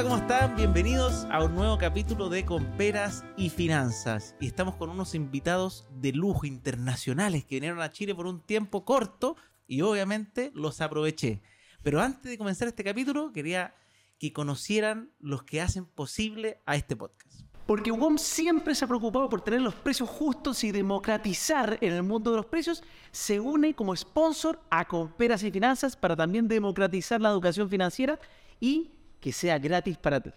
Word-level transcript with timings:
Hola, 0.00 0.08
¿cómo 0.08 0.22
están? 0.22 0.56
Bienvenidos 0.56 1.26
a 1.30 1.44
un 1.44 1.54
nuevo 1.54 1.76
capítulo 1.76 2.30
de 2.30 2.46
Comperas 2.46 3.22
y 3.36 3.50
Finanzas. 3.50 4.34
Y 4.40 4.46
estamos 4.46 4.76
con 4.76 4.88
unos 4.88 5.14
invitados 5.14 5.86
de 5.90 6.12
lujo 6.12 6.46
internacionales 6.46 7.44
que 7.44 7.56
vinieron 7.56 7.82
a 7.82 7.90
Chile 7.90 8.14
por 8.14 8.26
un 8.26 8.40
tiempo 8.40 8.86
corto 8.86 9.36
y 9.66 9.82
obviamente 9.82 10.52
los 10.54 10.80
aproveché. 10.80 11.42
Pero 11.82 12.00
antes 12.00 12.30
de 12.30 12.38
comenzar 12.38 12.66
este 12.66 12.82
capítulo, 12.82 13.30
quería 13.34 13.74
que 14.18 14.32
conocieran 14.32 15.12
los 15.18 15.42
que 15.42 15.60
hacen 15.60 15.84
posible 15.84 16.62
a 16.64 16.76
este 16.76 16.96
podcast. 16.96 17.42
Porque 17.66 17.92
WOM 17.92 18.16
siempre 18.16 18.74
se 18.74 18.86
ha 18.86 18.88
preocupado 18.88 19.28
por 19.28 19.42
tener 19.42 19.60
los 19.60 19.74
precios 19.74 20.08
justos 20.08 20.64
y 20.64 20.72
democratizar 20.72 21.76
en 21.82 21.92
el 21.92 22.04
mundo 22.04 22.30
de 22.30 22.38
los 22.38 22.46
precios, 22.46 22.82
se 23.10 23.38
une 23.38 23.74
como 23.74 23.94
sponsor 23.94 24.62
a 24.70 24.88
Comperas 24.88 25.42
y 25.42 25.50
Finanzas 25.50 25.94
para 25.94 26.16
también 26.16 26.48
democratizar 26.48 27.20
la 27.20 27.28
educación 27.28 27.68
financiera 27.68 28.18
y 28.60 28.92
que 29.20 29.32
sea 29.32 29.58
gratis 29.58 29.98
para 29.98 30.20
ti. 30.20 30.30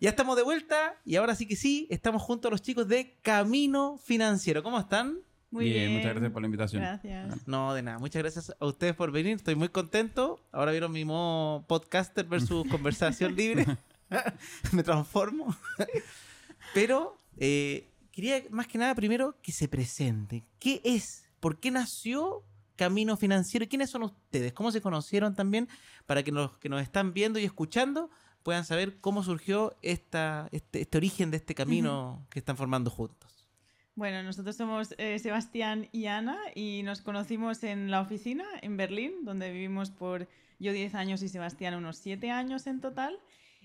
Ya 0.00 0.10
estamos 0.10 0.36
de 0.36 0.42
vuelta 0.42 1.00
y 1.04 1.16
ahora 1.16 1.34
sí 1.34 1.46
que 1.46 1.56
sí, 1.56 1.86
estamos 1.90 2.22
junto 2.22 2.48
a 2.48 2.50
los 2.50 2.62
chicos 2.62 2.88
de 2.88 3.16
Camino 3.22 3.98
Financiero. 3.98 4.62
¿Cómo 4.62 4.78
están? 4.78 5.20
Muy 5.50 5.66
bien, 5.66 5.92
muchas 5.92 6.10
gracias 6.10 6.32
por 6.32 6.42
la 6.42 6.46
invitación. 6.46 6.82
Gracias. 6.82 7.46
No, 7.46 7.74
de 7.74 7.82
nada. 7.82 7.98
Muchas 8.00 8.20
gracias 8.20 8.52
a 8.58 8.66
ustedes 8.66 8.96
por 8.96 9.12
venir. 9.12 9.36
Estoy 9.36 9.54
muy 9.54 9.68
contento. 9.68 10.40
Ahora 10.50 10.72
vieron 10.72 10.90
mi 10.90 11.04
modo 11.04 11.64
podcaster 11.68 12.26
versus 12.26 12.66
conversación 12.70 13.36
libre. 13.36 13.64
Me 14.72 14.82
transformo. 14.82 15.56
Pero 16.74 17.16
eh, 17.36 17.88
quería 18.10 18.42
más 18.50 18.66
que 18.66 18.78
nada 18.78 18.96
primero 18.96 19.40
que 19.42 19.52
se 19.52 19.68
presenten. 19.68 20.44
¿Qué 20.58 20.80
es? 20.82 21.28
¿Por 21.38 21.60
qué 21.60 21.70
nació 21.70 22.42
Camino 22.76 23.16
Financiero? 23.16 23.64
¿Y 23.64 23.68
quiénes 23.68 23.90
son 23.90 24.02
ustedes? 24.04 24.52
¿Cómo 24.52 24.70
se 24.70 24.80
conocieron 24.80 25.34
también? 25.34 25.68
Para 26.06 26.22
que 26.22 26.32
los 26.32 26.58
que 26.58 26.68
nos 26.68 26.82
están 26.82 27.12
viendo 27.14 27.38
y 27.38 27.44
escuchando 27.44 28.10
puedan 28.42 28.64
saber 28.64 29.00
cómo 29.00 29.22
surgió 29.22 29.74
esta, 29.82 30.48
este, 30.52 30.82
este 30.82 30.98
origen 30.98 31.30
de 31.30 31.38
este 31.38 31.54
camino 31.54 32.26
que 32.30 32.38
están 32.38 32.56
formando 32.56 32.90
juntos. 32.90 33.48
Bueno, 33.96 34.22
nosotros 34.22 34.56
somos 34.56 34.94
eh, 34.98 35.18
Sebastián 35.18 35.88
y 35.92 36.06
Ana 36.06 36.36
y 36.54 36.82
nos 36.82 37.00
conocimos 37.00 37.62
en 37.62 37.90
la 37.90 38.00
oficina 38.00 38.44
en 38.60 38.76
Berlín, 38.76 39.24
donde 39.24 39.52
vivimos 39.52 39.90
por 39.90 40.28
yo 40.58 40.72
10 40.72 40.94
años 40.94 41.22
y 41.22 41.28
Sebastián 41.28 41.74
unos 41.74 41.96
7 41.98 42.30
años 42.30 42.66
en 42.66 42.80
total. 42.80 43.18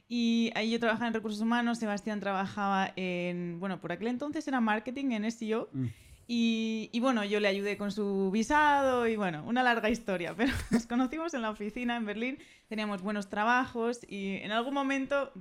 Y 0.08 0.52
ahí 0.56 0.72
yo 0.72 0.80
trabajaba 0.80 1.08
en 1.08 1.14
recursos 1.14 1.42
humanos, 1.42 1.80
Sebastián 1.80 2.20
trabajaba 2.20 2.94
en, 2.96 3.60
bueno, 3.60 3.82
por 3.82 3.92
aquel 3.92 4.08
entonces 4.08 4.48
era 4.48 4.62
marketing 4.62 5.12
en 5.12 5.32
SEO. 5.32 5.70
Mm. 5.74 5.88
Y, 6.32 6.92
y, 6.94 7.00
bueno, 7.00 7.26
yo 7.26 7.40
le 7.40 7.48
ayudé 7.48 7.76
con 7.76 7.92
su 7.92 8.30
visado 8.30 9.08
y 9.08 9.16
bueno, 9.16 9.44
una 9.48 9.64
larga 9.64 9.90
historia, 9.90 10.36
pero 10.38 10.54
nos 10.70 10.86
conocimos 10.86 11.34
en 11.34 11.42
la 11.42 11.50
oficina 11.50 11.96
en 11.96 12.06
Berlín, 12.06 12.38
teníamos 12.68 13.02
buenos 13.02 13.30
trabajos 13.30 14.02
y 14.08 14.36
en 14.36 14.52
algún 14.52 14.76
momento 14.76 15.32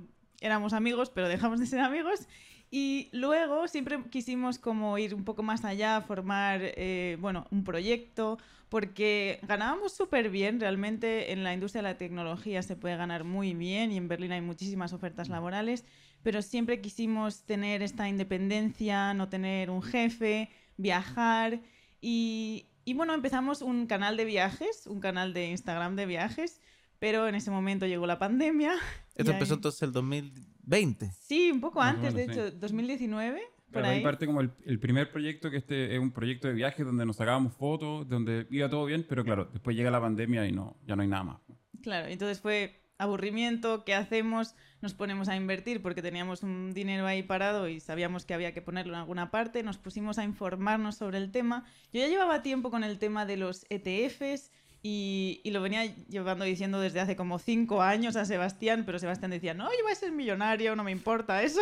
éramos 0.41 0.73
amigos, 0.73 1.11
pero 1.11 1.27
dejamos 1.27 1.59
de 1.59 1.67
ser 1.67 1.81
amigos 1.81 2.27
y 2.71 3.09
luego 3.11 3.67
siempre 3.67 3.99
quisimos 4.09 4.57
como 4.57 4.97
ir 4.97 5.13
un 5.13 5.25
poco 5.25 5.43
más 5.43 5.63
allá, 5.63 6.01
formar, 6.01 6.61
eh, 6.63 7.17
bueno, 7.19 7.45
un 7.51 7.63
proyecto, 7.63 8.37
porque 8.69 9.39
ganábamos 9.43 9.93
súper 9.93 10.29
bien, 10.29 10.59
realmente 10.59 11.31
en 11.31 11.43
la 11.43 11.53
industria 11.53 11.81
de 11.81 11.89
la 11.89 11.97
tecnología 11.97 12.61
se 12.61 12.75
puede 12.75 12.95
ganar 12.95 13.23
muy 13.23 13.53
bien 13.55 13.91
y 13.91 13.97
en 13.97 14.07
Berlín 14.07 14.31
hay 14.31 14.41
muchísimas 14.41 14.93
ofertas 14.93 15.29
laborales, 15.29 15.83
pero 16.21 16.41
siempre 16.41 16.81
quisimos 16.81 17.43
tener 17.43 17.81
esta 17.81 18.07
independencia, 18.07 19.13
no 19.15 19.29
tener 19.29 19.71
un 19.71 19.81
jefe, 19.81 20.49
viajar 20.79 21.61
y, 22.01 22.67
y 22.85 22.93
bueno, 22.93 23.13
empezamos 23.13 23.61
un 23.61 23.85
canal 23.85 24.17
de 24.17 24.25
viajes, 24.25 24.87
un 24.87 24.99
canal 24.99 25.33
de 25.33 25.49
Instagram 25.49 25.95
de 25.95 26.05
viajes, 26.05 26.61
pero 26.99 27.27
en 27.27 27.35
ese 27.35 27.51
momento 27.51 27.85
llegó 27.85 28.07
la 28.07 28.17
pandemia. 28.17 28.73
Esto 29.15 29.31
empezó 29.31 29.53
ahí- 29.53 29.57
entonces 29.57 29.81
el 29.83 29.91
2020. 29.91 31.11
Sí, 31.19 31.51
un 31.51 31.61
poco 31.61 31.81
antes, 31.81 32.13
de 32.13 32.27
menos, 32.27 32.47
hecho, 32.47 32.57
2019. 32.57 33.39
Por 33.39 33.73
Claro, 33.73 33.87
ahí 33.89 33.97
ahí. 33.97 34.03
parte 34.03 34.25
como 34.25 34.41
el, 34.41 34.51
el 34.65 34.79
primer 34.79 35.11
proyecto, 35.11 35.51
que 35.51 35.57
este 35.57 35.93
es 35.93 35.99
un 35.99 36.11
proyecto 36.11 36.47
de 36.47 36.53
viaje 36.55 36.83
donde 36.83 37.05
nos 37.05 37.17
sacábamos 37.17 37.53
fotos, 37.53 38.07
donde 38.09 38.47
iba 38.49 38.67
todo 38.69 38.85
bien, 38.85 39.05
pero 39.07 39.23
claro, 39.23 39.47
después 39.53 39.75
llega 39.75 39.91
la 39.91 40.01
pandemia 40.01 40.47
y 40.47 40.51
no, 40.51 40.77
ya 40.87 40.95
no 40.95 41.03
hay 41.03 41.07
nada 41.07 41.23
más. 41.23 41.37
Claro, 41.83 42.07
entonces 42.07 42.39
fue 42.39 42.81
aburrimiento, 42.99 43.83
¿qué 43.83 43.95
hacemos? 43.95 44.55
Nos 44.81 44.93
ponemos 44.93 45.27
a 45.29 45.35
invertir 45.35 45.81
porque 45.81 46.03
teníamos 46.03 46.43
un 46.43 46.73
dinero 46.73 47.07
ahí 47.07 47.23
parado 47.23 47.67
y 47.67 47.79
sabíamos 47.79 48.25
que 48.25 48.33
había 48.35 48.53
que 48.53 48.61
ponerlo 48.61 48.93
en 48.93 48.99
alguna 48.99 49.31
parte, 49.31 49.63
nos 49.63 49.77
pusimos 49.77 50.19
a 50.19 50.23
informarnos 50.23 50.97
sobre 50.97 51.17
el 51.17 51.31
tema. 51.31 51.65
Yo 51.91 52.01
ya 52.01 52.07
llevaba 52.07 52.43
tiempo 52.43 52.69
con 52.69 52.83
el 52.83 52.99
tema 52.99 53.25
de 53.25 53.37
los 53.37 53.65
ETFs 53.69 54.51
y, 54.83 55.41
y 55.43 55.51
lo 55.51 55.61
venía 55.61 55.85
llevando 56.07 56.45
diciendo 56.45 56.79
desde 56.79 56.99
hace 56.99 57.15
como 57.15 57.39
cinco 57.39 57.81
años 57.81 58.15
a 58.15 58.25
Sebastián, 58.25 58.83
pero 58.85 58.99
Sebastián 58.99 59.31
decía, 59.31 59.53
no, 59.53 59.65
yo 59.65 59.83
voy 59.83 59.93
a 59.93 59.95
ser 59.95 60.11
millonario, 60.11 60.75
no 60.75 60.83
me 60.83 60.91
importa 60.91 61.41
eso. 61.41 61.61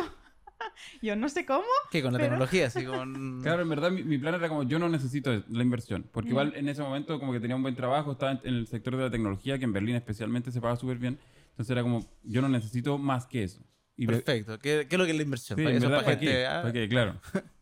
yo 1.01 1.16
no 1.16 1.29
sé 1.29 1.45
cómo. 1.45 1.63
¿Qué? 1.91 2.01
Con 2.01 2.13
la 2.13 2.19
Pero- 2.19 2.29
tecnología, 2.31 2.68
así 2.68 2.85
con... 2.85 3.41
Claro, 3.41 3.62
en 3.62 3.69
verdad 3.69 3.91
mi, 3.91 4.03
mi 4.03 4.18
plan 4.18 4.35
era 4.35 4.50
como 4.50 4.63
yo 4.63 4.79
no 4.79 4.90
necesito 4.90 5.44
la 5.50 5.63
inversión, 5.63 6.07
porque 6.12 6.29
igual 6.29 6.53
en 6.56 6.69
ese 6.69 6.81
momento 6.81 7.19
como 7.19 7.34
que 7.34 7.40
tenía 7.40 7.56
un 7.56 7.62
buen 7.63 7.75
trabajo, 7.75 8.12
estaba 8.13 8.34
en, 8.34 8.40
en 8.44 8.53
el 8.56 8.67
sector 8.67 8.96
de 8.97 9.03
la 9.03 9.09
tecnología, 9.12 9.57
que 9.57 9.66
en 9.66 9.73
Berlín 9.73 9.96
especialmente 9.96 10.51
se 10.51 10.62
paga 10.62 10.75
súper 10.75 10.97
bien, 10.97 11.19
entonces 11.51 11.72
era 11.72 11.81
como 11.84 12.06
yo 12.23 12.41
no 12.41 12.50
necesito 12.50 12.97
más 12.97 13.25
que 13.25 13.44
eso. 13.44 13.62
Y 13.96 14.06
Perfecto. 14.06 14.59
¿Qué, 14.59 14.85
qué 14.88 14.96
es 14.96 15.00
lo 15.00 15.06
que 15.06 15.12
es 15.12 15.17
la 15.17 15.23
inversión? 15.23 15.57
Sí, 15.57 15.63
Para 15.63 15.75
eso, 15.75 15.90
verdad, 15.90 16.06
para 16.06 16.06
¿para 16.06 16.19
gente, 16.19 16.34
qué? 16.35 16.46
ah, 16.46 16.62
¿Para 16.62 16.73
qué? 16.73 16.88
Claro. 16.90 17.22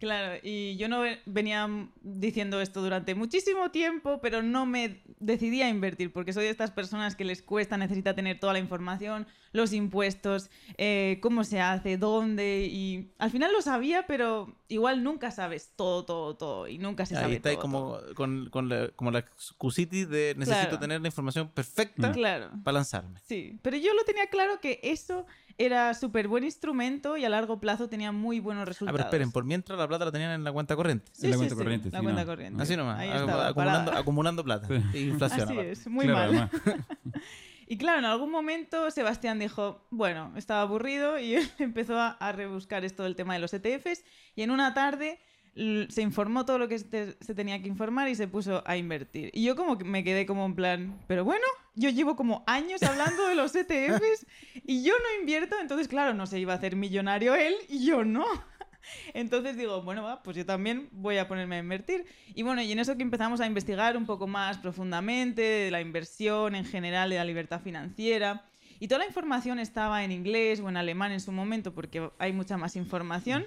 Claro, 0.00 0.40
y 0.42 0.76
yo 0.78 0.88
no 0.88 1.00
ve- 1.02 1.20
venía 1.26 1.68
diciendo 2.00 2.60
esto 2.60 2.80
durante 2.80 3.14
muchísimo 3.14 3.70
tiempo, 3.70 4.18
pero 4.22 4.42
no 4.42 4.64
me 4.64 5.02
decidí 5.20 5.60
a 5.60 5.68
invertir, 5.68 6.10
porque 6.10 6.32
soy 6.32 6.44
de 6.44 6.50
estas 6.50 6.70
personas 6.70 7.14
que 7.14 7.24
les 7.26 7.42
cuesta, 7.42 7.76
necesita 7.76 8.14
tener 8.14 8.40
toda 8.40 8.54
la 8.54 8.58
información, 8.58 9.26
los 9.52 9.74
impuestos, 9.74 10.48
eh, 10.78 11.18
cómo 11.20 11.44
se 11.44 11.60
hace, 11.60 11.98
dónde, 11.98 12.66
y 12.70 13.12
al 13.18 13.30
final 13.30 13.52
lo 13.52 13.60
sabía, 13.60 14.06
pero 14.06 14.56
igual 14.68 15.04
nunca 15.04 15.30
sabes 15.30 15.72
todo, 15.76 16.04
todo, 16.06 16.34
todo, 16.36 16.66
y 16.68 16.78
nunca 16.78 17.04
se 17.04 17.16
Ahí 17.16 17.22
sabe 17.22 17.34
está 17.36 17.50
ahí 17.50 17.56
todo, 17.56 17.62
como, 17.62 17.78
todo. 17.98 18.14
con, 18.14 18.48
con 18.48 18.68
la, 18.70 18.88
como 18.96 19.10
la 19.10 19.18
excusitis 19.18 20.08
de 20.08 20.34
necesito 20.36 20.60
Claro. 20.68 20.78
tener 20.78 21.00
la 21.02 21.08
información 21.08 21.48
perfecta 21.50 22.10
Claro. 22.12 22.50
para 22.64 22.76
lanzarme. 22.76 23.18
Sí, 23.26 23.58
pero 23.60 23.76
yo 23.76 23.92
lo 23.92 24.04
tenía 24.04 24.28
claro 24.28 24.60
que 24.60 24.80
eso 24.82 25.26
era 25.62 25.92
súper 25.94 26.26
buen 26.26 26.42
instrumento 26.42 27.16
y 27.18 27.24
a 27.24 27.28
largo 27.28 27.60
plazo 27.60 27.88
tenía 27.88 28.12
muy 28.12 28.40
buenos 28.40 28.62
Ah, 28.62 28.64
resultados. 28.64 28.96
pero 28.96 29.04
esperen, 29.08 29.30
por 29.30 29.44
mientras 29.44 29.78
la 29.78 29.86
plata 29.86 30.06
la 30.06 30.12
tenían 30.12 30.30
en 30.32 30.42
la 30.42 30.52
cuenta 30.52 30.74
corriente. 30.74 31.10
Sí, 31.12 31.26
En 31.26 31.30
la 31.32 31.34
sí, 31.34 31.38
cuenta 31.40 31.54
sí, 31.54 31.58
corriente, 31.62 31.90
la 31.90 31.98
sí, 31.98 32.02
cuenta 32.04 32.20
no. 32.22 32.26
corriente. 32.26 32.62
Así 32.62 32.76
nomás, 32.76 33.02
estaba, 33.04 33.48
acumulando, 33.48 33.92
acumulando 33.92 34.44
plata. 34.44 34.66
Sí. 34.68 34.82
E 34.94 35.00
inflación. 35.02 35.42
Así 35.42 35.52
aparte. 35.52 35.70
es, 35.72 35.86
muy 35.86 36.06
Claro, 36.06 36.32
mal. 36.32 36.50
Y 37.66 37.78
claro, 37.78 38.00
en 38.00 38.04
algún 38.04 38.32
momento 38.32 38.90
Sebastián 38.90 39.38
dijo, 39.38 39.86
bueno, 39.90 40.32
estaba 40.36 40.62
aburrido 40.62 41.20
y 41.20 41.36
empezó 41.60 41.96
a, 42.00 42.08
a 42.12 42.32
rebuscar 42.32 42.84
esto 42.84 43.04
del 43.04 43.14
tema 43.14 43.34
de 43.34 43.38
los 43.40 43.54
ETFs 43.54 44.02
y 44.34 44.42
en 44.42 44.50
una 44.50 44.74
tarde 44.74 45.20
se 45.54 46.02
informó 46.02 46.44
todo 46.44 46.58
lo 46.58 46.68
que 46.68 46.78
se, 46.78 47.34
tenía 47.34 47.60
que 47.60 47.68
informar 47.68 48.08
y 48.08 48.14
se 48.14 48.28
puso 48.28 48.62
a 48.66 48.76
invertir. 48.76 49.30
Y 49.32 49.44
yo 49.44 49.56
como 49.56 49.78
que 49.78 49.84
me 49.84 50.04
quedé 50.04 50.26
como 50.26 50.46
en 50.46 50.54
plan, 50.54 50.98
pero 51.06 51.24
bueno, 51.24 51.46
yo 51.74 51.90
llevo 51.90 52.16
como 52.16 52.44
años 52.46 52.82
hablando 52.82 53.26
de 53.26 53.34
los 53.34 53.54
ETFs 53.54 54.26
y 54.64 54.84
yo 54.84 54.92
no 54.92 55.20
invierto, 55.20 55.56
entonces 55.60 55.88
claro, 55.88 56.14
no 56.14 56.26
se 56.26 56.38
iba 56.38 56.52
a 56.52 56.56
hacer 56.56 56.76
millonario 56.76 57.34
él 57.34 57.54
y 57.68 57.84
yo 57.84 58.04
no. 58.04 58.24
Entonces 59.14 59.56
digo, 59.56 59.82
bueno, 59.82 60.02
va, 60.02 60.22
pues 60.22 60.36
yo 60.36 60.46
también 60.46 60.88
voy 60.92 61.18
a 61.18 61.28
ponerme 61.28 61.56
a 61.56 61.58
invertir. 61.58 62.06
Y 62.34 62.42
bueno, 62.42 62.62
y 62.62 62.72
en 62.72 62.78
eso 62.78 62.96
que 62.96 63.02
empezamos 63.02 63.40
a 63.40 63.46
investigar 63.46 63.96
un 63.96 64.06
poco 64.06 64.26
más 64.26 64.58
profundamente 64.58 65.42
de 65.42 65.70
la 65.70 65.80
inversión 65.80 66.54
en 66.54 66.64
general, 66.64 67.10
de 67.10 67.16
la 67.16 67.24
libertad 67.24 67.60
financiera. 67.60 68.46
Y 68.78 68.88
toda 68.88 69.00
la 69.00 69.06
información 69.06 69.58
estaba 69.58 70.04
en 70.04 70.12
inglés 70.12 70.60
o 70.60 70.68
en 70.68 70.78
alemán 70.78 71.12
en 71.12 71.20
su 71.20 71.32
momento 71.32 71.74
porque 71.74 72.10
hay 72.18 72.32
mucha 72.32 72.56
más 72.56 72.76
información. 72.76 73.46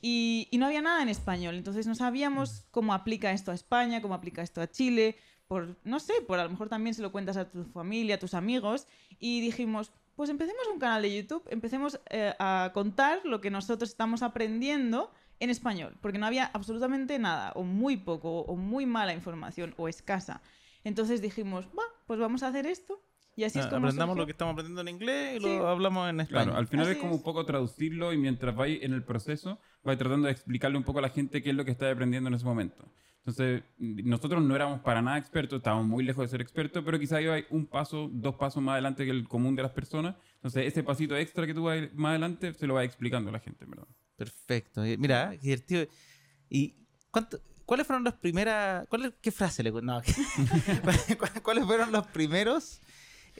Y, 0.00 0.48
y 0.50 0.58
no 0.58 0.66
había 0.66 0.82
nada 0.82 1.02
en 1.02 1.08
español. 1.08 1.54
Entonces 1.54 1.86
no 1.86 1.94
sabíamos 1.94 2.64
cómo 2.70 2.94
aplica 2.94 3.32
esto 3.32 3.50
a 3.50 3.54
España, 3.54 4.02
cómo 4.02 4.14
aplica 4.14 4.42
esto 4.42 4.60
a 4.60 4.70
Chile. 4.70 5.16
Por, 5.48 5.76
no 5.84 5.98
sé, 5.98 6.14
por 6.26 6.38
a 6.38 6.44
lo 6.44 6.50
mejor 6.50 6.68
también 6.68 6.94
se 6.94 7.02
lo 7.02 7.12
cuentas 7.12 7.36
a 7.36 7.50
tu 7.50 7.64
familia, 7.64 8.16
a 8.16 8.18
tus 8.18 8.34
amigos. 8.34 8.86
Y 9.18 9.40
dijimos, 9.40 9.92
pues 10.16 10.28
empecemos 10.28 10.66
un 10.72 10.78
canal 10.78 11.02
de 11.02 11.16
YouTube, 11.16 11.42
empecemos 11.48 11.98
eh, 12.10 12.34
a 12.38 12.70
contar 12.74 13.20
lo 13.24 13.40
que 13.40 13.50
nosotros 13.50 13.88
estamos 13.88 14.22
aprendiendo 14.22 15.10
en 15.40 15.48
español, 15.48 15.96
porque 16.02 16.18
no 16.18 16.26
había 16.26 16.50
absolutamente 16.52 17.18
nada, 17.18 17.52
o 17.54 17.62
muy 17.62 17.96
poco, 17.96 18.40
o 18.40 18.54
muy 18.56 18.84
mala 18.84 19.14
información, 19.14 19.74
o 19.78 19.88
escasa. 19.88 20.42
Entonces 20.84 21.22
dijimos, 21.22 21.66
va, 21.68 21.84
pues 22.06 22.20
vamos 22.20 22.42
a 22.42 22.48
hacer 22.48 22.66
esto. 22.66 23.02
Y 23.36 23.44
así 23.44 23.58
es 23.58 23.66
Ah, 23.66 23.70
como 23.70 23.86
Aprendamos 23.86 24.14
surgió. 24.14 24.22
lo 24.22 24.26
que 24.26 24.32
estamos 24.32 24.52
aprendiendo 24.52 24.80
en 24.82 24.88
inglés 24.88 25.36
y 25.36 25.40
Sí. 25.40 25.56
lo 25.58 25.68
hablamos 25.68 26.10
en 26.10 26.20
español. 26.20 26.44
Claro, 26.44 26.58
al 26.58 26.66
final 26.66 26.86
Así 26.86 26.92
es 26.94 26.98
como 26.98 27.12
es. 27.12 27.18
un 27.18 27.22
poco 27.24 27.46
traducirlo 27.46 28.12
y 28.12 28.18
mientras 28.18 28.54
vais 28.54 28.82
en 28.82 28.92
el 28.92 29.02
proceso, 29.04 29.58
vais 29.82 29.98
tratando 29.98 30.26
de 30.26 30.32
explicarle 30.32 30.76
un 30.76 30.84
poco 30.84 30.98
a 30.98 31.02
la 31.02 31.08
gente 31.10 31.42
qué 31.42 31.50
es 31.50 31.56
lo 31.56 31.64
que 31.64 31.70
está 31.70 31.90
aprendiendo 31.90 32.28
en 32.28 32.34
ese 32.34 32.44
momento. 32.44 32.84
Entonces, 33.18 33.62
nosotros 33.78 34.42
no 34.42 34.56
éramos 34.56 34.80
para 34.80 35.02
nada 35.02 35.18
expertos, 35.18 35.58
estábamos 35.58 35.86
muy 35.86 36.02
lejos 36.02 36.24
de 36.24 36.28
ser 36.28 36.40
expertos, 36.40 36.82
pero 36.84 36.98
quizá 36.98 37.20
iba 37.20 37.36
un 37.50 37.66
paso, 37.66 38.08
dos 38.10 38.34
pasos 38.36 38.62
más 38.62 38.72
adelante 38.72 39.04
que 39.04 39.10
el 39.10 39.28
común 39.28 39.54
de 39.54 39.62
las 39.62 39.72
personas. 39.72 40.16
Entonces, 40.36 40.66
ese 40.66 40.82
pasito 40.82 41.14
extra 41.16 41.46
que 41.46 41.52
tú 41.54 41.64
vas 41.64 41.78
más 41.94 42.10
adelante 42.10 42.54
se 42.54 42.66
lo 42.66 42.74
vas 42.74 42.84
explicando 42.86 43.28
a 43.28 43.32
la 43.34 43.40
gente, 43.40 43.64
en 43.64 43.70
¿verdad? 43.70 43.86
Perfecto. 44.16 44.86
Y 44.86 44.96
Mira, 44.96 45.30
qué 45.32 45.38
divertido. 45.38 45.86
¿Y 46.48 46.74
cuánto, 47.10 47.38
cuáles 47.66 47.86
fueron 47.86 48.04
las 48.04 48.14
primeras... 48.14 48.86
cuál- 48.88 49.14
¿Qué 49.20 49.30
frase 49.30 49.62
le... 49.62 49.70
No, 49.70 50.00
¿cuáles 51.42 51.64
fueron 51.64 51.92
los 51.92 52.06
primeros 52.08 52.80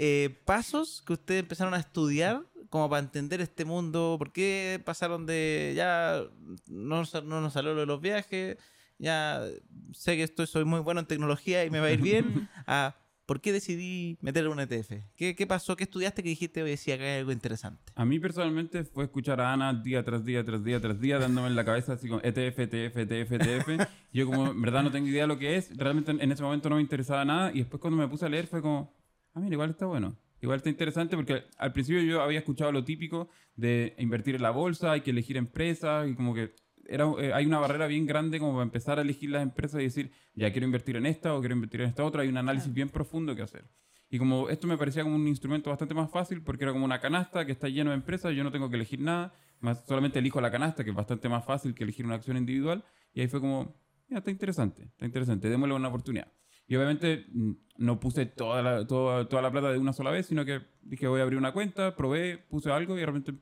eh, 0.02 0.40
pasos 0.46 1.02
que 1.06 1.12
ustedes 1.12 1.40
empezaron 1.40 1.74
a 1.74 1.76
estudiar 1.76 2.46
como 2.70 2.88
para 2.88 3.02
entender 3.02 3.42
este 3.42 3.66
mundo? 3.66 4.16
¿Por 4.18 4.32
qué 4.32 4.80
pasaron 4.82 5.26
de 5.26 5.74
ya 5.76 6.22
no, 6.66 7.02
no 7.04 7.40
nos 7.42 7.52
salió 7.52 7.74
lo 7.74 7.80
de 7.80 7.86
los 7.86 8.00
viajes? 8.00 8.56
Ya 8.98 9.44
sé 9.92 10.16
que 10.16 10.22
estoy, 10.22 10.46
soy 10.46 10.64
muy 10.64 10.80
bueno 10.80 11.00
en 11.00 11.06
tecnología 11.06 11.66
y 11.66 11.70
me 11.70 11.80
va 11.80 11.88
a 11.88 11.90
ir 11.90 12.00
bien. 12.00 12.48
a 12.66 12.96
¿Por 13.26 13.42
qué 13.42 13.52
decidí 13.52 14.16
meter 14.22 14.48
un 14.48 14.58
ETF? 14.58 15.04
¿Qué, 15.14 15.36
qué 15.36 15.46
pasó? 15.46 15.76
¿Qué 15.76 15.84
estudiaste 15.84 16.22
que 16.22 16.30
dijiste 16.30 16.62
hoy 16.62 16.70
decía 16.70 16.96
que 16.96 17.04
hay 17.04 17.18
algo 17.18 17.30
interesante? 17.30 17.92
A 17.94 18.06
mí 18.06 18.18
personalmente 18.18 18.84
fue 18.84 19.04
escuchar 19.04 19.40
a 19.42 19.52
Ana 19.52 19.74
día 19.74 20.02
tras 20.02 20.24
día, 20.24 20.42
tras 20.44 20.64
día, 20.64 20.80
tras 20.80 20.98
día, 20.98 21.18
dándome 21.18 21.48
en 21.48 21.56
la 21.56 21.64
cabeza 21.64 21.92
así 21.92 22.08
E 22.08 22.28
ETF, 22.28 22.58
ETF, 22.58 22.96
ETF, 22.96 23.32
ETF. 23.32 23.88
Yo 24.12 24.26
como 24.26 24.50
en 24.50 24.62
verdad 24.62 24.82
no 24.82 24.90
tengo 24.90 25.06
idea 25.06 25.24
de 25.24 25.28
lo 25.28 25.38
que 25.38 25.56
es, 25.56 25.76
realmente 25.76 26.10
en 26.10 26.22
en 26.22 26.32
ese 26.32 26.42
momento 26.42 26.70
no 26.70 26.76
me 26.76 26.82
interesaba 26.82 27.24
nada 27.24 27.52
y 27.52 27.58
después 27.58 27.80
cuando 27.80 27.98
me 27.98 28.08
puse 28.08 28.26
a 28.26 28.28
leer 28.30 28.48
fue 28.48 28.62
como, 28.62 28.92
ah, 29.34 29.40
mira, 29.40 29.54
igual 29.54 29.70
está 29.70 29.86
bueno. 29.86 30.16
Igual 30.42 30.56
está 30.56 30.70
interesante 30.70 31.16
porque 31.16 31.44
al 31.58 31.72
principio 31.72 32.02
yo 32.02 32.22
había 32.22 32.38
escuchado 32.38 32.72
lo 32.72 32.84
típico 32.84 33.28
de 33.56 33.94
invertir 33.98 34.36
en 34.36 34.42
la 34.42 34.50
bolsa, 34.50 34.92
hay 34.92 35.02
que 35.02 35.10
elegir 35.10 35.36
empresas 35.36 36.08
y 36.08 36.14
como 36.14 36.34
que 36.34 36.54
era, 36.86 37.04
eh, 37.18 37.32
hay 37.32 37.46
una 37.46 37.58
barrera 37.58 37.86
bien 37.86 38.06
grande 38.06 38.38
como 38.38 38.52
para 38.52 38.64
empezar 38.64 38.98
a 38.98 39.02
elegir 39.02 39.30
las 39.30 39.42
empresas 39.42 39.80
y 39.80 39.84
decir, 39.84 40.12
ya 40.34 40.50
quiero 40.50 40.66
invertir 40.66 40.96
en 40.96 41.06
esta 41.06 41.34
o 41.34 41.40
quiero 41.40 41.54
invertir 41.54 41.82
en 41.82 41.88
esta 41.88 42.04
otra. 42.04 42.22
Hay 42.22 42.28
un 42.28 42.38
análisis 42.38 42.72
bien 42.72 42.88
profundo 42.88 43.36
que 43.36 43.42
hacer. 43.42 43.64
Y 44.08 44.18
como 44.18 44.48
esto 44.48 44.66
me 44.66 44.76
parecía 44.76 45.04
como 45.04 45.14
un 45.14 45.28
instrumento 45.28 45.70
bastante 45.70 45.94
más 45.94 46.10
fácil 46.10 46.42
porque 46.42 46.64
era 46.64 46.72
como 46.72 46.84
una 46.84 47.00
canasta 47.00 47.46
que 47.46 47.52
está 47.52 47.68
lleno 47.68 47.90
de 47.90 47.96
empresas, 47.96 48.34
yo 48.34 48.42
no 48.42 48.50
tengo 48.50 48.68
que 48.68 48.76
elegir 48.76 49.00
nada, 49.00 49.32
más 49.60 49.84
solamente 49.86 50.18
elijo 50.18 50.40
la 50.40 50.50
canasta, 50.50 50.82
que 50.82 50.90
es 50.90 50.96
bastante 50.96 51.28
más 51.28 51.44
fácil 51.44 51.74
que 51.74 51.84
elegir 51.84 52.06
una 52.06 52.16
acción 52.16 52.36
individual. 52.36 52.84
Y 53.12 53.20
ahí 53.20 53.28
fue 53.28 53.40
como, 53.40 53.76
ya, 54.08 54.18
está 54.18 54.30
interesante, 54.30 54.84
está 54.84 55.04
interesante, 55.04 55.48
démosle 55.48 55.74
una 55.74 55.88
oportunidad. 55.88 56.32
Y 56.70 56.76
obviamente 56.76 57.26
mm, 57.32 57.52
no 57.78 57.98
puse 57.98 58.26
toda 58.26 58.62
la, 58.62 58.86
toda, 58.86 59.28
toda 59.28 59.42
la 59.42 59.50
plata 59.50 59.72
de 59.72 59.78
una 59.78 59.92
sola 59.92 60.12
vez, 60.12 60.26
sino 60.26 60.44
que 60.44 60.60
dije 60.82 61.08
voy 61.08 61.18
a 61.18 61.24
abrir 61.24 61.36
una 61.36 61.52
cuenta, 61.52 61.96
probé, 61.96 62.38
puse 62.38 62.70
algo 62.70 62.96
y 62.96 63.00
de 63.00 63.06
repente 63.06 63.34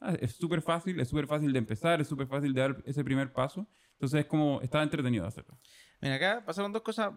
ah, 0.00 0.14
es 0.20 0.36
súper 0.36 0.62
fácil, 0.62 1.00
es 1.00 1.08
súper 1.08 1.26
fácil 1.26 1.52
de 1.52 1.58
empezar, 1.58 2.00
es 2.00 2.06
súper 2.06 2.28
fácil 2.28 2.54
de 2.54 2.60
dar 2.60 2.76
ese 2.86 3.02
primer 3.02 3.32
paso. 3.32 3.66
Entonces 3.94 4.20
es 4.20 4.26
como, 4.26 4.60
estaba 4.62 4.84
entretenido 4.84 5.26
hacerlo. 5.26 5.58
Mira, 6.00 6.14
acá 6.14 6.44
pasaron 6.46 6.72
dos 6.72 6.82
cosas 6.82 7.14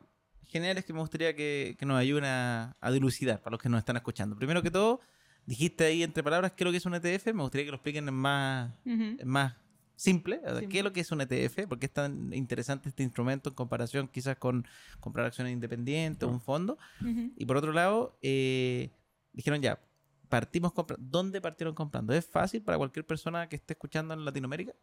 geniales 0.48 0.84
que 0.84 0.94
me 0.94 1.00
gustaría 1.00 1.36
que, 1.36 1.76
que 1.78 1.86
nos 1.86 2.00
ayuden 2.00 2.24
a, 2.24 2.76
a 2.82 2.92
dilucidar 2.92 3.44
para 3.44 3.52
los 3.52 3.62
que 3.62 3.70
nos 3.70 3.78
están 3.78 3.98
escuchando. 3.98 4.36
Primero 4.36 4.64
que 4.64 4.72
todo, 4.72 5.00
dijiste 5.46 5.84
ahí 5.84 6.02
entre 6.02 6.24
palabras 6.24 6.54
qué 6.54 6.64
es 6.64 6.66
lo 6.66 6.72
que 6.72 6.78
es 6.78 6.86
un 6.88 6.96
ETF. 6.96 7.28
Me 7.36 7.44
gustaría 7.44 7.66
que 7.66 7.72
lo 7.72 7.76
expliquen 7.78 8.08
en 8.08 8.16
más, 8.16 8.72
Ujú. 8.84 9.18
en 9.20 9.28
más 9.28 9.54
simple. 10.02 10.42
Simple. 10.44 10.68
¿Qué 10.68 10.80
es 10.80 10.84
lo 10.84 10.94
que 10.94 11.02
es 11.02 11.12
un 11.12 11.22
ETF? 11.22 11.68
¿Por 11.68 11.80
qué 11.80 11.86
es 11.86 11.94
tan 11.94 12.34
interesante 12.34 12.90
este 12.90 13.04
instrumento 13.04 13.50
en 13.50 13.56
comparación 13.56 14.08
quizás 14.08 14.38
con 14.38 14.66
comprar 15.00 15.28
acciones 15.28 15.54
independientes 15.54 16.28
o 16.28 16.32
un 16.32 16.42
fondo? 16.42 16.78
Y 17.36 17.46
por 17.46 17.58
otro 17.58 17.72
lado, 17.72 18.18
eh, 18.22 18.90
dijeron 19.34 19.62
ya, 19.62 19.80
partimos 20.30 20.74
comprando. 20.74 21.06
¿Dónde 21.08 21.42
partieron 21.42 21.76
comprando? 21.76 22.14
¿Es 22.14 22.26
fácil 22.26 22.64
para 22.64 22.78
cualquier 22.78 23.06
persona 23.06 23.48
que 23.48 23.58
esté 23.58 23.74
escuchando 23.74 24.14
en 24.14 24.26
Latinoamérica? 24.26 24.74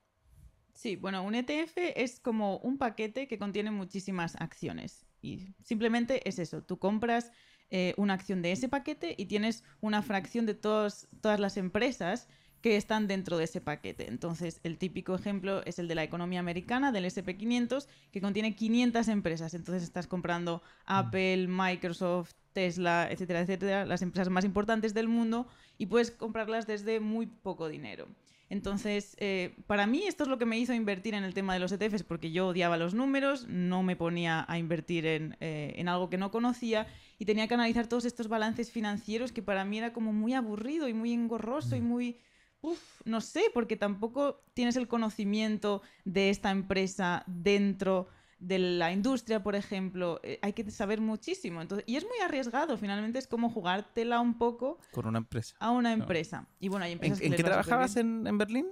Sí, 0.74 0.94
bueno, 0.94 1.24
un 1.24 1.34
ETF 1.34 1.76
es 1.96 2.20
como 2.20 2.58
un 2.58 2.78
paquete 2.78 3.26
que 3.26 3.38
contiene 3.38 3.72
muchísimas 3.72 4.36
acciones. 4.36 5.04
Y 5.20 5.48
simplemente 5.64 6.28
es 6.28 6.38
eso, 6.38 6.62
tú 6.62 6.78
compras 6.78 7.32
eh, 7.70 7.94
una 7.96 8.14
acción 8.14 8.40
de 8.40 8.52
ese 8.52 8.68
paquete 8.68 9.16
y 9.18 9.26
tienes 9.26 9.64
una 9.80 10.02
fracción 10.02 10.46
de 10.46 10.54
todos, 10.54 11.08
todas 11.20 11.40
las 11.40 11.56
empresas 11.56 12.28
que 12.60 12.76
están 12.76 13.06
dentro 13.06 13.36
de 13.36 13.44
ese 13.44 13.60
paquete. 13.60 14.08
Entonces, 14.08 14.60
el 14.64 14.78
típico 14.78 15.14
ejemplo 15.14 15.62
es 15.64 15.78
el 15.78 15.88
de 15.88 15.94
la 15.94 16.02
economía 16.02 16.40
americana, 16.40 16.92
del 16.92 17.04
SP500, 17.04 17.86
que 18.10 18.20
contiene 18.20 18.56
500 18.56 19.08
empresas. 19.08 19.54
Entonces, 19.54 19.82
estás 19.82 20.06
comprando 20.06 20.62
Apple, 20.86 21.46
Microsoft, 21.48 22.32
Tesla, 22.52 23.08
etcétera, 23.10 23.40
etcétera, 23.40 23.86
las 23.86 24.02
empresas 24.02 24.30
más 24.30 24.44
importantes 24.44 24.94
del 24.94 25.08
mundo 25.08 25.46
y 25.76 25.86
puedes 25.86 26.10
comprarlas 26.10 26.66
desde 26.66 26.98
muy 26.98 27.26
poco 27.26 27.68
dinero. 27.68 28.08
Entonces, 28.50 29.14
eh, 29.20 29.54
para 29.66 29.86
mí 29.86 30.04
esto 30.06 30.24
es 30.24 30.28
lo 30.28 30.38
que 30.38 30.46
me 30.46 30.58
hizo 30.58 30.72
invertir 30.72 31.14
en 31.14 31.22
el 31.22 31.34
tema 31.34 31.52
de 31.52 31.60
los 31.60 31.70
ETFs, 31.70 32.02
porque 32.02 32.32
yo 32.32 32.48
odiaba 32.48 32.78
los 32.78 32.94
números, 32.94 33.46
no 33.46 33.82
me 33.82 33.94
ponía 33.94 34.46
a 34.48 34.58
invertir 34.58 35.04
en, 35.06 35.36
eh, 35.40 35.74
en 35.76 35.88
algo 35.88 36.08
que 36.08 36.16
no 36.16 36.30
conocía 36.30 36.86
y 37.18 37.26
tenía 37.26 37.46
que 37.46 37.54
analizar 37.54 37.88
todos 37.88 38.06
estos 38.06 38.28
balances 38.28 38.72
financieros 38.72 39.32
que 39.32 39.42
para 39.42 39.64
mí 39.64 39.78
era 39.78 39.92
como 39.92 40.12
muy 40.12 40.32
aburrido 40.32 40.88
y 40.88 40.94
muy 40.94 41.12
engorroso 41.12 41.76
y 41.76 41.80
muy... 41.80 42.18
Uf, 42.60 43.02
no 43.04 43.20
sé, 43.20 43.42
porque 43.54 43.76
tampoco 43.76 44.42
tienes 44.54 44.76
el 44.76 44.88
conocimiento 44.88 45.82
de 46.04 46.30
esta 46.30 46.50
empresa 46.50 47.22
dentro 47.26 48.08
de 48.40 48.58
la 48.58 48.92
industria, 48.92 49.42
por 49.42 49.54
ejemplo. 49.56 50.20
Eh, 50.22 50.38
hay 50.42 50.52
que 50.52 50.68
saber 50.70 51.00
muchísimo. 51.00 51.60
Entonces, 51.60 51.84
y 51.88 51.96
es 51.96 52.04
muy 52.04 52.18
arriesgado, 52.24 52.76
finalmente 52.76 53.18
es 53.18 53.26
como 53.26 53.50
jugártela 53.50 54.20
un 54.20 54.38
poco 54.38 54.78
Con 54.92 55.06
una 55.06 55.18
empresa. 55.18 55.56
a 55.60 55.70
una 55.70 55.92
empresa. 55.92 56.48
Y 56.60 56.68
bueno, 56.68 56.84
hay 56.84 56.92
¿En, 56.92 56.98
que 57.00 57.06
en 57.26 57.32
qué 57.32 57.42
trabajabas 57.42 57.96
en, 57.96 58.26
en 58.26 58.38
Berlín? 58.38 58.66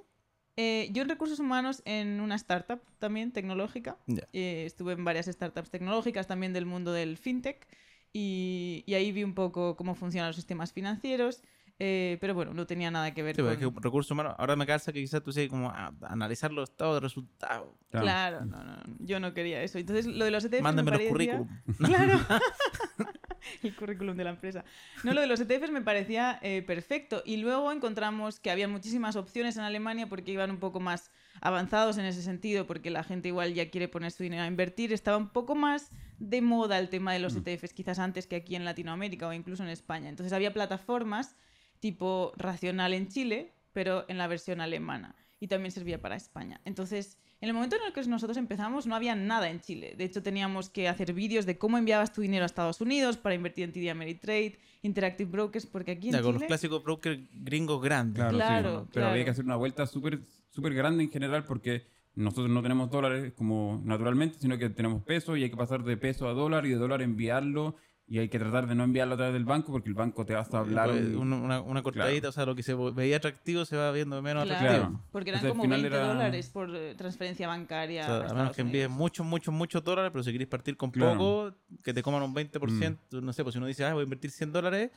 Eh, 0.56 0.89
yo 0.93 1.03
en 1.03 1.09
recursos 1.09 1.39
humanos 1.39 1.82
en 1.85 2.21
una 2.21 2.35
startup 2.37 2.81
también 2.99 3.31
tecnológica. 3.31 3.99
Eh, 4.32 4.65
estuve 4.67 4.94
en 4.94 5.05
varias 5.05 5.27
startups 5.27 5.71
tecnológicas 5.71 6.27
también 6.27 6.53
del 6.53 6.65
mundo 6.65 6.93
del 6.93 7.19
fintech 7.19 7.69
y, 8.12 8.82
y 8.87 8.94
ahí 8.94 9.12
vi 9.12 9.23
un 9.23 9.35
poco 9.35 9.77
cómo 9.77 9.94
funcionan 9.94 10.29
los 10.31 10.37
sistemas 10.37 10.73
financieros. 10.73 11.43
Eh, 11.78 12.17
pero 12.20 12.34
bueno, 12.34 12.55
no 12.55 12.67
tenía 12.67 12.90
nada 12.90 13.12
que 13.12 13.23
ver 13.23 13.37
Sí, 13.37 13.43
con... 13.43 13.50
porque 13.50 13.64
es 13.67 13.70
que 13.73 13.81
recursos 13.81 14.11
humanos, 14.11 14.34
ahora 14.38 14.56
me 14.56 14.67
calza 14.67 14.93
que 14.93 15.00
quizás 15.00 15.23
tú 15.23 15.32
seas 15.32 15.49
como 15.49 15.70
ah, 15.70 15.93
analizar 16.02 16.52
los 16.52 16.70
estados 16.70 16.94
de 16.96 17.00
resultados. 17.00 17.69
Claro, 17.90 18.44
no, 18.44 18.62
no, 18.64 18.76
yo 18.99 19.20
no 19.20 19.32
quería 19.34 19.62
eso. 19.62 19.78
Entonces, 19.78 20.06
lo 20.06 20.25
de 20.25 20.31
los 20.31 20.44
ETFs 20.44 20.62
Mándame 20.62 20.90
me 20.90 20.96
los 20.99 21.12
parecía- 21.12 21.38
currículum. 21.38 21.49
Claro. 21.78 22.19
El 23.62 23.76
currículum 23.76 24.17
de 24.17 24.25
la 24.25 24.31
empresa. 24.31 24.64
No, 25.05 25.14
lo 25.14 25.20
de 25.20 25.28
los 25.28 25.38
ETFs 25.40 25.70
me 25.70 25.81
parecía 25.81 26.38
eh, 26.43 26.62
perfecto. 26.62 27.23
Y 27.25 27.37
luego 27.37 27.70
encontramos 27.70 28.40
que 28.40 28.50
había 28.50 28.67
muchísimas 28.67 29.14
opciones 29.14 29.56
en 29.56 29.62
Alemania 29.62 30.08
porque 30.08 30.32
iban 30.32 30.50
un 30.50 30.58
poco 30.58 30.81
más 30.81 31.11
avanzados 31.40 31.96
en 31.99 32.06
ese 32.06 32.22
sentido, 32.22 32.67
porque 32.67 32.90
la 32.90 33.05
gente 33.05 33.29
igual 33.29 33.55
ya 33.55 33.70
quiere 33.70 33.87
poner 33.88 34.11
su 34.11 34.25
dinero 34.25 34.43
a 34.43 34.46
invertir. 34.49 34.93
Estaba 34.93 35.17
un 35.17 35.29
poco 35.29 35.55
más 35.55 35.90
de 36.19 36.40
moda 36.40 36.79
el 36.79 36.88
tema 36.88 37.12
de 37.12 37.20
los 37.20 37.37
ETFs, 37.37 37.72
quizás 37.72 37.99
antes 38.00 38.26
que 38.26 38.34
aquí 38.37 38.56
en 38.56 38.64
Latinoamérica 38.64 39.29
o 39.29 39.32
incluso 39.32 39.62
en 39.62 39.69
España. 39.69 40.08
Entonces 40.08 40.32
había 40.32 40.52
plataformas 40.52 41.37
tipo 41.81 42.32
Racional 42.37 42.94
en 42.94 43.08
Chile, 43.08 43.52
pero 43.73 44.05
en 44.08 44.19
la 44.19 44.26
versión 44.26 44.61
alemana. 44.61 45.14
Y 45.38 45.49
también 45.49 45.70
servía 45.70 46.00
para 46.00 46.17
España. 46.17 46.61
Entonces, 46.64 47.19
en 47.40 47.49
el 47.49 47.55
momento 47.55 47.76
en 47.76 47.82
el 47.87 47.93
que 47.93 48.02
nosotros 48.08 48.38
empezamos, 48.38 48.87
no 48.87 48.94
había 48.94 49.14
nada 49.14 49.50
en 49.50 49.61
Chile. 49.61 49.94
De 49.99 50.05
hecho, 50.05 50.23
teníamos 50.23 50.70
que 50.70 50.88
hacer 50.88 51.12
vídeos 51.12 51.44
de 51.44 51.58
cómo 51.58 51.77
enviabas 51.77 52.12
tu 52.12 52.22
dinero 52.22 52.44
a 52.44 52.46
Estados 52.46 52.81
Unidos 52.81 53.19
para 53.19 53.34
invertir 53.34 53.65
en 53.65 53.72
TD 53.72 53.91
Ameritrade, 53.91 54.58
Interactive 54.81 55.31
Brokers, 55.31 55.67
porque 55.67 55.93
aquí 55.93 56.08
en 56.08 56.15
Ya, 56.15 56.22
con 56.22 56.32
los 56.32 56.41
Chile... 56.41 56.46
clásicos 56.46 56.82
brokers 56.82 57.20
gringos 57.34 57.82
grandes. 57.82 58.24
Claro, 58.24 58.36
Claro, 58.36 58.70
sí. 58.70 58.77
Pero 58.77 58.91
claro. 58.93 59.10
había 59.10 59.24
que 59.24 59.31
hacer 59.31 59.44
una 59.44 59.56
vuelta 59.56 59.86
súper 59.86 60.20
súper 60.56 60.72
grande 60.72 61.05
en 61.05 61.10
general 61.10 61.44
porque 61.44 61.84
nosotros 62.15 62.48
no 62.48 62.62
tenemos 62.62 62.91
dólares 62.91 63.34
como 63.36 63.82
naturalmente, 63.84 64.39
sino 64.39 64.56
que 64.56 64.70
tenemos 64.70 65.03
peso 65.03 65.36
y 65.36 65.43
hay 65.43 65.51
que 65.51 65.56
pasar 65.56 65.84
de 65.84 65.98
peso 65.98 66.29
a 66.29 66.32
dólar 66.32 66.65
y 66.65 66.70
de 66.70 66.77
dólar 66.77 67.03
enviarlo 67.03 67.77
y 68.08 68.19
hay 68.20 68.29
que 68.29 68.39
tratar 68.39 68.69
de 68.69 68.75
no 68.77 68.84
enviarlo 68.84 69.15
a 69.15 69.17
través 69.17 69.34
del 69.34 69.44
banco 69.44 69.72
porque 69.72 69.89
el 69.89 69.94
banco 69.96 70.25
te 70.25 70.32
va 70.34 70.46
a 70.48 70.58
hablar. 70.58 70.91
Pues, 70.91 71.06
un- 71.06 71.32
una, 71.32 71.36
una- 71.39 71.60
una 71.60 71.82
cortadita, 71.82 72.20
Claro. 72.20 72.29
o 72.29 72.32
sea, 72.32 72.46
lo 72.46 72.55
que 72.55 72.63
se 72.63 72.75
veía 72.75 73.17
atractivo 73.17 73.65
se 73.65 73.77
va 73.77 73.91
viendo 73.91 74.22
menos 74.22 74.44
Claro, 74.44 74.58
atractivo. 74.60 74.89
Claro. 74.91 75.05
porque 75.10 75.31
eran 75.31 75.41
Entonces, 75.41 75.44
al 75.44 75.51
como 75.51 75.63
final 75.65 75.81
20 75.82 75.96
era- 75.96 76.08
dólares 76.15 76.51
por 76.51 76.77
eh, 76.77 76.94
transferencia 76.96 77.48
bancaria. 77.48 78.03
O 78.03 78.06
sea, 78.06 78.15
a 78.15 78.19
menos 78.19 78.32
Estados 78.32 78.56
que 78.56 78.63
envíes 78.63 78.89
muchos, 78.91 79.27
muchos, 79.27 79.53
muchos 79.53 79.82
dólares, 79.82 80.10
pero 80.13 80.22
si 80.22 80.31
queréis 80.31 80.48
partir 80.48 80.77
con 80.77 80.91
Claro. 80.93 81.19
poco, 81.19 81.55
que 81.82 81.93
te 81.93 82.03
coman 82.03 82.22
un 82.22 82.32
20%, 82.34 83.20
no 83.20 83.32
sé, 83.32 83.43
pues 83.43 83.55
si 83.55 83.58
uno 83.58 83.67
dice, 83.67 83.84
ah, 83.84 83.93
voy 83.94 84.03
a 84.03 84.05
invertir 84.05 84.31
100 84.31 84.53
dólares, 84.53 84.91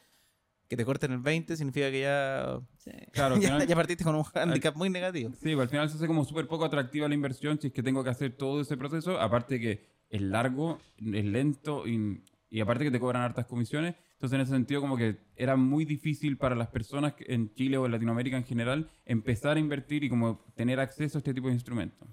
que 0.68 0.78
te 0.78 0.86
corten 0.86 1.12
el 1.12 1.18
20, 1.18 1.58
significa 1.58 1.90
que 1.90 2.02
ya, 2.02 2.60
Sí. 2.78 2.92
Claro, 3.12 3.36
ya, 3.42 3.48
final- 3.58 3.68
ya 3.68 3.76
partiste 3.76 4.04
con 4.04 4.14
un 4.14 4.24
handicap 4.36 4.76
muy 4.76 4.92
negativo. 4.92 5.32
Sí, 5.32 5.56
pues 5.56 5.62
al 5.62 5.70
final 5.70 5.90
se 5.90 5.96
hace 5.96 6.06
como 6.06 6.24
súper 6.26 6.48
poco 6.48 6.64
atractiva 6.66 7.08
la 7.08 7.16
inversión 7.16 7.60
si 7.60 7.68
es 7.68 7.74
que 7.74 7.82
tengo 7.82 8.04
que 8.04 8.12
hacer 8.12 8.38
todo 8.38 8.62
ese 8.62 8.78
proceso. 8.78 9.20
Aparte 9.20 9.60
que 9.60 9.84
es 10.12 10.22
largo, 10.22 10.78
es 11.00 11.26
lento 11.26 11.88
y, 11.88 12.22
y 12.50 12.62
aparte 12.62 12.84
que 12.84 12.92
te 12.92 13.00
cobran 13.00 13.22
hartas 13.22 13.46
comisiones. 13.46 13.96
Entonces 14.14 14.36
en 14.36 14.42
ese 14.42 14.52
sentido 14.52 14.82
como 14.82 14.98
que 14.98 15.20
era 15.36 15.56
muy 15.56 15.86
difícil 15.86 16.38
para 16.38 16.56
las 16.56 16.70
personas 16.70 17.14
en 17.20 17.54
Chile 17.54 17.78
o 17.78 17.86
en 17.86 17.92
Latinoamérica 17.92 18.38
en 18.38 18.46
general 18.46 18.90
empezar 19.06 19.58
a 19.58 19.60
invertir 19.60 20.04
y 20.04 20.10
como 20.10 20.40
tener 20.56 20.80
acceso 20.80 21.18
a 21.18 21.20
este 21.20 21.34
tipo 21.34 21.48
de 21.48 21.54
instrumentos. 21.54 22.10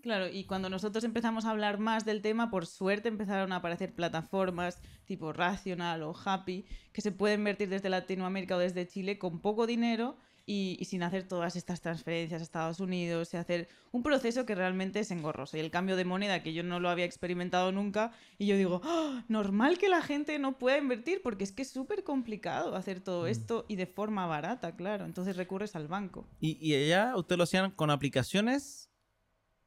Claro, 0.00 0.28
y 0.28 0.44
cuando 0.44 0.70
nosotros 0.70 1.02
empezamos 1.02 1.44
a 1.44 1.50
hablar 1.50 1.78
más 1.78 2.04
del 2.04 2.22
tema, 2.22 2.50
por 2.50 2.66
suerte 2.66 3.08
empezaron 3.08 3.52
a 3.52 3.56
aparecer 3.56 3.94
plataformas 3.94 4.80
tipo 5.06 5.32
Rational 5.32 6.02
o 6.04 6.14
Happy, 6.24 6.66
que 6.92 7.00
se 7.00 7.10
pueden 7.10 7.40
invertir 7.40 7.68
desde 7.68 7.88
Latinoamérica 7.88 8.56
o 8.56 8.60
desde 8.60 8.86
Chile 8.86 9.18
con 9.18 9.40
poco 9.40 9.66
dinero 9.66 10.16
y, 10.50 10.78
y 10.80 10.86
sin 10.86 11.02
hacer 11.02 11.28
todas 11.28 11.56
estas 11.56 11.82
transferencias 11.82 12.40
a 12.40 12.42
Estados 12.42 12.80
Unidos 12.80 13.34
y 13.34 13.36
hacer 13.36 13.68
un 13.92 14.02
proceso 14.02 14.46
que 14.46 14.54
realmente 14.54 14.98
es 15.00 15.10
engorroso. 15.10 15.58
Y 15.58 15.60
el 15.60 15.70
cambio 15.70 15.94
de 15.94 16.06
moneda, 16.06 16.42
que 16.42 16.54
yo 16.54 16.62
no 16.62 16.80
lo 16.80 16.88
había 16.88 17.04
experimentado 17.04 17.70
nunca, 17.70 18.12
y 18.38 18.46
yo 18.46 18.56
digo, 18.56 18.80
"Ah, 18.82 19.24
normal 19.28 19.76
que 19.76 19.90
la 19.90 20.00
gente 20.00 20.38
no 20.38 20.56
pueda 20.58 20.78
invertir, 20.78 21.20
porque 21.22 21.44
es 21.44 21.52
que 21.52 21.60
es 21.62 21.70
súper 21.70 22.02
complicado 22.02 22.74
hacer 22.76 23.00
todo 23.00 23.26
esto 23.26 23.66
y 23.68 23.76
de 23.76 23.86
forma 23.86 24.26
barata, 24.26 24.74
claro. 24.74 25.04
Entonces 25.04 25.36
recurres 25.36 25.76
al 25.76 25.86
banco. 25.86 26.26
Y, 26.40 26.56
y 26.66 26.74
allá 26.74 27.14
ustedes 27.14 27.36
lo 27.36 27.44
hacían 27.44 27.70
con 27.72 27.90
aplicaciones 27.90 28.88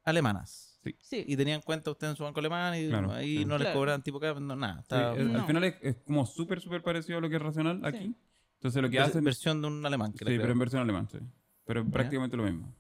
alemanas. 0.04 0.80
Sí. 1.04 1.24
Y 1.28 1.38
tenían 1.38 1.62
cuenta 1.62 1.92
usted 1.92 2.10
en 2.10 2.16
su 2.16 2.24
banco 2.24 2.40
alemán 2.40 2.74
y 2.76 2.88
Claro, 2.90 3.12
ahí 3.12 3.38
sí. 3.38 3.46
no 3.46 3.56
les 3.60 3.66
Claro. 3.66 3.80
cobraban 3.80 4.02
tipo, 4.02 4.20
no, 4.20 4.56
nada. 4.56 4.82
Sí, 4.90 4.96
No. 5.26 5.40
Al 5.42 5.46
final 5.46 5.64
es, 5.66 5.76
es 5.84 5.96
como 5.98 6.26
súper, 6.26 6.60
súper 6.60 6.82
parecido 6.82 7.20
a 7.20 7.22
lo 7.22 7.30
que 7.30 7.36
es 7.36 7.42
racional 7.42 7.86
aquí. 7.86 8.16
Entonces 8.62 8.82
lo 8.82 8.90
que 8.92 9.00
hacen... 9.00 9.24
versión 9.24 9.60
de 9.62 9.68
un 9.68 9.84
alemán, 9.86 10.12
Sí, 10.14 10.20
creo. 10.24 10.40
pero 10.40 10.54
en 10.54 10.60
versión 10.60 10.82
alemán, 10.84 11.08
sí. 11.12 11.18
Pero 11.66 11.84
Ya. 11.84 11.90
prácticamente 11.92 12.38
lo 12.38 12.44
mismo. 12.44 12.72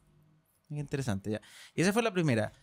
Interesante, 0.70 1.32
ya. 1.32 1.42
Y 1.76 1.82
esa 1.82 1.92
fue 1.92 2.04
la 2.04 2.14
primera. 2.14 2.54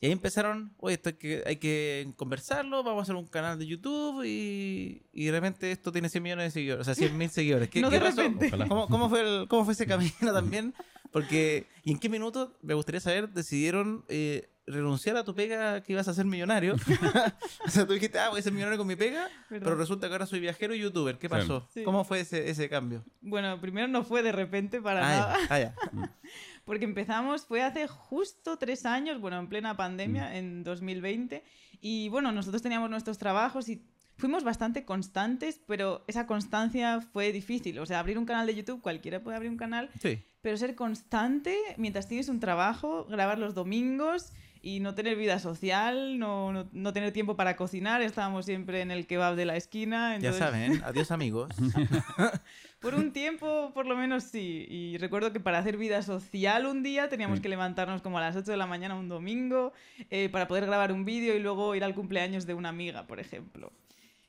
Y 0.00 0.06
ahí 0.06 0.12
empezaron, 0.12 0.74
oye, 0.78 0.94
esto 0.94 1.10
hay 1.10 1.14
que, 1.16 1.42
hay 1.46 1.56
que 1.56 2.12
conversarlo, 2.16 2.82
vamos 2.82 3.00
a 3.00 3.02
hacer 3.04 3.14
un 3.16 3.26
canal 3.26 3.58
de 3.58 3.66
YouTube 3.66 4.24
y, 4.24 5.06
y 5.12 5.24
de 5.26 5.30
repente 5.32 5.70
esto 5.70 5.92
tiene 5.92 6.08
100 6.08 6.22
millones 6.22 6.44
de 6.46 6.50
seguidores, 6.50 6.80
o 6.80 6.84
sea, 6.84 6.94
100 6.94 7.16
mil 7.16 7.30
seguidores. 7.30 7.68
¿Qué, 7.70 7.80
No 7.82 7.90
qué 7.90 7.98
de 8.00 8.04
pasó? 8.06 8.16
repente. 8.22 8.46
Ojalá. 8.48 8.66
¿Cómo, 8.68 8.88
cómo 8.88 9.08
fue 9.08 9.20
el- 9.20 9.48
¿Cómo 9.48 9.64
fue 9.64 9.72
ese 9.74 9.86
camino 9.86 10.10
también? 10.32 10.74
Porque, 11.12 11.66
¿y 11.84 11.92
en 11.92 11.98
qué 11.98 12.08
minuto, 12.08 12.58
me 12.62 12.74
gustaría 12.74 13.00
saber, 13.00 13.28
decidieron 13.30 14.04
eh, 14.08 14.50
renunciar 14.66 15.16
a 15.16 15.24
tu 15.24 15.34
pega 15.34 15.82
que 15.82 15.92
ibas 15.92 16.08
a 16.08 16.14
ser 16.14 16.24
millonario? 16.24 16.74
o 17.66 17.70
sea, 17.70 17.86
tú 17.86 17.92
dijiste, 17.92 18.18
ah, 18.18 18.30
voy 18.30 18.40
a 18.40 18.42
ser 18.42 18.52
millonario 18.52 18.78
con 18.78 18.86
mi 18.86 18.96
pega, 18.96 19.28
¿Verdad? 19.50 19.64
pero 19.64 19.76
resulta 19.76 20.06
que 20.08 20.12
ahora 20.14 20.26
soy 20.26 20.40
viajero 20.40 20.74
y 20.74 20.80
youtuber. 20.80 21.18
¿Qué 21.18 21.28
pasó? 21.28 21.68
Sí. 21.72 21.82
¿Cómo 21.84 22.04
fue 22.04 22.20
ese, 22.20 22.48
ese 22.50 22.68
cambio? 22.68 23.04
Bueno, 23.20 23.60
primero 23.60 23.88
no 23.88 24.04
fue 24.04 24.22
de 24.22 24.32
repente 24.32 24.80
para 24.80 25.00
Ah, 25.00 25.16
nada. 25.16 25.36
ya, 25.38 25.46
ah, 25.50 25.58
ya. 25.60 25.74
Porque 26.64 26.84
empezamos, 26.86 27.44
fue 27.44 27.62
hace 27.62 27.86
justo 27.86 28.56
tres 28.56 28.86
años, 28.86 29.20
bueno, 29.20 29.38
en 29.38 29.48
plena 29.48 29.76
pandemia, 29.76 30.36
en 30.38 30.64
2020. 30.64 31.44
Y 31.80 32.08
bueno, 32.08 32.32
nosotros 32.32 32.62
teníamos 32.62 32.88
nuestros 32.88 33.18
trabajos 33.18 33.68
y 33.68 33.84
fuimos 34.16 34.44
bastante 34.44 34.86
constantes, 34.86 35.60
pero 35.66 36.04
esa 36.06 36.26
constancia 36.26 37.02
fue 37.02 37.32
difícil. 37.32 37.78
O 37.80 37.84
sea, 37.84 37.98
abrir 37.98 38.16
un 38.16 38.24
canal 38.24 38.46
de 38.46 38.54
YouTube, 38.54 38.80
cualquiera 38.80 39.20
puede 39.22 39.36
abrir 39.36 39.50
un 39.50 39.58
canal, 39.58 39.90
Sí. 40.00 40.22
pero 40.40 40.56
ser 40.56 40.74
constante 40.74 41.54
mientras 41.76 42.08
tienes 42.08 42.30
un 42.30 42.40
trabajo, 42.40 43.04
grabar 43.10 43.38
los 43.38 43.54
domingos 43.54 44.32
y 44.64 44.80
no 44.80 44.94
tener 44.94 45.14
vida 45.16 45.38
social, 45.38 46.18
no, 46.18 46.50
no, 46.50 46.66
no 46.72 46.92
tener 46.94 47.12
tiempo 47.12 47.36
para 47.36 47.54
cocinar. 47.54 48.00
Estábamos 48.00 48.46
siempre 48.46 48.80
en 48.80 48.90
el 48.90 49.06
kebab 49.06 49.36
de 49.36 49.44
la 49.44 49.56
esquina. 49.56 50.16
Ya 50.18 50.32
saben, 50.32 50.82
adiós 50.84 51.10
amigos. 51.10 51.50
por 52.80 52.94
un 52.94 53.12
tiempo, 53.12 53.72
por 53.74 53.84
lo 53.84 53.94
menos 53.94 54.24
sí. 54.24 54.64
Y 54.70 54.96
recuerdo 54.96 55.34
que 55.34 55.40
para 55.40 55.58
hacer 55.58 55.76
vida 55.76 56.00
social 56.02 56.64
un 56.64 56.82
día 56.82 57.10
teníamos 57.10 57.38
Sí. 57.38 57.42
que 57.42 57.50
levantarnos 57.50 58.00
como 58.00 58.16
a 58.16 58.22
las 58.22 58.36
8 58.36 58.50
de 58.50 58.56
la 58.56 58.66
mañana 58.66 58.94
un 58.94 59.08
domingo 59.10 59.74
eh, 60.10 60.30
para 60.30 60.48
poder 60.48 60.64
grabar 60.64 60.92
un 60.92 61.04
vídeo 61.04 61.34
y 61.36 61.40
luego 61.40 61.74
ir 61.74 61.84
al 61.84 61.94
cumpleaños 61.94 62.46
de 62.46 62.54
una 62.54 62.70
amiga, 62.70 63.06
por 63.06 63.20
ejemplo. 63.20 63.70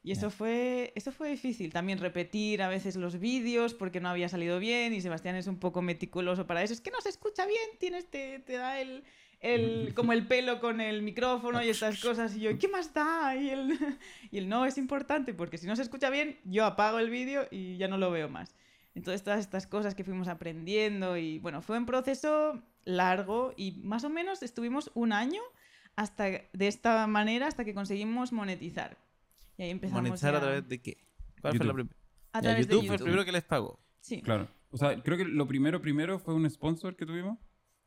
Y 0.04 0.12
eso 0.12 0.30
fue, 0.30 0.92
eso 0.96 1.12
fue 1.12 1.30
difícil. 1.30 1.72
También 1.72 1.98
repetir 1.98 2.62
a 2.62 2.68
veces 2.68 2.96
los 2.96 3.20
vídeos 3.20 3.74
porque 3.74 4.02
no 4.02 4.10
había 4.10 4.30
salido 4.30 4.60
bien 4.60 4.94
y 4.94 5.02
Sebastián 5.02 5.36
es 5.36 5.48
un 5.48 5.58
poco 5.60 5.82
meticuloso 5.82 6.46
para 6.46 6.62
eso. 6.62 6.74
Es 6.74 6.82
que 6.82 6.92
no 6.92 7.00
se 7.02 7.10
escucha 7.10 7.46
bien, 7.48 7.70
tienes, 7.80 8.06
te, 8.12 8.38
te 8.40 8.54
da 8.54 8.80
el, 8.80 9.04
el, 9.54 9.94
como 9.94 10.12
el 10.14 10.26
pelo 10.28 10.60
con 10.60 10.82
el 10.82 11.02
micrófono 11.02 11.64
y 11.64 11.70
estas 11.70 12.02
cosas. 12.02 12.36
Y 12.36 12.42
yo, 12.42 12.58
¿qué 12.58 12.68
más 12.68 12.94
da? 12.94 13.36
Y 13.36 13.50
él, 13.50 13.78
y 14.32 14.38
él, 14.40 14.50
no, 14.50 14.66
es 14.66 14.78
importante 14.78 15.34
porque 15.34 15.58
si 15.58 15.68
no 15.68 15.76
se 15.76 15.82
escucha 15.84 16.10
bien, 16.10 16.40
yo 16.46 16.66
apago 16.66 17.00
el 17.00 17.10
vídeo 17.10 17.48
y 17.52 17.78
ya 17.78 17.88
no 17.88 17.98
lo 17.98 18.12
veo 18.12 18.28
más. 18.30 18.56
Entonces, 18.96 19.24
todas 19.24 19.40
estas 19.40 19.68
cosas 19.68 19.94
que 19.94 20.04
fuimos 20.04 20.28
aprendiendo 20.28 21.18
y 21.18 21.40
bueno, 21.40 21.62
fue 21.62 21.78
un 21.78 21.86
proceso 21.86 22.62
largo 22.86 23.54
y 23.58 23.74
más 23.84 24.04
o 24.04 24.10
menos 24.10 24.42
estuvimos 24.42 24.90
un 24.96 25.12
año 25.14 25.42
hasta 25.96 26.24
de 26.26 26.68
esta 26.68 27.06
manera 27.08 27.48
hasta 27.48 27.64
que 27.66 27.74
conseguimos 27.74 28.32
monetizar. 28.34 28.98
Y 29.58 29.64
ahí 29.64 29.70
empezamos 29.70 30.02
¿Monetizar 30.02 30.34
ya 30.34 30.38
a 30.38 30.42
través 30.42 30.68
de 30.70 30.82
qué? 30.82 30.98
¿Cuál 31.42 31.58
fue 31.58 31.66
YouTube. 31.66 31.68
la 31.68 31.74
primera? 31.74 31.96
a 32.34 32.38
Ya, 32.40 32.42
través 32.42 32.68
YouTube 32.68 32.82
de 32.82 32.88
fue 32.88 32.96
el 32.96 33.00
YouTube. 33.00 33.04
primero 33.06 33.26
que 33.26 33.32
les 33.32 33.44
pagó. 33.44 33.80
Sí. 34.02 34.22
Claro. 34.22 34.48
O 34.72 34.78
sea, 34.78 35.02
creo 35.02 35.18
que 35.18 35.26
lo 35.26 35.48
primero, 35.48 35.82
primero 35.82 36.20
fue 36.20 36.34
un 36.34 36.50
sponsor 36.50 36.96
que 36.96 37.06
tuvimos, 37.06 37.38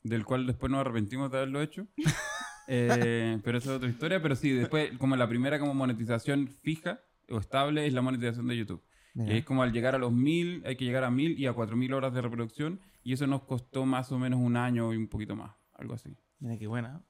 del 0.02 0.24
cual 0.24 0.46
después 0.46 0.70
nos 0.70 0.80
arrepentimos 0.80 1.30
de 1.30 1.38
haberlo 1.38 1.62
hecho. 1.62 1.86
Eh, 2.70 3.38
pero 3.44 3.56
esa 3.56 3.70
es 3.70 3.76
otra 3.78 3.88
historia. 3.88 4.20
Pero 4.20 4.36
sí, 4.36 4.50
después, 4.50 4.92
como 4.98 5.16
la 5.16 5.26
primera 5.26 5.58
como 5.58 5.72
monetización 5.72 6.48
fija 6.48 7.00
o 7.30 7.38
estable 7.38 7.86
es 7.86 7.94
la 7.94 8.02
monetización 8.02 8.46
de 8.46 8.58
YouTube. 8.58 8.84
Mira. 9.14 9.32
Y 9.32 9.38
es 9.38 9.44
como 9.46 9.62
al 9.62 9.72
llegar 9.72 9.94
a 9.94 9.98
los 9.98 10.12
mil, 10.12 10.62
hay 10.66 10.76
que 10.76 10.84
llegar 10.84 11.02
a 11.04 11.10
mil 11.10 11.40
y 11.40 11.46
a 11.46 11.54
cuatro 11.54 11.78
mil 11.78 11.94
horas 11.94 12.12
de 12.12 12.20
reproducción. 12.20 12.82
Y 13.02 13.14
eso 13.14 13.26
nos 13.26 13.44
costó 13.44 13.86
más 13.86 14.12
o 14.12 14.18
menos 14.18 14.38
un 14.38 14.58
año 14.58 14.92
y 14.92 14.98
un 14.98 15.08
poquito 15.08 15.34
más, 15.34 15.56
algo 15.72 15.94
así. 15.94 16.14
Mira 16.40 16.58
qué 16.58 16.66
buena. 16.66 17.02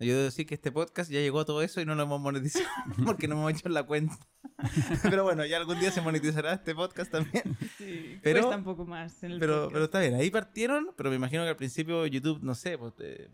Yo 0.00 0.12
debo 0.12 0.24
decir 0.24 0.46
que 0.46 0.54
este 0.54 0.72
podcast 0.72 1.10
ya 1.10 1.20
llegó 1.20 1.40
a 1.40 1.44
todo 1.44 1.62
eso 1.62 1.80
y 1.80 1.86
no 1.86 1.94
lo 1.94 2.02
hemos 2.02 2.20
monetizado 2.20 2.66
porque 3.06 3.28
no 3.28 3.36
hemos 3.36 3.52
hecho 3.52 3.68
la 3.68 3.84
cuenta. 3.84 4.18
Pero 5.02 5.24
bueno, 5.24 5.44
ya 5.46 5.56
algún 5.56 5.78
día 5.80 5.90
se 5.90 6.00
monetizará 6.00 6.54
este 6.54 6.74
podcast 6.74 7.10
también. 7.10 7.42
Sí, 7.78 8.18
Pero- 8.22 8.40
cuesta 8.42 8.56
un 8.58 8.64
poco 8.64 8.84
más 8.86 9.22
en 9.22 9.32
el 9.32 9.38
Pero, 9.40 9.54
podcast. 9.54 9.72
pero 9.72 9.84
está 9.84 10.00
bien, 10.00 10.14
ahí 10.14 10.30
partieron, 10.30 10.90
pero 10.96 11.10
me 11.10 11.16
imagino 11.16 11.42
que 11.42 11.48
al 11.50 11.56
principio 11.56 12.06
YouTube, 12.06 12.40
no 12.42 12.54
sé, 12.54 12.76
pues 12.78 12.94
te 12.94 13.30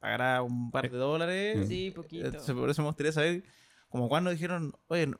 pagará 0.00 0.42
un 0.42 0.70
par 0.70 0.90
de 0.90 0.96
dólares. 0.98 1.68
Sí, 1.68 1.90
poquito. 1.94 2.26
Entonces, 2.26 2.54
por 2.54 2.68
eso 2.68 2.82
me 2.82 2.88
gustaría 2.88 3.12
saber, 3.12 3.44
como 3.88 4.08
cuando 4.08 4.30
dijeron, 4.30 4.74
oye, 4.88 5.10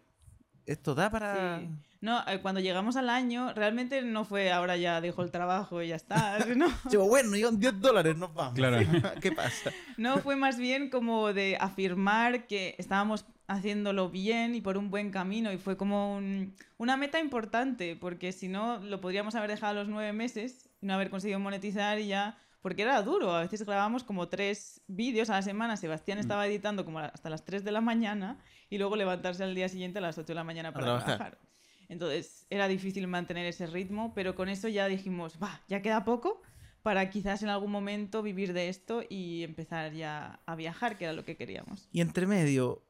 esto 0.67 0.95
da 0.95 1.11
para... 1.11 1.61
Sí. 1.61 1.69
No, 2.01 2.23
eh, 2.29 2.41
cuando 2.43 2.61
llegamos 2.61 2.97
al 2.97 3.09
año, 3.09 3.55
realmente 3.55 4.03
no 4.03 4.27
fue 4.27 4.53
ahora 4.53 4.77
ya 4.77 5.01
dejo 5.01 5.23
el 5.23 5.31
trabajo 5.31 5.81
y 5.81 5.89
ya 5.89 5.97
está. 5.97 6.37
No, 6.57 6.67
pues, 6.85 6.99
bueno, 6.99 7.35
llegan 7.35 7.59
10 7.59 7.81
dólares, 7.81 8.17
nos 8.19 8.35
vamos. 8.35 8.55
Claro. 8.55 8.79
¿Qué 9.23 9.33
pasa? 9.33 9.71
no 9.97 10.19
fue 10.19 10.37
más 10.37 10.59
bien 10.59 10.91
como 10.91 11.33
de 11.33 11.57
afirmar 11.59 12.47
que 12.47 12.75
estábamos 12.79 13.25
haciéndolo 13.47 14.11
bien 14.11 14.55
y 14.55 14.61
por 14.61 14.77
un 14.79 14.91
buen 14.91 15.11
camino 15.11 15.53
y 15.53 15.59
fue 15.59 15.77
como 15.77 16.17
un- 16.17 16.55
una 16.79 16.97
meta 16.97 17.21
importante 17.21 17.97
porque 17.97 18.33
si 18.33 18.49
no 18.49 18.79
lo 18.79 19.01
podríamos 19.01 19.35
haber 19.35 19.51
dejado 19.51 19.73
a 19.73 19.75
los 19.83 19.89
nueve 19.89 20.13
meses 20.15 20.71
y 20.81 20.87
no 20.87 20.95
haber 20.95 21.11
conseguido 21.11 21.39
monetizar 21.41 21.99
y 21.99 22.07
ya 22.09 22.39
porque 22.63 22.81
era 22.83 23.03
duro 23.03 23.35
a 23.35 23.41
veces 23.41 23.63
grabábamos 23.67 24.03
como 24.03 24.29
tres 24.29 24.81
vídeos 24.87 25.29
a 25.29 25.35
la 25.35 25.43
semana 25.43 25.77
Sebastián 25.77 26.17
estaba 26.19 26.47
editando 26.47 26.87
como 26.87 27.01
hasta 27.01 27.29
las 27.29 27.45
3 27.45 27.65
de 27.65 27.73
la 27.73 27.83
mañana 27.83 28.39
y 28.71 28.79
luego 28.79 28.97
levantarse 28.97 29.45
al 29.45 29.55
día 29.55 29.69
siguiente 29.69 29.99
a 29.99 30.03
las 30.03 30.19
8 30.19 30.27
de 30.27 30.35
la 30.35 30.45
mañana 30.45 30.73
para 30.73 30.87
trabajar. 30.87 31.17
trabajar. 31.17 31.39
Entonces 31.89 32.47
era 32.51 32.69
difícil 32.69 33.07
mantener 33.07 33.47
ese 33.47 33.67
ritmo, 33.67 34.13
pero 34.15 34.35
con 34.35 34.49
eso 34.49 34.69
ya 34.69 34.89
dijimos, 34.89 35.39
va, 35.43 35.63
ya 35.69 35.83
queda 35.83 36.05
poco 36.05 36.43
para 36.83 37.09
quizás 37.09 37.43
en 37.43 37.49
algún 37.49 37.71
momento 37.71 38.23
vivir 38.23 38.53
de 38.53 38.69
esto 38.69 39.03
y 39.09 39.43
empezar 39.43 39.93
ya 39.93 40.41
a 40.45 40.55
viajar, 40.55 40.99
que 40.99 41.05
era 41.05 41.13
lo 41.15 41.25
que 41.25 41.37
queríamos. 41.37 41.89
Y 41.93 42.01
entre 42.01 42.27
medio, 42.27 42.85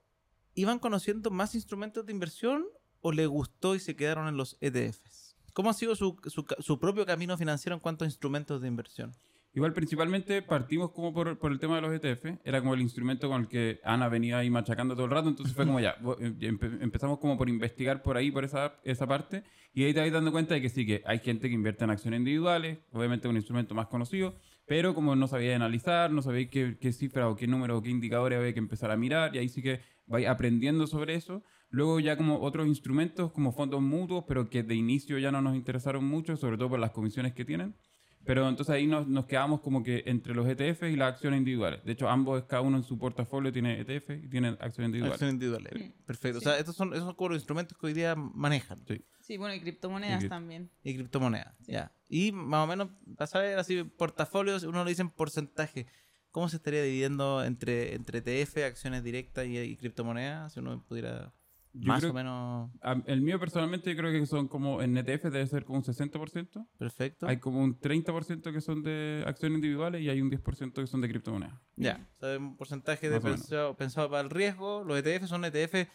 ¿iban 0.55 0.79
conociendo 0.79 1.31
más 1.31 1.55
instrumentos 1.55 2.05
de 2.05 2.13
inversión 2.13 2.67
o 3.03 3.13
le 3.13 3.27
gustó 3.27 3.75
y 3.75 3.81
se 3.81 3.95
quedaron 3.95 4.27
en 4.27 4.37
los 4.37 4.57
ETFs? 4.61 5.37
¿Cómo 5.53 5.71
ha 5.71 5.75
sido 5.75 5.95
su, 5.95 6.17
su 6.27 6.45
su 6.59 6.79
propio 6.81 7.07
camino 7.07 7.39
financiero 7.39 7.77
en 7.77 7.81
cuanto 7.81 8.05
a 8.05 8.09
instrumentos 8.09 8.61
de 8.61 8.67
inversión? 8.67 9.15
Igual 9.55 9.73
principalmente 9.73 10.43
partimos 10.43 10.91
como 10.91 11.15
por, 11.15 11.39
por 11.39 11.53
el 11.53 11.61
tema 11.61 11.77
de 11.77 11.83
los 11.83 11.93
ETF, 11.95 12.41
era 12.45 12.61
como 12.61 12.75
el 12.75 12.81
instrumento 12.81 13.29
con 13.29 13.43
el 13.43 13.49
que 13.49 13.81
Ana 13.85 14.09
venía 14.09 14.39
ahí 14.39 14.51
machacando 14.51 14.95
todo 14.95 15.05
el 15.07 15.13
rato, 15.13 15.29
entonces 15.29 15.55
fue 15.55 15.65
como 15.65 15.79
ya, 15.79 15.97
vo- 16.01 16.17
eh, 16.21 16.35
empe- 16.51 16.83
empezamos 16.83 17.19
como 17.21 17.39
por 17.39 17.49
investigar 17.49 18.03
por 18.03 18.17
ahí, 18.17 18.33
por 18.33 18.45
esa, 18.45 18.75
esa 18.83 19.07
parte, 19.07 19.45
y 19.73 19.85
ahí 19.85 19.95
te 19.95 20.01
vas 20.01 20.11
dando 20.11 20.33
cuenta 20.33 20.55
de 20.55 20.61
que 20.61 20.69
sí, 20.69 20.85
que 20.85 21.03
hay 21.07 21.21
gente 21.21 21.49
que 21.49 21.55
invierte 21.55 21.85
en 21.85 21.91
acciones 21.91 22.19
individuales, 22.19 22.79
obviamente 22.91 23.29
un 23.29 23.37
instrumento 23.37 23.77
más 23.77 23.87
conocido, 23.87 24.35
pero 24.67 24.93
como 24.93 25.15
no 25.15 25.29
sabía 25.29 25.55
analizar, 25.55 26.11
no 26.11 26.21
sabía 26.21 26.49
qué, 26.51 26.77
qué 26.81 26.93
cifra 26.93 27.29
o 27.29 27.37
qué 27.37 27.47
número 27.47 27.77
o 27.79 27.83
qué 27.83 27.91
indicadores 27.91 28.39
había 28.41 28.53
que 28.55 28.59
empezar 28.59 28.91
a 28.91 28.97
mirar, 28.97 29.37
y 29.37 29.39
ahí 29.39 29.49
sí 29.49 29.63
que 29.63 29.81
vais 30.07 30.27
aprendiendo 30.27 30.87
sobre 30.89 31.15
eso. 31.15 31.45
Luego 31.71 32.01
ya 32.01 32.17
como 32.17 32.41
otros 32.41 32.67
instrumentos 32.67 33.31
como 33.33 33.53
fondos 33.53 33.83
mutuos, 33.83 34.25
pero 34.27 34.49
que 34.49 34.63
de 34.63 34.75
inicio 34.75 35.19
ya 35.19 35.31
no 35.33 35.41
nos 35.43 35.55
interesaron 35.55 36.05
mucho, 36.05 36.37
sobre 36.37 36.57
todo 36.57 36.71
por 36.71 36.79
las 36.81 36.91
comisiones 36.93 37.35
que 37.35 37.45
tienen. 37.45 37.75
Pero 38.25 38.49
entonces 38.49 38.75
ahí 38.75 38.87
nos, 38.87 39.07
nos 39.07 39.27
quedamos 39.27 39.61
como 39.61 39.83
que 39.83 40.03
entre 40.07 40.35
los 40.35 40.47
ETF 40.49 40.85
y 40.85 40.97
las 40.97 41.15
acciones 41.15 41.39
individuales. 41.39 41.85
De 41.85 41.93
hecho, 41.93 42.09
ambos, 42.09 42.43
cada 42.45 42.63
uno 42.63 42.77
en 42.79 42.83
su 42.83 42.99
portafolio 42.99 43.53
tiene 43.53 43.81
ETF 43.81 44.11
y 44.25 44.29
tiene 44.29 44.49
acciones 44.61 44.87
individuales. 44.89 45.13
Acciones 45.15 45.35
individuales. 45.35 45.73
Mm, 45.75 46.05
Perfecto. 46.07 46.41
sí. 46.41 46.47
O 46.47 46.51
sea, 46.51 46.59
estos 46.59 46.75
son, 46.77 46.93
esos 46.95 47.05
son 47.05 47.15
como 47.15 47.29
los 47.31 47.39
instrumentos 47.39 47.77
que 47.77 47.87
hoy 47.87 47.93
día 47.93 48.15
manejan. 48.15 48.83
Sí. 48.89 49.05
Sí, 49.21 49.37
bueno, 49.37 49.55
y 49.55 49.61
criptomonedas 49.61 50.23
Y 50.23 50.27
cri- 50.27 50.29
también. 50.29 50.71
Y 50.83 50.95
criptomonedas. 50.95 51.55
Sí. 51.65 51.73
Ya. 51.73 51.93
Y 52.09 52.33
más 52.33 52.65
o 52.65 52.67
menos, 52.67 52.89
vas 53.07 53.35
a 53.35 53.41
ver 53.41 53.59
así, 53.59 53.85
portafolios, 53.85 54.63
uno 54.65 54.85
lo 54.85 54.89
dice 54.89 55.03
en 55.03 55.11
porcentaje. 55.11 55.87
¿Cómo 56.31 56.49
se 56.49 56.57
estaría 56.57 56.83
dividiendo 56.83 57.45
entre, 57.45 57.95
entre 57.95 58.19
ETF, 58.19 58.57
acciones 58.65 59.05
directas 59.05 59.47
y, 59.47 59.57
y 59.59 59.77
criptomonedas? 59.77 60.53
Si 60.53 60.61
uno 60.61 60.83
pudiera 60.87 61.33
Yo 61.75 61.89
más 61.89 62.05
o 62.05 62.13
menos... 62.13 62.71
El 63.07 63.21
mío 63.21 63.39
personalmente 63.41 63.91
yo 63.91 63.97
creo 63.97 64.13
que 64.13 64.25
son 64.27 64.47
como 64.47 64.81
en 64.81 64.97
ETF 64.97 65.25
debe 65.25 65.47
ser 65.47 65.65
como 65.65 65.79
un 65.79 65.85
60%. 65.85 66.69
Perfecto. 66.79 67.27
Hay 67.27 67.39
como 67.39 67.63
un 67.63 67.79
30% 67.79 68.53
que 68.53 68.61
son 68.61 68.85
de 68.85 69.25
acciones 69.27 69.57
individuales 69.57 70.01
y 70.01 70.09
hay 70.09 70.21
un 70.21 70.31
10% 70.31 70.73
que 70.73 70.87
son 70.87 71.01
de 71.01 71.09
criptomonedas. 71.09 71.61
Ya, 71.75 72.09
o 72.17 72.21
sea, 72.21 72.39
un 72.39 72.57
porcentaje 72.57 73.11
de 73.11 73.21
pensado, 73.21 73.77
pensado 73.77 74.09
para 74.09 74.23
el 74.23 74.31
riesgo. 74.31 74.85
Los 74.85 74.99
ETF 74.99 75.27
son 75.27 75.45
ETF 75.45 75.89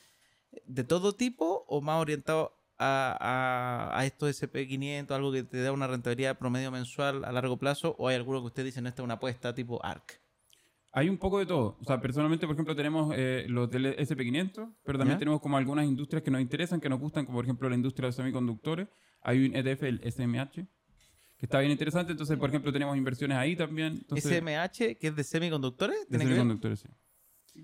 de 0.65 0.83
todo 0.83 1.13
tipo 1.13 1.63
o 1.67 1.81
más 1.81 2.01
orientados 2.01 2.51
a, 2.77 3.17
a, 3.91 3.99
a 3.99 4.05
estos 4.05 4.41
SP500, 4.41 5.11
algo 5.11 5.31
que 5.31 5.43
te 5.43 5.61
da 5.61 5.71
una 5.71 5.87
rentabilidad 5.87 6.37
promedio 6.37 6.71
mensual 6.71 7.23
a 7.23 7.31
largo 7.31 7.57
plazo, 7.57 7.95
o 7.99 8.07
hay 8.07 8.15
alguno 8.15 8.41
que 8.41 8.47
ustedes 8.47 8.67
dicen 8.67 8.87
esta 8.87 9.01
es 9.01 9.05
una 9.05 9.15
apuesta 9.15 9.53
tipo 9.53 9.83
ARC. 9.83 10.21
Hay 10.91 11.07
un 11.07 11.17
poco 11.17 11.37
de 11.39 11.45
todo. 11.45 11.77
O 11.79 11.85
sea, 11.85 12.01
personalmente, 12.01 12.47
por 12.47 12.55
ejemplo, 12.55 12.75
tenemos 12.75 13.13
eh, 13.15 13.45
los 13.47 13.69
del 13.69 13.95
SP500, 13.97 14.73
pero 14.83 14.97
también 14.97 15.15
¿Ya? 15.15 15.19
tenemos 15.19 15.39
como 15.39 15.57
algunas 15.57 15.85
industrias 15.85 16.23
que 16.23 16.31
nos 16.31 16.41
interesan, 16.41 16.79
que 16.81 16.89
nos 16.89 16.99
gustan, 16.99 17.25
como 17.25 17.37
por 17.37 17.45
ejemplo 17.45 17.69
la 17.69 17.75
industria 17.75 18.05
de 18.05 18.07
los 18.07 18.15
semiconductores. 18.15 18.87
Hay 19.21 19.45
un 19.45 19.55
ETF, 19.55 19.83
el 19.83 20.01
SMH, 20.11 20.53
que 21.37 21.45
está 21.45 21.59
bien 21.59 21.71
interesante. 21.71 22.11
Entonces, 22.11 22.37
por 22.37 22.49
ejemplo, 22.49 22.73
tenemos 22.73 22.97
inversiones 22.97 23.37
ahí 23.37 23.55
también. 23.55 23.93
Entonces, 23.99 24.25
SMH, 24.25 24.97
que 24.97 25.07
es 25.07 25.15
de 25.15 25.23
semiconductores, 25.23 25.99
de 26.01 26.05
¿tiene 26.07 26.23
que 26.23 26.29
ver? 26.29 26.37
semiconductores, 26.37 26.79
sí. 26.79 26.89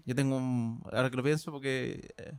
Yo 0.06 0.14
tengo 0.14 0.38
un, 0.38 0.82
ahora 0.92 1.10
que 1.10 1.18
lo 1.18 1.24
pienso, 1.24 1.52
porque 1.52 2.14
eh, 2.18 2.34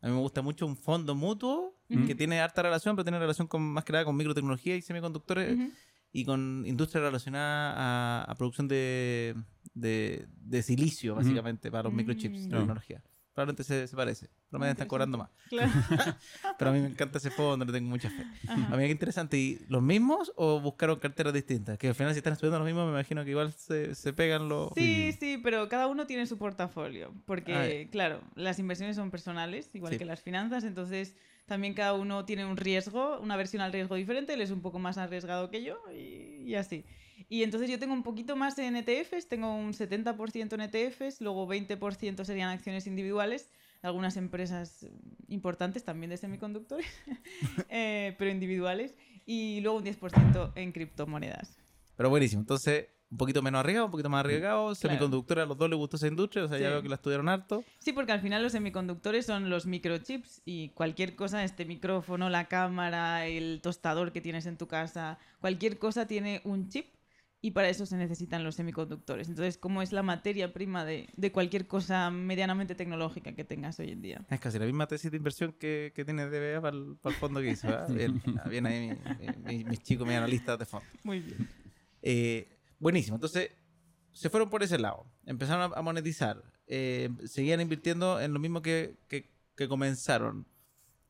a 0.00 0.08
mí 0.08 0.12
me 0.14 0.20
gusta 0.20 0.42
mucho 0.42 0.66
un 0.66 0.76
fondo 0.76 1.14
mutuo 1.14 1.78
que 2.06 2.14
tiene 2.14 2.40
harta 2.40 2.62
relación, 2.62 2.96
pero 2.96 3.04
tiene 3.04 3.18
relación 3.20 3.46
con 3.46 3.62
más 3.62 3.84
que 3.84 3.92
nada 3.92 4.04
con 4.04 4.16
microtecnología 4.16 4.74
y 4.74 4.82
semiconductores 4.82 5.54
Ujú. 5.54 5.70
y 6.12 6.24
con 6.24 6.64
industria 6.66 7.02
relacionada 7.02 7.74
a, 7.76 8.24
a 8.24 8.34
producción 8.34 8.66
de, 8.66 9.36
de, 9.74 10.26
de 10.40 10.62
silicio, 10.62 11.14
básicamente, 11.16 11.70
para 11.70 11.84
los 11.84 11.92
Mm. 11.92 11.96
microchips 11.96 12.42
de 12.44 12.48
Claro. 12.48 12.62
tecnología. 12.62 13.02
Probablemente 13.34 13.64
se, 13.64 13.88
se 13.88 13.96
parece. 13.96 14.28
Pero 14.48 14.60
me 14.60 14.70
están 14.70 14.86
cobrando 14.86 15.18
más. 15.18 15.28
Claro. 15.48 15.72
Pero 16.58 16.70
a 16.70 16.72
mí 16.72 16.78
me 16.80 16.86
encanta 16.86 17.18
ese 17.18 17.30
fondo, 17.32 17.64
le 17.64 17.72
tengo 17.72 17.90
mucha 17.90 18.08
fe. 18.08 18.24
Ajá. 18.46 18.72
A 18.72 18.76
mí 18.76 18.84
qué 18.84 18.92
interesante. 18.92 19.36
¿Y 19.36 19.58
los 19.68 19.82
mismos 19.82 20.32
o 20.36 20.60
buscaron 20.60 21.00
carteras 21.00 21.32
distintas? 21.34 21.76
Que 21.76 21.88
al 21.88 21.96
final 21.96 22.12
si 22.12 22.18
están 22.18 22.34
estudiando 22.34 22.60
los 22.60 22.66
mismos, 22.66 22.84
me 22.86 22.92
imagino 22.92 23.24
que 23.24 23.30
igual 23.30 23.52
se, 23.52 23.96
se 23.96 24.12
pegan 24.12 24.48
los... 24.48 24.70
Sí, 24.76 25.10
sí, 25.18 25.40
pero 25.42 25.68
cada 25.68 25.88
uno 25.88 26.06
tiene 26.06 26.26
su 26.28 26.38
portafolio. 26.38 27.12
Porque, 27.26 27.88
claro, 27.90 28.20
las 28.36 28.60
inversiones 28.60 28.94
son 28.94 29.10
personales, 29.10 29.68
igual 29.74 29.94
Sí. 29.94 29.98
que 29.98 30.04
las 30.04 30.22
finanzas, 30.22 30.62
entonces 30.62 31.16
también 31.46 31.74
cada 31.74 31.94
uno 31.94 32.24
tiene 32.24 32.46
un 32.46 32.56
riesgo, 32.56 33.18
una 33.20 33.36
versión 33.36 33.62
al 33.62 33.72
riesgo 33.72 33.96
diferente, 33.96 34.34
él 34.34 34.42
es 34.42 34.52
un 34.52 34.62
poco 34.62 34.78
más 34.78 34.96
arriesgado 34.96 35.50
que 35.50 35.64
yo 35.64 35.76
y, 35.92 36.44
y 36.48 36.54
así. 36.54 36.84
Y 37.28 37.42
entonces 37.42 37.70
yo 37.70 37.78
tengo 37.78 37.94
un 37.94 38.02
poquito 38.02 38.36
más 38.36 38.58
en 38.58 38.76
ETFs, 38.76 39.28
tengo 39.28 39.54
un 39.54 39.72
70% 39.72 40.52
en 40.54 40.60
ETFs, 40.60 41.20
luego 41.20 41.46
20% 41.48 42.24
serían 42.24 42.50
acciones 42.50 42.86
individuales 42.86 43.50
algunas 43.82 44.16
empresas 44.16 44.86
importantes, 45.28 45.84
también 45.84 46.08
de 46.08 46.16
semiconductores, 46.16 46.86
eh, 47.68 48.14
pero 48.18 48.30
individuales, 48.30 48.94
y 49.26 49.60
luego 49.60 49.76
un 49.78 49.84
10% 49.84 50.52
en 50.54 50.72
criptomonedas. 50.72 51.58
Pero 51.96 52.08
buenísimo. 52.08 52.40
Entonces, 52.40 52.86
un 53.10 53.18
poquito 53.18 53.42
menos 53.42 53.60
arriesgado, 53.60 53.86
un 53.86 53.90
poquito 53.92 54.08
más 54.08 54.20
arriesgado. 54.20 54.74
Semiconductora, 54.74 55.42
a 55.42 55.46
los 55.46 55.56
dos 55.56 55.68
les 55.68 55.78
gustó 55.78 55.96
esa 55.96 56.08
industria. 56.08 56.44
O 56.44 56.48
sea, 56.48 56.58
ya 56.58 56.66
Sí. 56.66 56.72
veo 56.72 56.82
que 56.82 56.88
la 56.88 56.94
estudiaron 56.96 57.28
harto. 57.28 57.62
Sí, 57.78 57.92
porque 57.92 58.12
al 58.12 58.20
final 58.20 58.42
los 58.42 58.52
semiconductores 58.52 59.26
son 59.26 59.50
los 59.50 59.66
microchips 59.66 60.42
y 60.44 60.70
cualquier 60.70 61.14
cosa, 61.14 61.44
este 61.44 61.64
micrófono, 61.64 62.28
la 62.30 62.46
cámara, 62.46 63.26
el 63.26 63.60
tostador 63.62 64.12
que 64.12 64.20
tienes 64.20 64.46
en 64.46 64.56
tu 64.56 64.66
casa, 64.66 65.18
cualquier 65.40 65.78
cosa 65.78 66.06
tiene 66.06 66.40
un 66.44 66.68
chip 66.70 66.86
y 67.44 67.50
para 67.50 67.68
eso 67.68 67.84
se 67.84 67.96
necesitan 67.96 68.42
los 68.42 68.54
semiconductores. 68.54 69.28
Entonces, 69.28 69.58
como 69.58 69.82
es 69.82 69.92
la 69.92 70.02
materia 70.02 70.52
prima 70.52 70.84
de, 70.84 71.08
de 71.14 71.30
cualquier 71.30 71.66
cosa 71.66 72.10
medianamente 72.10 72.74
tecnológica 72.74 73.34
que 73.34 73.44
tengas 73.44 73.78
hoy 73.78 73.90
en 73.90 74.00
día. 74.00 74.24
Es 74.30 74.40
casi 74.40 74.58
la 74.58 74.64
misma 74.64 74.86
tesis 74.86 75.10
de 75.10 75.16
inversión 75.18 75.52
que, 75.52 75.92
que 75.94 76.04
tiene 76.06 76.24
DBA 76.26 76.62
para 76.62 76.76
el, 76.76 76.96
para 77.02 77.14
el 77.14 77.20
fondo 77.20 77.40
que 77.40 77.50
hizo. 77.50 77.66
¿verdad? 77.68 77.88
Bien, 77.90 78.22
ah, 78.42 78.48
bien 78.48 78.66
ahí 78.66 78.98
mi- 79.44 79.58
mi- 79.58 79.64
mis 79.64 79.82
chicos, 79.82 80.06
mis 80.06 80.16
analistas 80.16 80.58
de 80.58 80.64
fondo. 80.64 80.86
Muy 81.02 81.20
bien. 81.20 81.48
Eh, 82.00 82.48
buenísimo. 82.78 83.16
Entonces, 83.16 83.50
se 84.12 84.30
fueron 84.30 84.48
por 84.48 84.62
ese 84.62 84.78
lado. 84.78 85.06
Empezaron 85.26 85.72
a, 85.72 85.78
a 85.78 85.82
monetizar. 85.82 86.42
Eh, 86.66 87.10
seguían 87.26 87.60
invirtiendo 87.60 88.20
en 88.20 88.32
lo 88.32 88.38
mismo 88.38 88.62
que, 88.62 88.96
que- 89.08 89.30
que 89.56 89.68
comenzaron. 89.68 90.46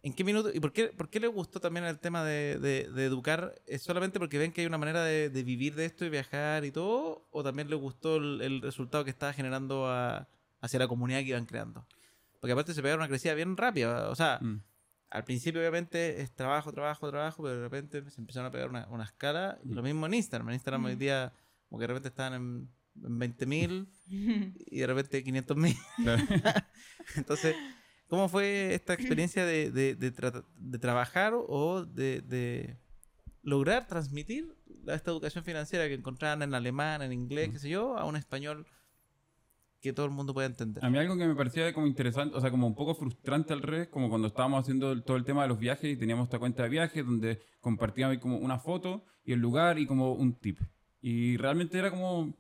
¿En 0.07 0.13
qué 0.13 0.23
minuto? 0.23 0.51
¿Y 0.53 0.61
por 0.61 0.73
qué, 0.73 0.89
por 0.89 1.09
qué 1.09 1.19
les 1.19 1.31
gustó 1.31 1.61
también 1.61 1.87
el 1.87 1.99
tema 1.99 2.23
de, 2.25 2.59
de- 2.59 2.91
de 2.91 3.05
educar? 3.07 3.55
¿Es 3.67 3.83
solamente 3.83 4.19
porque 4.19 4.37
ven 4.39 4.53
que 4.53 4.61
hay 4.61 4.67
una 4.67 4.77
manera 4.79 5.03
de, 5.03 5.31
de 5.31 5.43
vivir 5.43 5.75
de 5.75 5.87
esto 5.87 6.05
y 6.05 6.11
viajar 6.11 6.65
y 6.67 6.71
todo? 6.71 7.27
¿O 7.31 7.43
también 7.43 7.71
les 7.71 7.79
gustó 7.81 8.17
el, 8.17 8.43
el 8.43 8.61
resultado 8.61 9.03
que 9.03 9.11
estaba 9.11 9.33
generando 9.33 9.89
a- 9.89 10.29
hacia 10.61 10.79
la 10.79 10.89
comunidad 10.89 11.21
que 11.21 11.29
iban 11.29 11.47
creando? 11.47 11.87
Porque 12.39 12.53
aparte 12.53 12.75
se 12.75 12.83
pegaron 12.83 13.01
una 13.01 13.09
crecida 13.09 13.33
bien 13.33 13.57
rápida. 13.57 14.11
O 14.11 14.15
sea, 14.15 14.39
Mm. 14.43 14.61
al 15.09 15.25
principio 15.25 15.61
obviamente 15.63 16.21
es 16.21 16.31
trabajo, 16.35 16.71
trabajo, 16.71 17.09
trabajo, 17.11 17.43
pero 17.43 17.57
de 17.57 17.63
repente 17.63 18.11
se 18.11 18.21
empezaron 18.21 18.47
a 18.49 18.51
pegar 18.51 18.69
una, 18.69 18.87
una 18.91 19.05
escala. 19.05 19.59
Y 19.65 19.73
lo 19.73 19.83
mismo 19.83 20.05
en 20.05 20.13
Instagram. 20.15 20.49
En 20.51 20.55
Instagram 20.55 20.85
hoy 20.85 20.97
Mm. 20.97 20.99
día 20.99 21.33
como 21.71 21.79
que 21.79 21.85
de 21.85 21.87
repente 21.89 22.09
estaban 22.11 22.35
en, 22.35 22.69
en 23.07 23.19
20.000 23.19 23.89
y 24.71 24.79
de 24.81 24.87
repente 24.87 25.25
500.000. 25.25 25.77
Entonces, 27.17 27.57
¿cómo 28.09 28.29
fue 28.29 28.75
esta 28.75 28.95
experiencia 28.99 29.45
de, 29.45 29.71
de, 29.71 29.95
de 29.95 30.11
trata- 30.13 30.45
de 30.59 30.79
trabajar 30.79 31.33
o 31.35 31.85
de, 31.85 32.21
de 32.23 32.77
lograr 33.43 33.87
transmitir 33.87 34.55
esta 34.87 35.11
educación 35.11 35.45
financiera 35.45 35.87
que 35.89 35.95
encontraban 35.95 36.43
en 36.43 36.55
alemán, 36.55 37.03
en 37.03 37.13
inglés, 37.13 37.51
qué 37.51 37.59
sé 37.59 37.69
yo, 37.71 37.97
a 37.97 38.05
un 38.05 38.17
español 38.17 38.67
que 39.81 39.93
todo 39.93 40.07
el 40.07 40.13
mundo 40.13 40.33
pueda 40.33 40.47
entender? 40.47 40.83
A 40.85 40.89
mí 40.89 40.97
algo 40.99 41.17
que 41.17 41.27
me 41.27 41.35
parecía 41.35 41.73
como 41.75 41.87
interesante, 41.87 42.35
o 42.37 42.41
sea, 42.41 42.51
como 42.51 42.67
un 42.67 42.75
poco 42.75 42.95
frustrante 42.95 43.53
al 43.53 43.61
revés, 43.63 43.89
como 43.89 44.09
cuando 44.09 44.29
estábamos 44.29 44.61
haciendo 44.63 45.03
todo 45.03 45.17
el 45.19 45.25
tema 45.25 45.43
de 45.43 45.49
los 45.49 45.59
viajes 45.59 45.93
y 45.93 45.97
teníamos 45.97 46.25
esta 46.25 46.39
cuenta 46.39 46.63
de 46.63 46.71
viajes 46.71 47.05
donde 47.05 47.41
compartíamos 47.61 48.17
como 48.19 48.39
una 48.39 48.59
foto 48.59 49.05
y 49.27 49.33
el 49.33 49.41
lugar 49.41 49.79
y 49.79 49.87
como 49.87 50.13
un 50.15 50.35
tip. 50.35 50.59
Y 51.03 51.37
realmente 51.37 51.79
era 51.79 51.91
como, 51.91 52.35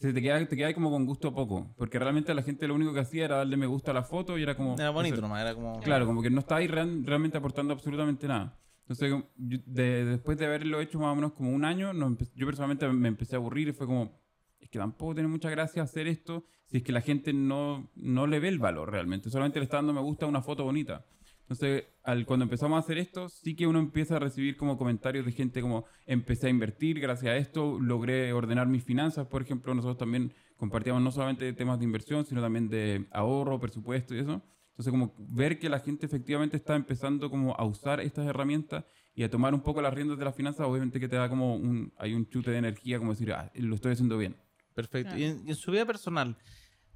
se 0.00 0.12
te 0.12 0.20
quedaba, 0.22 0.44
te 0.46 0.56
quedaba 0.56 0.72
como 0.74 0.90
con 0.90 1.04
gusto 1.06 1.32
poco, 1.34 1.72
porque 1.76 1.98
realmente 1.98 2.32
la 2.34 2.42
gente 2.42 2.66
lo 2.66 2.74
único 2.74 2.92
que 2.94 3.00
hacía 3.00 3.26
era 3.26 3.36
darle 3.36 3.56
me 3.56 3.66
gusta 3.66 3.90
a 3.90 3.94
la 3.94 4.02
foto 4.02 4.38
y 4.38 4.42
era 4.42 4.56
como... 4.56 4.74
Era 4.74 4.90
bonito 4.90 5.14
eso. 5.14 5.22
nomás, 5.22 5.42
era 5.42 5.54
como... 5.54 5.78
Claro, 5.80 6.06
como 6.06 6.22
que 6.22 6.30
no 6.30 6.40
estaba 6.40 6.60
ahí 6.60 6.66
real- 6.66 7.04
realmente 7.04 7.36
aportando 7.38 7.72
absolutamente 7.74 8.26
nada. 8.26 8.58
Entonces, 8.82 9.10
yo- 9.10 9.58
de- 9.66 10.04
después 10.06 10.36
de 10.38 10.46
haberlo 10.46 10.80
hecho 10.80 10.98
más 10.98 11.12
o 11.12 11.14
menos 11.14 11.32
como 11.34 11.52
un 11.52 11.64
año, 11.64 11.92
empe- 11.92 12.30
yo 12.34 12.46
personalmente 12.46 12.88
me 12.88 13.08
empecé 13.08 13.36
a 13.36 13.38
aburrir 13.38 13.68
y 13.68 13.72
fue 13.72 13.86
como, 13.86 14.18
es 14.58 14.68
que 14.70 14.78
tampoco 14.78 15.14
tiene 15.14 15.28
mucha 15.28 15.50
gracia 15.50 15.82
hacer 15.82 16.08
esto 16.08 16.44
si 16.66 16.78
es 16.78 16.82
que 16.82 16.92
la 16.92 17.00
gente 17.02 17.32
no, 17.32 17.90
no 17.94 18.26
le 18.26 18.40
ve 18.40 18.48
el 18.48 18.58
valor 18.58 18.90
realmente, 18.90 19.28
solamente 19.28 19.58
le 19.58 19.64
está 19.64 19.76
dando 19.78 19.92
me 19.92 20.00
gusta 20.00 20.24
a 20.24 20.28
una 20.28 20.40
foto 20.40 20.64
bonita. 20.64 21.04
Entonces, 21.50 21.82
al, 22.04 22.26
cuando 22.26 22.44
empezamos 22.44 22.76
a 22.76 22.78
hacer 22.78 22.96
esto, 22.96 23.28
sí 23.28 23.56
que 23.56 23.66
uno 23.66 23.80
empieza 23.80 24.14
a 24.14 24.18
recibir 24.20 24.56
como 24.56 24.78
comentarios 24.78 25.26
de 25.26 25.32
gente 25.32 25.60
como, 25.60 25.84
empecé 26.06 26.46
a 26.46 26.50
invertir 26.50 27.00
gracias 27.00 27.32
a 27.32 27.36
esto, 27.36 27.80
logré 27.80 28.32
ordenar 28.32 28.68
mis 28.68 28.84
finanzas, 28.84 29.26
por 29.26 29.42
ejemplo, 29.42 29.74
nosotros 29.74 29.98
también 29.98 30.32
compartíamos 30.56 31.02
no 31.02 31.10
solamente 31.10 31.52
temas 31.52 31.80
de 31.80 31.86
inversión, 31.86 32.24
sino 32.24 32.40
también 32.40 32.68
de 32.68 33.08
ahorro, 33.10 33.58
presupuesto 33.58 34.14
y 34.14 34.20
eso. 34.20 34.40
Entonces, 34.68 34.92
como 34.92 35.12
ver 35.18 35.58
que 35.58 35.68
la 35.68 35.80
gente 35.80 36.06
efectivamente 36.06 36.56
está 36.56 36.76
empezando 36.76 37.28
como 37.28 37.52
a 37.56 37.64
usar 37.64 37.98
estas 37.98 38.28
herramientas 38.28 38.84
y 39.12 39.24
a 39.24 39.28
tomar 39.28 39.52
un 39.52 39.62
poco 39.62 39.82
las 39.82 39.92
riendas 39.92 40.20
de 40.20 40.24
las 40.26 40.36
finanzas, 40.36 40.64
obviamente 40.68 41.00
que 41.00 41.08
te 41.08 41.16
da 41.16 41.28
como 41.28 41.56
un, 41.56 41.92
hay 41.98 42.14
un 42.14 42.28
chute 42.28 42.52
de 42.52 42.58
energía, 42.58 43.00
como 43.00 43.10
decir, 43.10 43.32
ah, 43.32 43.50
lo 43.56 43.74
estoy 43.74 43.90
haciendo 43.94 44.16
bien. 44.16 44.36
Perfecto. 44.72 45.10
Claro. 45.10 45.18
Y, 45.18 45.24
en, 45.24 45.48
y 45.48 45.50
en 45.50 45.56
su 45.56 45.72
vida 45.72 45.84
personal, 45.84 46.36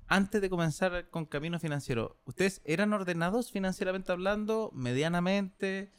antes 0.06 0.40
de 0.40 0.50
comenzar 0.50 1.08
con 1.10 1.26
Camino 1.26 1.58
Financiero, 1.58 2.18
¿ustedes 2.24 2.60
eran 2.64 2.92
ordenados 2.92 3.50
financieramente 3.50 4.12
hablando, 4.12 4.70
medianamente? 4.74 5.92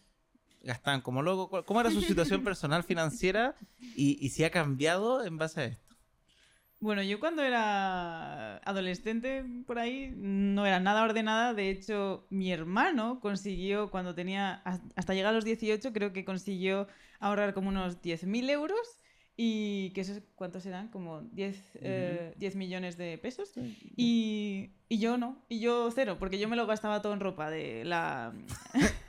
¿Gastaban 0.62 1.02
como 1.02 1.22
locos? 1.22 1.50
¿Cuál- 1.50 1.66
¿Cómo 1.66 1.82
era 1.82 1.92
su 1.92 2.02
situación 2.02 2.44
personal 2.44 2.84
financiera? 2.84 3.56
Y, 3.96 4.18
y 4.26 4.30
si 4.30 4.44
ha 4.44 4.50
cambiado 4.52 5.24
en 5.26 5.38
base 5.38 5.62
a 5.62 5.66
esto. 5.66 5.96
Bueno, 6.80 7.02
yo 7.02 7.20
cuando 7.20 7.42
era 7.42 8.58
adolescente 8.58 9.44
por 9.66 9.80
ahí 9.80 10.12
no 10.16 10.66
era 10.66 10.80
nada 10.80 11.04
ordenada. 11.04 11.54
De 11.54 11.70
hecho, 11.70 12.28
mi 12.30 12.52
hermano 12.52 13.20
consiguió, 13.22 13.90
cuando 13.90 14.14
tenía, 14.14 14.62
hasta 14.96 15.14
llegar 15.14 15.32
a 15.32 15.36
los 15.36 15.46
18, 15.46 15.94
creo 15.94 16.14
que 16.14 16.26
consiguió 16.26 16.88
ahorrar 17.20 17.54
como 17.54 17.70
unos 17.70 18.02
10.000 18.02 18.50
euros. 18.50 18.78
Y 19.38 19.90
que 19.92 20.02
esos, 20.02 20.22
¿cuántos 20.36 20.66
eran? 20.66 20.88
Como 20.88 21.22
10, 21.22 21.72
eh, 21.82 22.34
10 22.38 22.56
millones 22.56 22.98
de 22.98 23.18
pesos. 23.18 23.52
Y, 23.98 24.72
y 24.88 24.98
yo 25.00 25.18
no, 25.18 25.44
y 25.50 25.60
yo 25.60 25.90
cero, 25.94 26.16
porque 26.18 26.40
yo 26.40 26.48
me 26.48 26.56
lo 26.56 26.66
gastaba 26.66 27.02
todo 27.02 27.14
en 27.14 27.20
ropa 27.20 27.50
de 27.50 27.84
la... 27.84 28.34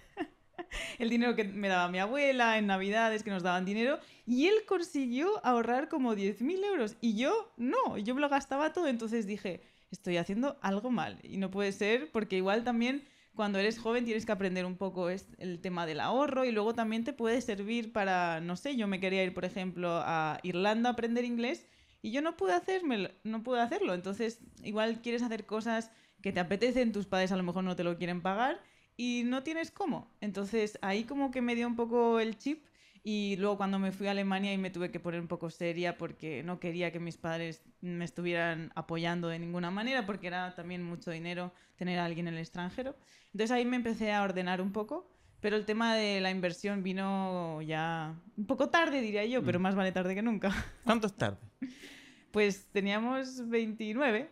el 0.98 1.10
dinero 1.10 1.34
que 1.34 1.44
me 1.44 1.68
daba 1.68 1.88
mi 1.88 1.98
abuela 1.98 2.58
en 2.58 2.66
navidades, 2.66 3.22
que 3.22 3.30
nos 3.30 3.42
daban 3.42 3.64
dinero, 3.64 3.98
y 4.26 4.46
él 4.46 4.54
consiguió 4.66 5.44
ahorrar 5.44 5.88
como 5.88 6.14
10.000 6.14 6.64
euros, 6.64 6.96
y 7.00 7.16
yo 7.16 7.52
no, 7.56 7.98
yo 7.98 8.14
me 8.14 8.20
lo 8.20 8.28
gastaba 8.28 8.72
todo, 8.72 8.88
entonces 8.88 9.26
dije, 9.26 9.60
estoy 9.90 10.16
haciendo 10.16 10.58
algo 10.62 10.90
mal, 10.90 11.18
y 11.22 11.36
no 11.36 11.50
puede 11.50 11.72
ser, 11.72 12.10
porque 12.10 12.36
igual 12.36 12.64
también 12.64 13.04
cuando 13.36 13.58
eres 13.60 13.78
joven 13.78 14.04
tienes 14.04 14.26
que 14.26 14.32
aprender 14.32 14.64
un 14.66 14.76
poco 14.76 15.08
el 15.10 15.60
tema 15.60 15.86
del 15.86 16.00
ahorro, 16.00 16.44
y 16.44 16.50
luego 16.50 16.74
también 16.74 17.04
te 17.04 17.12
puede 17.12 17.40
servir 17.40 17.92
para, 17.92 18.40
no 18.40 18.56
sé, 18.56 18.76
yo 18.76 18.88
me 18.88 18.98
quería 18.98 19.22
ir, 19.22 19.34
por 19.34 19.44
ejemplo, 19.44 20.00
a 20.02 20.40
Irlanda 20.42 20.88
a 20.88 20.92
aprender 20.94 21.24
inglés, 21.24 21.66
y 22.02 22.10
yo 22.10 22.22
no 22.22 22.36
pude, 22.36 22.52
hacerme, 22.52 23.10
no 23.24 23.42
pude 23.42 23.60
hacerlo. 23.60 23.94
Entonces, 23.94 24.40
igual 24.62 25.00
quieres 25.02 25.22
hacer 25.22 25.44
cosas 25.44 25.90
que 26.22 26.32
te 26.32 26.40
apetecen, 26.40 26.92
tus 26.92 27.06
padres 27.06 27.32
a 27.32 27.36
lo 27.36 27.42
mejor 27.42 27.64
no 27.64 27.76
te 27.76 27.84
lo 27.84 27.98
quieren 27.98 28.22
pagar 28.22 28.60
y 28.96 29.22
no 29.24 29.42
tienes 29.42 29.70
cómo. 29.70 30.10
Entonces, 30.20 30.78
ahí 30.82 31.04
como 31.04 31.30
que 31.30 31.42
me 31.42 31.54
dio 31.54 31.66
un 31.66 31.76
poco 31.76 32.20
el 32.20 32.38
chip 32.38 32.64
y 33.08 33.36
luego 33.36 33.56
cuando 33.56 33.78
me 33.78 33.92
fui 33.92 34.08
a 34.08 34.10
Alemania 34.10 34.52
y 34.52 34.58
me 34.58 34.68
tuve 34.68 34.90
que 34.90 34.98
poner 34.98 35.20
un 35.20 35.28
poco 35.28 35.48
seria 35.48 35.96
porque 35.96 36.42
no 36.42 36.58
quería 36.58 36.90
que 36.90 36.98
mis 36.98 37.16
padres 37.16 37.62
me 37.80 38.04
estuvieran 38.04 38.72
apoyando 38.74 39.28
de 39.28 39.38
ninguna 39.38 39.70
manera 39.70 40.04
porque 40.04 40.26
era 40.26 40.56
también 40.56 40.82
mucho 40.82 41.12
dinero 41.12 41.52
tener 41.76 42.00
a 42.00 42.04
alguien 42.04 42.26
en 42.26 42.34
el 42.34 42.40
extranjero. 42.40 42.96
Entonces 43.26 43.52
ahí 43.52 43.64
me 43.64 43.76
empecé 43.76 44.12
a 44.12 44.24
ordenar 44.24 44.60
un 44.60 44.72
poco. 44.72 45.08
Pero 45.38 45.54
el 45.54 45.64
tema 45.66 45.94
de 45.94 46.20
la 46.20 46.32
inversión 46.32 46.82
vino 46.82 47.62
ya 47.62 48.16
un 48.36 48.46
poco 48.46 48.70
tarde, 48.70 49.00
diría 49.00 49.24
yo, 49.24 49.44
pero 49.44 49.60
más 49.60 49.76
vale 49.76 49.92
tarde 49.92 50.16
que 50.16 50.22
nunca. 50.22 50.50
¿Cuánto 50.84 51.06
es 51.06 51.14
tarde? 51.14 51.38
Pues 52.32 52.66
teníamos 52.72 53.48
29. 53.48 54.28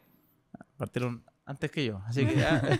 Partieron 0.76 1.24
antes 1.46 1.70
que 1.70 1.84
yo. 1.84 2.02
Así 2.06 2.24
que 2.26 2.34
ya. 2.36 2.78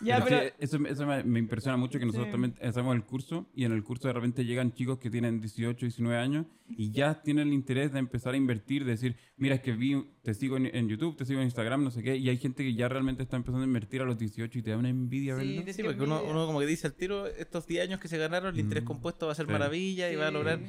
Ya, 0.00 0.24
Pero 0.24 0.40
sí, 0.40 0.52
eso, 0.58 0.78
eso 0.86 1.06
me, 1.06 1.22
me 1.24 1.38
impresiona 1.38 1.76
mucho 1.76 1.98
que 1.98 2.06
nosotros 2.06 2.26
Sí. 2.26 2.32
también 2.32 2.54
hacemos 2.62 2.94
el 2.94 3.04
curso 3.04 3.48
y 3.54 3.64
en 3.64 3.72
el 3.72 3.82
curso 3.82 4.08
de 4.08 4.14
repente 4.14 4.44
llegan 4.44 4.72
chicos 4.72 4.98
que 4.98 5.10
tienen 5.10 5.40
18, 5.40 5.86
19 5.86 6.16
años 6.18 6.46
y 6.68 6.90
ya 6.90 7.22
tienen 7.22 7.48
el 7.48 7.54
interés 7.54 7.92
de 7.92 7.98
empezar 7.98 8.34
a 8.34 8.36
invertir, 8.36 8.84
de 8.84 8.92
decir, 8.92 9.16
mira, 9.36 9.54
es 9.56 9.60
que 9.60 9.72
vi, 9.72 10.04
te 10.22 10.34
sigo 10.34 10.56
en, 10.56 10.66
en 10.74 10.88
YouTube, 10.88 11.16
te 11.16 11.24
sigo 11.24 11.40
en 11.40 11.46
Instagram, 11.46 11.84
no 11.84 11.90
sé 11.90 12.02
qué, 12.02 12.16
y 12.16 12.28
hay 12.28 12.36
gente 12.38 12.62
que 12.64 12.74
ya 12.74 12.88
realmente 12.88 13.22
está 13.22 13.36
empezando 13.36 13.62
a 13.62 13.66
invertir 13.66 14.00
a 14.02 14.04
los 14.04 14.18
18 14.18 14.58
y 14.58 14.62
te 14.62 14.70
da 14.70 14.76
una 14.78 14.88
envidia, 14.88 15.38
Sí, 15.38 15.56
¿verdad? 15.56 15.72
Sí, 15.72 15.82
porque 15.82 16.02
uno, 16.02 16.22
uno 16.24 16.46
como 16.46 16.60
que 16.60 16.66
dice 16.66 16.86
al 16.86 16.94
tiro, 16.94 17.26
estos 17.26 17.66
10 17.66 17.84
años 17.88 18.00
que 18.00 18.08
se 18.08 18.18
ganaron, 18.18 18.54
el 18.54 18.60
interés 18.60 18.84
Mm. 18.84 18.86
compuesto 18.86 19.26
va 19.26 19.32
a 19.32 19.34
ser 19.36 19.46
Sí. 19.46 19.52
maravilla 19.52 20.10
y 20.10 20.16
va 20.16 20.28
a 20.28 20.30
lograr... 20.30 20.60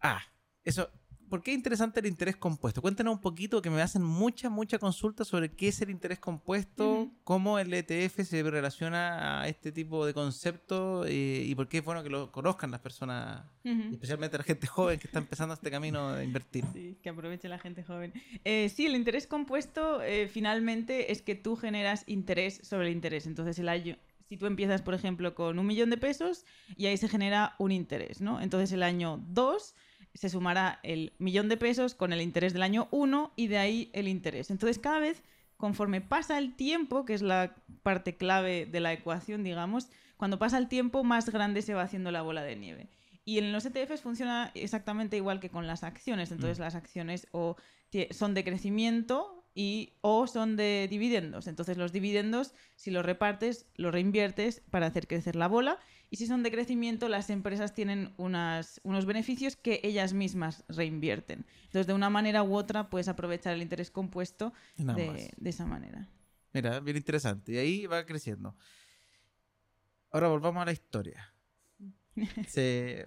Ah, 0.00 0.20
eso... 0.64 0.90
¿Por 1.34 1.42
qué 1.42 1.50
es 1.50 1.56
interesante 1.56 1.98
el 1.98 2.06
interés 2.06 2.36
compuesto? 2.36 2.80
Cuéntanos 2.80 3.12
un 3.12 3.20
poquito, 3.20 3.60
que 3.60 3.68
me 3.68 3.82
hacen 3.82 4.04
mucha, 4.04 4.48
mucha 4.48 4.78
consulta 4.78 5.24
sobre 5.24 5.50
qué 5.50 5.66
es 5.66 5.82
el 5.82 5.90
interés 5.90 6.20
compuesto, 6.20 6.92
Ujú. 6.92 7.12
cómo 7.24 7.58
el 7.58 7.74
ETF 7.74 8.20
se 8.22 8.40
relaciona 8.44 9.40
a 9.40 9.48
este 9.48 9.72
tipo 9.72 10.06
de 10.06 10.14
concepto 10.14 11.04
eh, 11.04 11.42
y 11.44 11.52
por 11.56 11.66
qué 11.66 11.78
es 11.78 11.84
bueno 11.84 12.04
que 12.04 12.08
lo 12.08 12.30
conozcan 12.30 12.70
las 12.70 12.78
personas, 12.78 13.46
Ujú. 13.64 13.94
especialmente 13.94 14.38
la 14.38 14.44
gente 14.44 14.68
joven 14.68 15.00
que 15.00 15.08
está 15.08 15.18
empezando 15.18 15.54
este 15.54 15.72
camino 15.72 16.12
de 16.12 16.22
invertir. 16.22 16.66
Sí, 16.72 17.00
que 17.02 17.08
aproveche 17.08 17.48
la 17.48 17.58
gente 17.58 17.82
joven. 17.82 18.12
Eh, 18.44 18.68
sí, 18.68 18.86
el 18.86 18.94
interés 18.94 19.26
compuesto 19.26 20.02
eh, 20.02 20.28
finalmente 20.28 21.10
es 21.10 21.20
que 21.20 21.34
tú 21.34 21.56
generas 21.56 22.04
interés 22.06 22.60
sobre 22.62 22.86
el 22.86 22.92
interés. 22.92 23.26
Entonces, 23.26 23.58
el 23.58 23.68
año, 23.68 23.96
si 24.28 24.36
tú 24.36 24.46
empiezas, 24.46 24.82
por 24.82 24.94
ejemplo, 24.94 25.34
con 25.34 25.58
un 25.58 25.66
millón 25.66 25.90
de 25.90 25.96
pesos 25.96 26.44
y 26.76 26.86
ahí 26.86 26.96
se 26.96 27.08
genera 27.08 27.56
un 27.58 27.72
interés, 27.72 28.20
¿no? 28.20 28.40
Entonces, 28.40 28.70
el 28.70 28.84
año 28.84 29.20
2 29.30 29.74
se 30.14 30.28
sumará 30.28 30.78
el 30.82 31.12
millón 31.18 31.48
de 31.48 31.56
pesos 31.56 31.94
con 31.94 32.12
el 32.12 32.22
interés 32.22 32.52
del 32.52 32.62
año 32.62 32.88
1 32.92 33.32
y 33.36 33.48
de 33.48 33.58
ahí 33.58 33.90
el 33.92 34.08
interés. 34.08 34.50
Entonces, 34.50 34.78
cada 34.78 35.00
vez, 35.00 35.22
conforme 35.56 36.00
pasa 36.00 36.38
el 36.38 36.54
tiempo, 36.54 37.04
que 37.04 37.14
es 37.14 37.22
la 37.22 37.56
parte 37.82 38.16
clave 38.16 38.66
de 38.66 38.80
la 38.80 38.92
ecuación, 38.92 39.42
digamos, 39.42 39.88
cuando 40.16 40.38
pasa 40.38 40.58
el 40.58 40.68
tiempo, 40.68 41.02
más 41.04 41.28
grande 41.30 41.62
se 41.62 41.74
va 41.74 41.82
haciendo 41.82 42.10
la 42.10 42.22
bola 42.22 42.42
de 42.42 42.56
nieve. 42.56 42.88
Y 43.24 43.38
en 43.38 43.52
los 43.52 43.64
ETFs 43.64 44.02
funciona 44.02 44.52
exactamente 44.54 45.16
igual 45.16 45.40
que 45.40 45.50
con 45.50 45.66
las 45.66 45.82
acciones. 45.82 46.30
Entonces, 46.30 46.58
las 46.58 46.74
acciones 46.74 47.26
o 47.32 47.56
son 48.10 48.34
de 48.34 48.44
crecimiento 48.44 49.44
y 49.54 49.94
o 50.00 50.26
son 50.26 50.56
de 50.56 50.88
dividendos. 50.90 51.46
Entonces, 51.46 51.76
los 51.76 51.92
dividendos, 51.92 52.54
si 52.76 52.90
los 52.90 53.04
repartes, 53.04 53.66
los 53.76 53.92
reinviertes 53.92 54.62
para 54.70 54.86
hacer 54.86 55.06
crecer 55.06 55.36
la 55.36 55.48
bola. 55.48 55.78
Y 56.10 56.16
si 56.16 56.26
son 56.26 56.42
de 56.42 56.50
crecimiento, 56.50 57.08
las 57.08 57.28
empresas 57.30 57.74
tienen 57.74 58.14
unas, 58.16 58.80
unos 58.84 59.04
beneficios 59.04 59.56
que 59.56 59.80
ellas 59.82 60.12
mismas 60.12 60.64
reinvierten. 60.68 61.44
Entonces, 61.64 61.86
de 61.86 61.92
una 61.92 62.08
manera 62.10 62.42
u 62.42 62.54
otra, 62.54 62.88
puedes 62.88 63.08
aprovechar 63.08 63.54
el 63.54 63.62
interés 63.62 63.90
compuesto 63.90 64.52
de 64.76 65.32
esa 65.44 65.66
manera. 65.66 66.08
Mira, 66.52 66.78
bien 66.80 66.96
interesante. 66.96 67.52
Y 67.52 67.58
ahí 67.58 67.86
va 67.86 68.06
creciendo. 68.06 68.56
Ahora 70.12 70.28
volvamos 70.28 70.62
a 70.62 70.66
la 70.66 70.72
historia. 70.72 71.33
Se- 72.48 73.04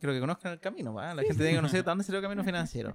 creo 0.00 0.12
que 0.14 0.20
conozcan 0.20 0.52
el 0.52 0.60
camino, 0.60 0.92
¿va? 0.94 1.14
La 1.14 1.22
gente 1.22 1.36
tiene 1.36 1.50
que 1.52 1.56
conocer 1.56 1.80
de 1.84 1.90
dónde 1.90 2.04
salió 2.04 2.18
el 2.18 2.24
camino 2.24 2.44
financiero. 2.44 2.94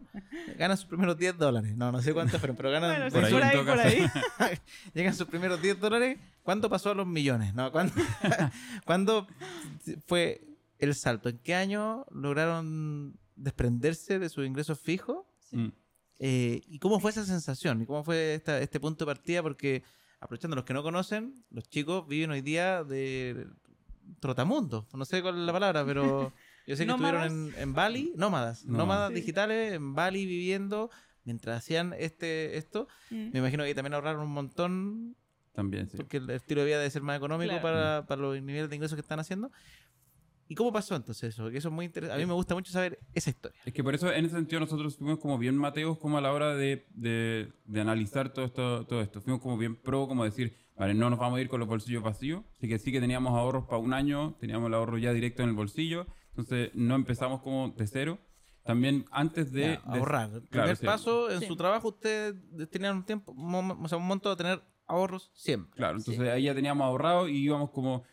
Ganan 0.58 0.78
sus 0.78 0.86
primeros 0.88 1.18
10 1.18 1.38
dólares. 1.38 1.76
No, 1.76 1.92
no 1.92 2.02
sé 2.02 2.14
cuántos 2.14 2.40
fueron, 2.40 2.56
pero 2.58 2.72
ganan. 2.72 3.10
Bueno, 3.12 3.28
sí, 3.28 3.34
por 3.34 3.44
ahí, 3.44 3.58
por 3.58 3.70
ahí, 3.80 4.08
por 4.38 4.46
ahí. 4.48 4.58
Llegan 4.94 5.14
sus 5.16 5.28
primeros 5.28 5.62
10 5.62 5.80
dólares. 5.80 6.18
¿Cuándo 6.44 6.70
pasó 6.70 6.92
a 6.92 6.96
los 6.96 7.08
millones? 7.08 7.54
No, 7.56 7.72
¿cuándo, 7.72 7.94
¿cuándo 8.86 9.28
fue 10.08 10.42
el 10.80 10.94
salto? 10.96 11.30
¿En 11.30 11.40
qué 11.40 11.56
año 11.56 12.06
lograron 12.12 13.18
desprenderse 13.36 14.20
de 14.20 14.30
sus 14.30 14.46
ingresos 14.46 14.80
fijos? 14.80 15.26
Mm. 15.52 15.68
Eh, 16.20 16.62
¿Y 16.68 16.80
cómo 16.80 17.00
fue 17.00 17.12
esa 17.12 17.26
sensación? 17.26 17.82
¿Y 17.82 17.86
cómo 17.86 18.04
fue 18.04 18.36
esta- 18.36 18.60
este 18.60 18.80
punto 18.80 19.06
de 19.06 19.10
partida? 19.14 19.42
Porque, 19.42 19.84
aprovechando 20.20 20.56
los 20.56 20.66
que 20.66 20.74
no 20.74 20.84
conocen, 20.84 21.44
los 21.50 21.68
chicos 21.68 22.08
viven 22.08 22.32
hoy 22.32 22.42
día 22.42 22.84
de 22.84 23.48
trotamundo. 24.20 24.88
No 24.94 25.06
sé 25.06 25.22
cuál 25.22 25.36
es 25.40 25.46
la 25.46 25.54
palabra, 25.54 25.86
pero 25.86 26.34
yo 26.68 26.76
sé 26.76 26.86
que 26.86 26.92
estuvieron 26.92 27.24
en, 27.24 27.54
en 27.58 27.74
Bali, 27.74 28.14
nómadas, 28.16 28.66
Nómadas. 28.66 28.78
nómadas 28.86 29.10
Sí. 29.10 29.16
digitales 29.16 29.74
en 29.74 29.94
Bali 29.96 30.26
viviendo 30.26 30.90
mientras 31.24 31.58
hacían 31.58 31.94
este 31.98 32.58
esto. 32.58 32.88
Mm. 33.10 33.30
Me 33.34 33.40
imagino 33.40 33.64
que 33.64 33.74
también 33.76 33.94
ahorraron 33.94 34.22
un 34.22 34.32
montón 34.34 35.16
También, 35.54 35.90
sí. 35.90 35.98
porque 35.98 36.18
el 36.18 36.30
estilo 36.30 36.62
de 36.62 36.68
vida 36.68 36.78
debe 36.78 36.90
ser 36.92 37.02
más 37.02 37.18
económico 37.18 37.50
Claro. 37.50 37.62
para, 37.64 38.06
para 38.08 38.22
los 38.22 38.42
niveles 38.42 38.70
de 38.70 38.76
ingresos 38.76 38.96
que 38.96 39.02
están 39.02 39.20
haciendo. 39.20 39.52
¿Y 40.48 40.54
cómo 40.54 40.72
pasó 40.72 40.96
entonces 40.96 41.30
eso? 41.34 41.42
Porque 41.42 41.58
eso 41.58 41.70
es 41.70 41.74
muy 41.74 41.86
interesante. 41.86 42.22
A 42.22 42.24
mí 42.24 42.28
me 42.28 42.36
gusta 42.36 42.54
mucho 42.54 42.72
saber 42.72 43.00
esa 43.16 43.32
historia. 43.32 43.60
Es 43.66 43.74
que 43.74 43.84
por 43.84 43.96
eso, 43.96 44.12
en 44.14 44.26
ese 44.26 44.36
sentido, 44.36 44.60
nosotros 44.60 44.96
fuimos 44.96 45.18
como 45.18 45.40
bien 45.40 45.58
mateos 45.58 45.98
como 45.98 46.20
a 46.20 46.22
la 46.22 46.32
hora 46.32 46.54
de, 46.54 46.86
de, 46.92 47.52
de 47.66 47.82
analizar 47.82 48.32
todo 48.32 48.46
esto, 48.46 48.86
todo 48.86 49.02
esto. 49.02 49.22
Fuimos 49.22 49.42
como 49.42 49.58
bien 49.58 49.76
pro, 49.76 50.08
como 50.08 50.24
decir, 50.24 50.56
vale, 50.76 50.94
no 50.94 51.10
nos 51.10 51.20
vamos 51.20 51.38
a 51.38 51.42
ir 51.42 51.50
con 51.50 51.60
los 51.60 51.70
bolsillos 51.70 52.04
vacíos. 52.04 52.44
Así 52.58 52.68
que 52.68 52.80
sí 52.80 52.92
que 52.92 53.00
teníamos 53.00 53.34
ahorros 53.34 53.66
para 53.66 53.78
un 53.78 53.94
año, 53.94 54.36
teníamos 54.40 54.68
el 54.68 54.74
ahorro 54.74 54.98
ya 54.98 55.14
directo 55.14 55.44
en 55.44 55.50
el 55.50 55.56
bolsillo. 55.56 56.06
Entonces, 56.30 56.72
no 56.74 56.96
empezamos 56.96 57.42
como 57.42 57.70
de 57.70 57.88
cero. 57.88 58.20
También 58.64 59.06
antes 59.12 59.52
de... 59.52 59.62
Ya, 59.62 59.68
de- 59.94 60.00
ahorrar. 60.00 60.26
El 60.34 60.42
Claro, 60.50 60.50
primer 60.50 60.78
sí. 60.78 60.86
paso, 60.86 61.30
en 61.30 61.40
Sí. 61.40 61.46
su 61.46 61.56
trabajo, 61.56 61.90
ustedes 61.90 62.36
tenían 62.72 62.98
un 62.98 63.04
tiempo, 63.06 63.34
o 63.38 63.88
sea, 63.88 63.98
un 64.00 64.08
monto 64.08 64.30
de 64.32 64.36
tener 64.36 64.62
ahorros 64.88 65.32
siempre. 65.36 65.78
Claro, 65.78 65.98
entonces 65.98 66.28
ahí 66.30 66.44
ya 66.44 66.56
teníamos 66.56 66.84
ahorrado 66.86 67.28
y 67.30 67.38
íbamos 67.38 67.70
como 67.72 68.04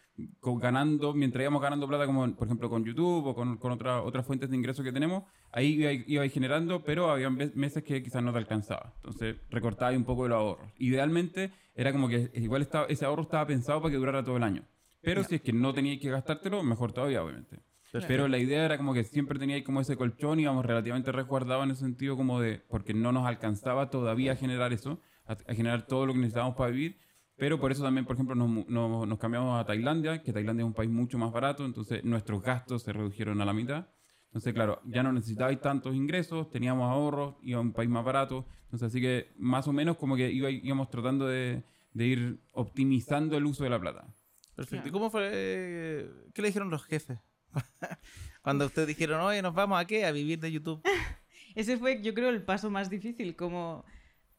co- 0.40 0.56
ganando, 0.58 1.14
mientras 1.14 1.42
íbamos 1.42 1.62
ganando 1.62 1.88
plata, 1.88 2.06
como 2.06 2.34
por 2.34 2.46
ejemplo 2.46 2.68
con 2.70 2.84
YouTube 2.84 3.26
o 3.26 3.34
con, 3.34 3.56
con 3.58 3.72
otra- 3.72 4.02
otras 4.02 4.26
fuentes 4.26 4.50
de 4.50 4.56
ingresos 4.56 4.84
que 4.84 4.92
tenemos, 4.92 5.24
ahí 5.52 5.72
iba, 5.80 5.92
iba 5.92 6.28
generando, 6.28 6.82
pero 6.84 7.10
había 7.10 7.30
meses 7.30 7.82
que 7.82 8.02
quizás 8.02 8.22
no 8.22 8.32
te 8.32 8.38
alcanzaba. 8.38 8.92
Entonces 8.96 9.36
recortaba 9.50 9.96
un 9.96 10.04
poco 10.04 10.24
de 10.24 10.28
los 10.30 10.38
ahorros. 10.38 10.70
Idealmente 10.78 11.50
era 11.74 11.92
como 11.92 12.08
que 12.08 12.30
igual 12.34 12.62
estaba, 12.62 12.86
ese 12.86 13.04
ahorro 13.04 13.22
estaba 13.22 13.46
pensado 13.46 13.80
para 13.80 13.92
que 13.92 13.98
durara 13.98 14.22
todo 14.24 14.36
el 14.36 14.42
año. 14.42 14.64
Pero 15.00 15.22
si 15.24 15.34
es 15.36 15.40
que 15.42 15.52
no 15.52 15.74
teníais 15.74 16.00
que 16.00 16.10
gastártelo, 16.10 16.62
mejor 16.62 16.92
todavía, 16.92 17.24
obviamente. 17.24 17.60
Pero 18.08 18.28
la 18.28 18.38
idea 18.38 18.64
era 18.64 18.78
como 18.78 18.94
que 18.94 19.04
siempre 19.04 19.38
teníais 19.38 19.64
como 19.64 19.80
ese 19.80 19.96
colchón 19.96 20.38
y 20.38 20.42
íbamos 20.44 20.64
relativamente 20.64 21.12
resguardados 21.12 21.64
en 21.64 21.72
ese 21.72 21.80
sentido 21.80 22.16
como 22.16 22.40
de, 22.40 22.62
porque 22.70 22.94
no 22.94 23.10
nos 23.12 23.26
alcanzaba 23.26 23.90
todavía 23.90 24.32
a 24.32 24.36
generar 24.36 24.72
eso, 24.72 25.00
a, 25.26 25.32
a 25.32 25.54
generar 25.54 25.86
todo 25.86 26.06
lo 26.06 26.12
que 26.12 26.20
necesitábamos 26.20 26.56
para 26.56 26.70
vivir. 26.70 26.98
Pero 27.36 27.58
por 27.58 27.72
eso 27.72 27.82
también, 27.82 28.04
por 28.04 28.14
ejemplo, 28.16 28.34
nos, 28.34 28.68
nos, 28.68 29.06
nos 29.08 29.18
cambiamos 29.18 29.60
a 29.60 29.64
Tailandia, 29.64 30.22
que 30.22 30.32
Tailandia 30.32 30.62
es 30.62 30.66
un 30.66 30.74
país 30.74 30.90
mucho 30.90 31.18
más 31.18 31.32
barato, 31.32 31.64
entonces 31.64 32.04
nuestros 32.04 32.42
gastos 32.42 32.82
se 32.82 32.92
redujeron 32.92 33.40
a 33.40 33.44
la 33.44 33.52
mitad. 33.52 33.88
Entonces, 34.26 34.54
claro, 34.54 34.80
ya 34.84 35.02
no 35.02 35.12
necesitabais 35.12 35.60
tantos 35.60 35.94
ingresos, 35.94 36.50
teníamos 36.50 36.90
ahorros, 36.90 37.34
iba 37.42 37.58
a 37.58 37.60
un 37.60 37.72
país 37.72 37.90
más 37.90 38.04
barato. 38.04 38.46
Entonces, 38.64 38.86
así 38.88 39.00
que 39.00 39.32
más 39.36 39.66
o 39.68 39.72
menos 39.72 39.96
como 39.96 40.16
que 40.16 40.30
iba, 40.30 40.50
íbamos 40.50 40.88
tratando 40.88 41.26
de, 41.26 41.64
de 41.92 42.06
ir 42.06 42.40
optimizando 42.52 43.36
el 43.36 43.44
uso 43.44 43.64
de 43.64 43.70
la 43.70 43.80
plata. 43.80 44.06
Perfecto. 44.54 44.88
¿Y 44.88 44.90
cómo 44.90 45.10
fue? 45.10 45.28
eh, 45.32 46.10
¿Qué 46.32 46.42
le 46.42 46.48
dijeron 46.48 46.70
los 46.70 46.84
jefes? 46.84 47.18
Cuando 48.42 48.66
ustedes 48.66 48.88
dijeron, 48.88 49.20
oye, 49.20 49.42
¿nos 49.42 49.54
vamos 49.54 49.78
a 49.80 49.86
qué? 49.86 50.04
A 50.06 50.12
vivir 50.12 50.38
de 50.40 50.52
YouTube. 50.52 50.82
Ese 51.54 51.76
fue, 51.76 52.00
yo 52.02 52.14
creo, 52.14 52.30
el 52.30 52.42
paso 52.42 52.70
más 52.70 52.88
difícil, 52.88 53.36
como 53.36 53.84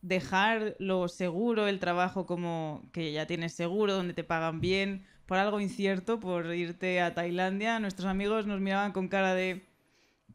dejar 0.04 0.76
lo 0.80 1.08
seguro, 1.08 1.68
el 1.68 1.80
trabajo 1.80 2.28
como 2.28 2.88
que 2.92 3.12
ya 3.12 3.26
tienes 3.26 3.54
seguro, 3.54 3.94
donde 3.94 4.14
te 4.14 4.24
pagan 4.24 4.62
bien, 4.62 5.08
por 5.26 5.38
algo 5.38 5.60
incierto, 5.60 6.20
por 6.20 6.54
irte 6.54 7.02
a 7.02 7.16
Tailandia. 7.16 7.80
Nuestros 7.80 8.08
amigos 8.08 8.46
nos 8.46 8.60
miraban 8.60 8.92
con 8.92 9.08
cara 9.08 9.34
de 9.34 9.66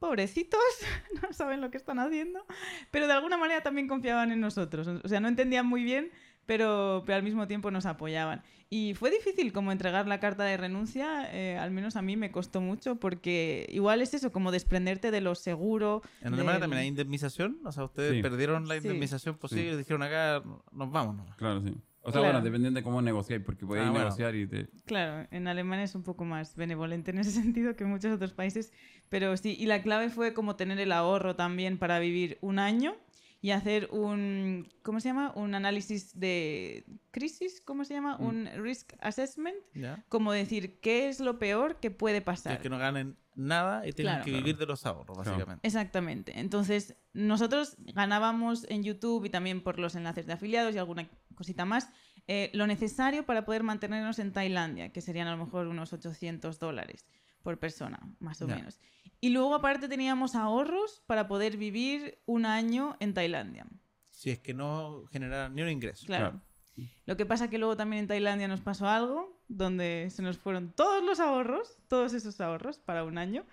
pobrecitos, 0.00 0.60
no 1.22 1.32
saben 1.32 1.60
lo 1.60 1.70
que 1.70 1.76
están 1.76 1.98
haciendo, 1.98 2.44
pero 2.90 3.06
de 3.06 3.12
alguna 3.12 3.36
manera 3.36 3.62
también 3.62 3.88
confiaban 3.88 4.32
en 4.32 4.40
nosotros. 4.40 4.88
O 4.88 5.08
sea, 5.08 5.20
no 5.20 5.28
entendían 5.28 5.66
muy 5.66 5.84
bien, 5.84 6.10
pero, 6.48 7.02
pero 7.04 7.16
al 7.16 7.22
mismo 7.22 7.46
tiempo 7.46 7.70
nos 7.70 7.84
apoyaban. 7.84 8.42
Y 8.70 8.94
fue 8.94 9.10
difícil 9.10 9.52
como 9.52 9.70
entregar 9.70 10.08
la 10.08 10.18
carta 10.18 10.44
de 10.44 10.56
renuncia, 10.56 11.28
eh, 11.32 11.58
al 11.58 11.70
menos 11.70 11.94
a 11.96 12.02
mí 12.02 12.16
me 12.16 12.30
costó 12.32 12.60
mucho, 12.62 12.96
porque 12.96 13.66
igual 13.70 14.00
es 14.00 14.14
eso, 14.14 14.32
como 14.32 14.50
desprenderte 14.50 15.10
de 15.10 15.20
lo 15.20 15.34
seguro. 15.34 16.00
En 16.22 16.28
Alemania 16.28 16.52
del- 16.54 16.60
también 16.62 16.82
hay 16.82 16.88
indemnización. 16.88 17.58
O 17.64 17.72
sea, 17.72 17.84
ustedes 17.84 18.14
Sí. 18.14 18.22
perdieron 18.22 18.66
la 18.66 18.74
Sí. 18.80 18.86
indemnización 18.86 19.36
posible 19.36 19.72
y 19.72 19.76
dijeron 19.76 20.02
acá, 20.02 20.42
nos 20.72 20.90
vamos. 20.90 21.20
Claro, 21.36 21.60
sí. 21.60 21.74
O 22.00 22.10
sea, 22.10 22.20
Claro. 22.22 22.26
bueno, 22.36 22.40
dependiendo 22.44 22.78
de 22.80 22.84
cómo 22.84 23.02
negociáis, 23.02 23.42
porque 23.44 23.66
podéis 23.66 23.86
Ah, 23.86 23.90
bueno. 23.90 24.04
negociar 24.06 24.34
y 24.34 24.46
te... 24.46 24.68
Claro, 24.86 25.26
en 25.30 25.48
Alemania 25.48 25.84
es 25.84 25.94
un 25.94 26.02
poco 26.02 26.24
más 26.24 26.56
benevolente 26.56 27.10
en 27.10 27.18
ese 27.18 27.30
sentido 27.42 27.76
que 27.76 27.84
en 27.84 27.90
muchos 27.90 28.10
otros 28.14 28.32
países, 28.32 28.72
pero 29.10 29.36
sí, 29.36 29.54
y 29.58 29.66
la 29.66 29.82
clave 29.82 30.08
fue 30.08 30.32
como 30.32 30.56
tener 30.56 30.78
el 30.78 30.92
ahorro 30.92 31.36
también 31.36 31.76
para 31.76 31.98
vivir 31.98 32.38
un 32.40 32.58
año 32.58 32.94
y 33.40 33.50
hacer 33.52 33.88
un, 33.92 34.68
¿cómo 34.82 35.00
se 35.00 35.08
llama? 35.08 35.32
Un 35.36 35.54
análisis 35.54 36.18
de 36.18 36.84
crisis, 37.12 37.60
¿cómo 37.64 37.84
se 37.84 37.94
llama? 37.94 38.16
Mm. 38.18 38.24
Un 38.26 38.48
risk 38.56 38.94
assessment, 39.00 39.56
como 40.08 40.32
decir, 40.32 40.80
¿qué 40.80 41.08
es 41.08 41.20
lo 41.20 41.38
peor 41.38 41.78
que 41.80 41.90
puede 41.90 42.18
Es 42.18 42.22
pasar? 42.24 42.60
que 42.60 42.68
no 42.68 42.78
ganen 42.78 43.16
nada 43.36 43.86
y 43.86 43.92
tienen 43.92 44.14
Claro. 44.14 44.24
que 44.24 44.32
vivir 44.32 44.56
de 44.56 44.66
los 44.66 44.84
ahorros, 44.86 45.16
Claro. 45.18 45.30
básicamente. 45.30 45.66
Exactamente. 45.66 46.40
Entonces, 46.40 46.96
nosotros 47.12 47.76
ganábamos 47.78 48.66
en 48.68 48.82
YouTube 48.82 49.24
y 49.26 49.30
también 49.30 49.62
por 49.62 49.78
los 49.78 49.94
enlaces 49.94 50.26
de 50.26 50.32
afiliados 50.32 50.74
y 50.74 50.78
alguna 50.78 51.08
cosita 51.36 51.64
más, 51.64 51.90
eh, 52.26 52.50
lo 52.52 52.66
necesario 52.66 53.24
para 53.24 53.44
poder 53.44 53.62
mantenernos 53.62 54.18
en 54.18 54.32
Tailandia, 54.32 54.90
que 54.92 55.00
serían 55.00 55.28
a 55.28 55.36
lo 55.36 55.44
mejor 55.44 55.68
unos 55.68 55.92
800 55.92 56.58
dólares 56.58 57.06
por 57.48 57.58
persona, 57.58 57.98
más 58.20 58.42
o 58.42 58.46
Ya. 58.46 58.56
menos. 58.56 58.78
Y 59.22 59.30
luego 59.30 59.54
aparte 59.54 59.88
teníamos 59.88 60.34
ahorros 60.34 61.02
para 61.06 61.26
poder 61.28 61.56
vivir 61.56 62.18
un 62.26 62.44
año 62.44 62.94
en 63.00 63.14
Tailandia. 63.14 63.64
si 64.10 64.30
es 64.30 64.38
que 64.40 64.52
no 64.52 65.04
generaran 65.12 65.54
ni 65.54 65.62
un 65.62 65.68
ingreso. 65.70 66.04
Claro. 66.04 66.42
Claro. 66.74 66.88
Lo 67.06 67.16
que 67.16 67.24
pasa 67.24 67.48
que 67.48 67.56
luego 67.56 67.76
también 67.76 68.00
en 68.02 68.08
Tailandia 68.08 68.48
nos 68.48 68.60
pasó 68.60 68.86
algo 68.88 69.40
donde 69.48 70.08
se 70.10 70.22
nos 70.22 70.36
fueron 70.38 70.72
todos 70.72 71.02
los 71.04 71.20
ahorros, 71.20 71.78
todos 71.88 72.12
esos 72.14 72.38
ahorros 72.40 72.78
para 72.80 73.04
un 73.04 73.16
año, 73.16 73.44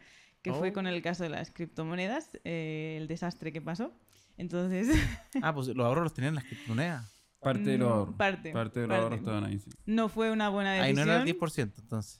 que 0.42 0.52
fue 0.54 0.72
Oh. 0.72 0.74
con 0.74 0.88
el 0.88 1.02
caso 1.04 1.22
de 1.24 1.30
las 1.30 1.52
criptomonedas, 1.52 2.32
eh, 2.44 2.98
el 3.00 3.08
desastre 3.08 3.54
que 3.54 3.62
pasó. 3.62 3.94
Entonces, 4.38 4.88
Ah, 5.44 5.54
pues 5.54 5.68
los 5.68 5.86
ahorros 5.86 6.04
los 6.04 6.14
tenían 6.16 6.32
en 6.32 6.36
las 6.36 6.44
criptomonedas. 6.46 7.04
Mm, 7.06 7.44
Parte 7.44 7.70
de 7.70 7.78
los 7.78 7.92
ahorros. 7.92 8.16
parte, 8.16 8.50
de 8.50 8.54
los 8.56 8.64
parte. 8.72 8.96
ahorros 8.96 9.20
estaban 9.20 9.44
ahí, 9.46 9.60
sí. 9.60 9.70
no 9.86 10.10
fue 10.10 10.32
una 10.32 10.50
buena 10.50 10.72
Ahí 10.72 10.80
no 10.94 11.02
decisión. 11.02 11.10
era 11.10 11.18
el 11.20 11.26
10%, 11.26 11.74
entonces. 11.80 12.20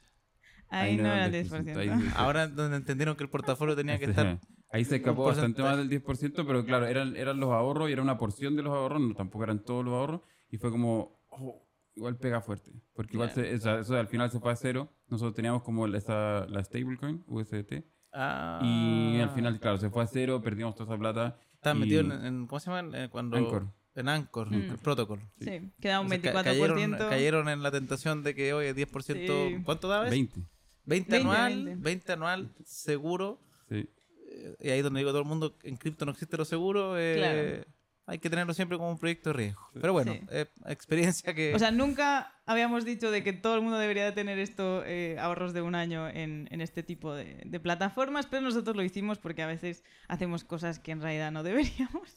Ahí 0.70 0.98
no 0.98 1.06
era 1.06 1.26
el 1.28 1.32
10%, 1.34 1.64
10%. 1.64 1.78
ahí- 1.78 1.90
Ahora 2.16 2.48
donde 2.48 2.78
entendieron 2.78 3.16
que 3.16 3.24
el 3.24 3.30
portafolio 3.30 3.76
tenía 3.76 3.98
que 4.00 4.06
estar... 4.06 4.40
Ahí 4.72 4.84
se 4.84 4.98
escapó 4.98 5.24
bastante 5.26 5.62
más 5.62 5.78
del 5.78 5.90
10%, 5.90 6.44
pero 6.46 6.66
claro, 6.66 6.86
eran, 6.88 7.16
eran 7.16 7.40
los 7.40 7.52
ahorros 7.52 7.90
y 7.90 7.94
era 7.94 8.02
una 8.02 8.18
porción 8.18 8.56
de 8.56 8.64
los 8.64 8.74
ahorros, 8.74 9.00
no, 9.02 9.14
tampoco 9.14 9.44
eran 9.46 9.64
todos 9.64 9.86
los 9.86 9.94
ahorros, 9.94 10.22
y 10.50 10.58
fue 10.58 10.70
como, 10.72 11.22
oh, 11.30 11.66
igual 11.96 12.18
pega 12.18 12.42
fuerte, 12.42 12.72
porque 12.94 13.14
igual 13.14 13.32
Claro. 13.32 13.50
se- 13.50 13.56
o 13.56 13.60
sea, 13.60 13.80
eso 13.80 13.96
al 13.98 14.08
final 14.08 14.30
se 14.32 14.40
fue 14.42 14.52
a 14.52 14.56
cero, 14.58 14.92
nosotros 15.08 15.34
teníamos 15.34 15.64
como 15.64 15.88
la- 15.88 15.98
esa, 15.98 16.46
la 16.48 16.62
stablecoin, 16.64 17.24
USDT, 17.28 17.86
Ah, 18.18 18.60
y 18.64 19.20
al 19.22 19.30
final, 19.30 19.60
claro, 19.60 19.78
se 19.78 19.90
fue 19.90 20.04
a 20.04 20.08
cero, 20.08 20.42
perdimos 20.42 20.74
toda 20.76 20.94
esa 20.94 21.00
plata. 21.00 21.38
Estaban 21.54 21.78
y- 21.78 21.82
metidos 21.82 22.06
en, 22.06 22.26
en- 22.26 22.48
¿Cómo 22.48 22.60
se 22.62 22.72
llama? 22.72 22.98
Eh, 22.98 23.10
Cuando, 23.10 23.36
Anchor. 23.38 23.68
En 23.94 24.08
Anchor, 24.10 24.52
Mm. 24.52 24.54
el 24.54 24.78
protocol. 24.78 25.20
Sí, 25.40 25.72
queda 25.82 26.00
un 26.02 26.08
O 26.08 26.10
sea, 26.10 26.22
ca- 26.22 26.44
24%. 26.44 26.44
cayeron, 26.44 27.10
cayeron 27.10 27.50
en 27.50 27.62
la 27.64 27.72
tentación 27.72 28.24
de 28.24 28.34
que 28.36 28.54
hoy 28.54 28.74
10%. 28.74 29.48
Sí. 29.50 29.62
¿Cuánto 29.64 29.88
daba? 29.90 30.10
20. 30.10 30.42
20 30.86 31.12
20, 31.12 31.16
anual, 31.18 31.66
20. 31.66 31.84
20 31.84 32.12
anual 32.14 32.50
seguro. 32.66 33.40
Sí. 33.70 33.88
eh, 34.30 34.56
Y 34.60 34.70
ahí 34.70 34.82
donde 34.82 35.00
digo 35.00 35.12
todo 35.12 35.22
el 35.22 35.28
mundo, 35.28 35.56
en 35.64 35.78
cripto 35.78 36.06
no 36.06 36.12
existe 36.12 36.38
lo 36.38 36.46
seguro. 36.46 36.98
eh, 37.00 37.16
Claro. 37.18 37.76
Hay 38.08 38.20
que 38.20 38.30
tenerlo 38.30 38.54
siempre 38.54 38.78
como 38.78 38.92
un 38.92 39.00
proyecto 39.00 39.30
de 39.32 39.34
riesgo. 39.34 39.68
Pero 39.74 39.92
bueno, 39.94 40.14
Sí. 40.14 40.20
eh, 40.30 40.46
experiencia 40.68 41.34
que... 41.34 41.56
O 41.56 41.60
sea, 41.60 41.72
nunca 41.72 42.32
habíamos 42.46 42.86
dicho 42.86 43.12
de 43.12 43.24
que 43.24 43.34
todo 43.34 43.56
el 43.56 43.62
mundo 43.62 43.78
debería 43.78 44.06
de 44.06 44.12
tener 44.12 44.38
esto, 44.40 44.84
eh, 44.86 45.18
ahorros 45.20 45.54
de 45.54 45.62
un 45.62 45.76
año 45.76 46.08
en, 46.08 46.48
este 46.62 46.84
tipo 46.84 47.14
de, 47.14 47.60
plataformas, 47.60 48.28
pero 48.28 48.42
nosotros 48.42 48.76
lo 48.76 48.84
hicimos 48.84 49.18
porque 49.18 49.42
a 49.42 49.48
veces 49.48 49.84
hacemos 50.08 50.44
cosas 50.44 50.80
que 50.80 50.92
en 50.92 51.02
realidad 51.02 51.32
no 51.32 51.44
deberíamos. 51.44 52.16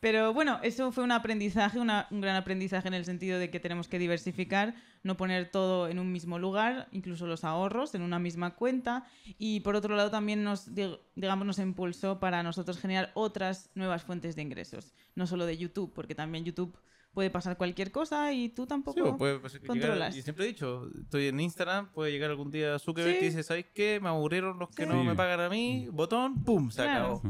Pero 0.00 0.32
bueno, 0.32 0.58
eso 0.62 0.90
fue 0.90 1.04
un 1.04 1.12
aprendizaje, 1.12 1.78
un 1.78 1.86
gran 1.86 2.36
aprendizaje 2.36 2.88
en 2.88 2.94
el 2.94 3.04
sentido 3.04 3.38
de 3.38 3.50
que 3.50 3.60
tenemos 3.60 3.88
que 3.88 3.98
diversificar, 3.98 4.74
no 5.02 5.16
poner 5.16 5.50
todo 5.50 5.88
en 5.88 5.98
un 5.98 6.12
mismo 6.12 6.38
lugar, 6.38 6.88
incluso 6.92 7.26
los 7.26 7.44
ahorros 7.44 7.94
en 7.94 8.02
una 8.02 8.18
misma 8.18 8.54
cuenta. 8.54 9.06
Y 9.38 9.60
por 9.60 9.76
otro 9.76 9.96
lado 9.96 10.10
también 10.10 10.42
nos, 10.42 10.74
dig- 10.74 10.98
digamos, 11.14 11.46
nos 11.46 11.58
impulsó 11.58 12.18
para 12.18 12.42
nosotros 12.42 12.78
generar 12.78 13.12
otras 13.14 13.70
nuevas 13.74 14.02
fuentes 14.02 14.34
de 14.34 14.42
ingresos, 14.42 14.94
no 15.14 15.26
solo 15.26 15.46
de 15.46 15.56
YouTube, 15.56 15.92
porque 15.94 16.14
también 16.14 16.44
YouTube 16.44 16.76
puede 17.14 17.30
pasar 17.30 17.56
cualquier 17.56 17.90
cosa 17.92 18.32
y 18.32 18.48
tú 18.50 18.66
tampoco 18.66 19.02
Sí, 19.02 19.14
puede 19.16 19.40
controlas. 19.40 19.80
llegar- 20.12 20.16
y 20.16 20.22
siempre 20.22 20.44
he 20.44 20.48
dicho, 20.48 20.90
estoy 21.00 21.26
en 21.28 21.40
Instagram, 21.40 21.90
puede 21.92 22.10
llegar 22.12 22.30
algún 22.30 22.50
día 22.50 22.78
Zuckerberg 22.78 23.18
Sí. 23.18 23.24
y 23.24 23.28
dice, 23.28 23.42
¿sabes 23.42 23.66
qué? 23.72 24.00
Me 24.02 24.08
aburrieron 24.08 24.58
los 24.58 24.68
que 24.70 24.82
Sí. 24.84 24.88
no 24.88 25.00
Sí. 25.00 25.06
me 25.08 25.14
pagan 25.14 25.40
a 25.40 25.48
mí, 25.48 25.88
botón, 25.92 26.42
¡pum! 26.42 26.70
Se 26.70 26.82
Claro. 26.82 27.16
acabó. 27.16 27.22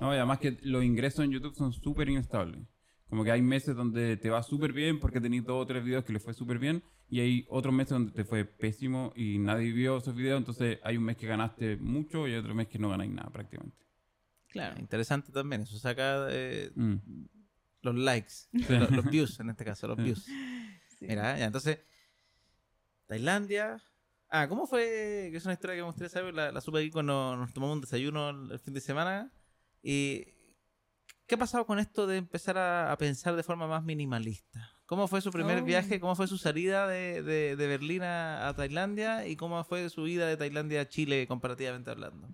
No, 0.00 0.12
y 0.12 0.16
además 0.16 0.38
que 0.40 0.58
los 0.62 0.82
ingresos 0.84 1.24
en 1.24 1.30
YouTube 1.30 1.54
son 1.54 1.72
súper 1.72 2.08
inestables. 2.08 2.60
Como 3.08 3.22
que 3.22 3.30
hay 3.30 3.42
meses 3.42 3.76
donde 3.76 4.16
te 4.16 4.28
va 4.30 4.42
súper 4.42 4.72
bien 4.72 4.98
porque 4.98 5.20
tenéis 5.20 5.44
dos 5.44 5.62
o 5.62 5.66
tres 5.66 5.84
videos 5.84 6.04
que 6.04 6.12
le 6.12 6.18
fue 6.18 6.34
súper 6.34 6.58
bien 6.58 6.82
y 7.08 7.20
hay 7.20 7.46
otros 7.48 7.72
meses 7.72 7.90
donde 7.90 8.10
te 8.10 8.24
fue 8.24 8.44
pésimo 8.44 9.12
y 9.14 9.38
nadie 9.38 9.70
vio 9.70 9.98
esos 9.98 10.16
videos, 10.16 10.38
entonces 10.38 10.80
hay 10.82 10.96
un 10.96 11.04
mes 11.04 11.16
que 11.16 11.28
ganaste 11.28 11.76
mucho 11.76 12.26
y 12.26 12.32
hay 12.32 12.38
otro 12.38 12.54
mes 12.56 12.66
que 12.66 12.78
no 12.80 12.88
ganáis 12.88 13.12
nada 13.12 13.30
prácticamente. 13.30 13.76
Claro. 14.48 14.80
Interesante 14.80 15.30
también, 15.30 15.62
eso 15.62 15.78
saca 15.78 16.26
eh, 16.30 16.72
Mm. 16.74 16.94
Los 17.84 17.94
likes, 17.94 18.32
los, 18.52 18.90
los 18.90 19.04
views 19.06 19.38
en 19.40 19.50
este 19.50 19.64
caso, 19.64 19.86
los 19.88 19.96
views. 20.02 20.24
Sí. 20.24 21.06
Mira, 21.06 21.38
ya, 21.38 21.44
entonces, 21.46 21.80
Tailandia. 23.06 23.82
Ah, 24.30 24.48
¿cómo 24.48 24.66
fue? 24.66 25.28
Que 25.30 25.36
es 25.36 25.44
una 25.44 25.54
historia 25.54 25.76
que 25.76 25.82
me 25.82 25.86
gustaría 25.86 26.08
saber. 26.08 26.34
La, 26.34 26.50
la 26.50 26.60
supe 26.60 26.78
aquí 26.80 26.90
cuando 26.90 27.36
nos 27.36 27.52
tomamos 27.52 27.74
un 27.76 27.80
desayuno 27.82 28.30
el, 28.30 28.52
el 28.52 28.58
fin 28.58 28.74
de 28.74 28.80
semana. 28.80 29.32
Y, 29.82 30.26
¿Qué 31.26 31.36
ha 31.36 31.38
pasado 31.38 31.64
con 31.66 31.78
esto 31.78 32.06
de 32.06 32.18
empezar 32.18 32.58
a, 32.58 32.92
a 32.92 32.98
pensar 32.98 33.34
de 33.36 33.42
forma 33.42 33.66
más 33.66 33.82
minimalista? 33.84 34.70
¿Cómo 34.86 35.08
fue 35.08 35.20
su 35.22 35.30
primer 35.30 35.62
Oh. 35.62 35.64
viaje? 35.64 35.98
¿Cómo 35.98 36.14
fue 36.16 36.26
su 36.26 36.36
salida 36.36 36.86
de, 36.86 37.22
de- 37.22 37.56
de 37.56 37.66
Berlín 37.66 38.02
a, 38.02 38.48
a 38.48 38.54
Tailandia? 38.54 39.26
¿Y 39.26 39.36
cómo 39.36 39.62
fue 39.64 39.88
su 39.88 40.06
ida 40.06 40.26
de 40.26 40.36
Tailandia 40.36 40.82
a 40.82 40.88
Chile, 40.88 41.26
comparativamente 41.26 41.90
hablando? 41.90 42.28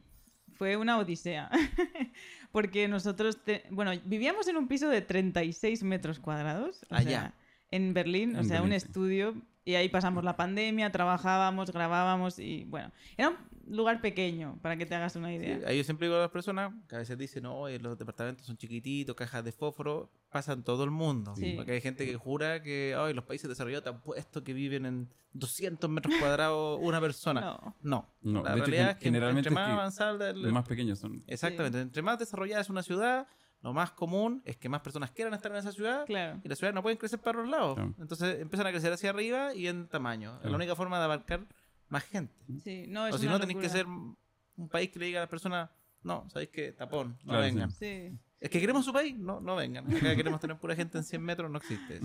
Fue 0.54 0.76
una 0.76 0.98
odisea. 0.98 1.50
Porque 2.52 2.88
nosotros, 2.88 3.42
te- 3.44 3.64
bueno, 3.70 3.92
vivíamos 4.04 4.48
en 4.48 4.56
un 4.56 4.66
piso 4.68 4.88
de 4.88 5.02
36 5.02 5.82
metros 5.82 6.18
cuadrados. 6.18 6.84
o 6.90 6.94
Allá. 6.94 7.08
sea, 7.10 7.34
en 7.70 7.94
Berlín, 7.94 8.30
o 8.36 8.42
sea, 8.44 8.62
un 8.62 8.70
Berlín, 8.70 8.72
estudio. 8.72 9.34
Y 9.64 9.74
ahí 9.74 9.88
pasamos 9.90 10.24
la 10.24 10.36
pandemia, 10.36 10.90
trabajábamos, 10.90 11.70
grabábamos 11.70 12.38
y 12.38 12.64
bueno, 12.64 12.90
era 13.16 13.28
un 13.30 13.36
lugar 13.76 14.00
pequeño, 14.00 14.58
para 14.62 14.76
que 14.76 14.86
te 14.86 14.94
hagas 14.94 15.14
una 15.16 15.28
Sí, 15.28 15.34
idea. 15.34 15.60
ahí 15.66 15.76
yo 15.78 15.84
siempre 15.84 16.06
digo 16.08 16.16
a 16.18 16.22
las 16.22 16.30
personas 16.30 16.72
que 16.88 16.96
a 16.96 16.98
veces 16.98 17.16
dicen, 17.18 17.42
no, 17.42 17.68
los 17.68 17.98
departamentos 17.98 18.46
son 18.46 18.56
chiquititos, 18.56 19.14
cajas 19.14 19.44
de 19.44 19.52
fósforo, 19.52 20.10
pasan 20.30 20.64
todo 20.64 20.82
el 20.84 20.90
mundo. 20.90 21.34
Sí. 21.36 21.52
Porque 21.56 21.72
hay 21.72 21.80
gente 21.82 22.06
que 22.06 22.16
jura 22.16 22.62
que 22.62 22.96
ay, 22.98 23.12
los 23.12 23.24
países 23.24 23.48
desarrollados 23.48 23.84
te 23.84 23.90
han 23.90 24.00
puesto 24.00 24.42
que 24.42 24.54
viven 24.54 24.86
en 24.86 25.08
200 25.34 25.88
metros 25.90 26.14
cuadrados 26.18 26.78
una 26.82 27.00
persona. 27.00 27.40
No. 27.40 27.76
No. 27.82 28.08
No, 28.22 28.42
La 28.42 28.50
de 28.54 28.56
hecho, 28.60 28.64
realidad 28.66 28.86
gen- 28.86 28.90
es 28.90 28.96
que 28.98 29.04
generalmente 29.04 29.48
entre 29.50 29.50
es 29.50 29.54
más 29.54 29.66
que 29.68 29.72
avanzada 29.80 30.30
el- 30.30 30.42
Los 30.42 30.52
más 30.52 30.66
pequeños 30.66 30.98
son. 30.98 31.22
Exactamente. 31.26 31.80
Entre 31.80 32.02
más 32.02 32.18
desarrollada 32.18 32.62
es 32.62 32.70
una 32.70 32.82
ciudad, 32.82 33.26
lo 33.62 33.72
más 33.72 33.90
común 33.92 34.42
es 34.44 34.56
que 34.56 34.68
más 34.68 34.80
personas 34.80 35.10
quieran 35.10 35.34
estar 35.34 35.50
en 35.52 35.58
esa 35.58 35.72
ciudad 35.72 36.06
Claro. 36.06 36.40
y 36.42 36.48
las 36.48 36.58
ciudades 36.58 36.74
no 36.74 36.82
pueden 36.82 36.98
crecer 36.98 37.18
para 37.20 37.38
los 37.40 37.48
lados. 37.48 37.74
Claro. 37.74 37.94
Entonces 37.98 38.40
empiezan 38.40 38.66
a 38.66 38.70
crecer 38.70 38.92
hacia 38.92 39.10
arriba 39.10 39.54
y 39.54 39.66
en 39.68 39.86
tamaño. 39.88 40.38
Es 40.42 40.50
la 40.50 40.56
única 40.56 40.74
forma 40.74 40.98
de 40.98 41.04
abarcar 41.04 41.46
más 41.88 42.04
gente. 42.04 42.34
Sí, 42.62 42.86
no, 42.88 43.06
es 43.06 43.14
o 43.14 43.18
si 43.18 43.26
no, 43.26 43.38
tenéis 43.38 43.58
que 43.58 43.68
ser 43.68 43.86
un 43.86 44.68
país 44.70 44.90
que 44.90 44.98
le 44.98 45.06
diga 45.06 45.18
a 45.20 45.22
las 45.22 45.30
personas, 45.30 45.68
no, 46.02 46.28
sabéis 46.30 46.50
que 46.50 46.72
tapón, 46.72 47.18
no 47.24 47.32
Claro, 47.32 47.44
sí. 47.44 47.50
vengan. 47.54 47.70
Sí, 47.72 48.18
Es 48.40 48.48
que 48.48 48.58
queremos 48.58 48.86
su 48.86 48.92
país, 48.92 49.14
no, 49.18 49.38
no 49.38 49.54
vengan. 49.54 49.84
Queremos 49.86 50.40
tener 50.40 50.56
pura 50.56 50.74
gente 50.74 50.96
en 50.96 51.04
100 51.04 51.22
metros, 51.22 51.50
no 51.50 51.58
existe. 51.58 52.00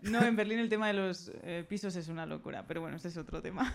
No, 0.00 0.22
en 0.22 0.36
Berlín 0.36 0.58
el 0.58 0.68
tema 0.68 0.88
de 0.88 0.92
los 0.92 1.32
eh, 1.42 1.64
pisos 1.66 1.96
es 1.96 2.08
una 2.08 2.26
locura, 2.26 2.66
pero 2.66 2.82
bueno, 2.82 2.96
ese 2.96 3.08
es 3.08 3.16
otro 3.16 3.40
tema. 3.40 3.74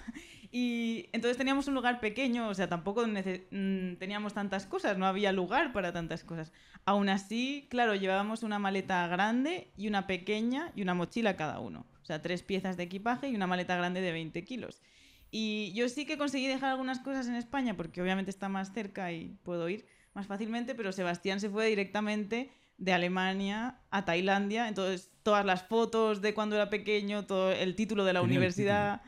Y 0.52 1.10
entonces 1.12 1.36
teníamos 1.36 1.68
un 1.68 1.74
lugar 1.74 2.00
pequeño, 2.00 2.48
o 2.48 2.54
sea, 2.54 2.70
tampoco 2.70 3.06
mm, 3.06 3.96
teníamos 3.98 4.34
tantas 4.34 4.66
cosas, 4.66 4.98
no 4.98 5.06
había 5.06 5.34
lugar 5.34 5.74
para 5.74 5.92
tantas 5.92 6.24
cosas. 6.24 6.54
Aún 6.86 7.10
así, 7.10 7.68
claro, 7.70 7.94
llevábamos 7.94 8.42
una 8.42 8.58
maleta 8.58 9.06
grande 9.08 9.72
y 9.76 9.90
una 9.90 10.08
pequeña 10.08 10.72
y 10.74 10.82
una 10.82 10.94
mochila 10.94 11.36
cada 11.36 11.60
uno. 11.60 11.86
O 12.02 12.06
sea, 12.06 12.22
tres 12.22 12.42
piezas 12.42 12.78
de 12.78 12.84
equipaje 12.84 13.28
y 13.28 13.36
una 13.36 13.48
maleta 13.48 13.76
grande 13.76 14.00
de 14.00 14.14
20 14.14 14.46
kilos. 14.46 14.82
Y 15.30 15.74
yo 15.74 15.90
sí 15.90 16.06
que 16.06 16.18
conseguí 16.18 16.48
dejar 16.48 16.70
algunas 16.70 17.00
cosas 17.00 17.28
en 17.28 17.36
España 17.36 17.76
porque 17.76 18.02
obviamente 18.02 18.32
está 18.32 18.48
más 18.48 18.72
cerca 18.72 19.12
y 19.12 19.38
puedo 19.44 19.68
ir 19.68 19.86
más 20.16 20.28
fácilmente, 20.28 20.74
pero 20.74 20.92
Sebastián 20.92 21.40
se 21.40 21.50
fue 21.50 21.68
directamente 21.68 22.50
de 22.78 22.94
Alemania 22.94 23.80
a 23.92 24.06
Tailandia, 24.06 24.68
entonces 24.68 25.12
todas 25.24 25.46
las 25.46 25.64
fotos 25.64 26.22
de 26.22 26.34
cuando 26.34 26.56
era 26.56 26.70
pequeño, 26.70 27.26
todo 27.26 27.52
el 27.52 27.76
título 27.76 28.04
de 28.04 28.14
la 28.14 28.22
Tenía 28.22 28.38
universidad, 28.38 29.02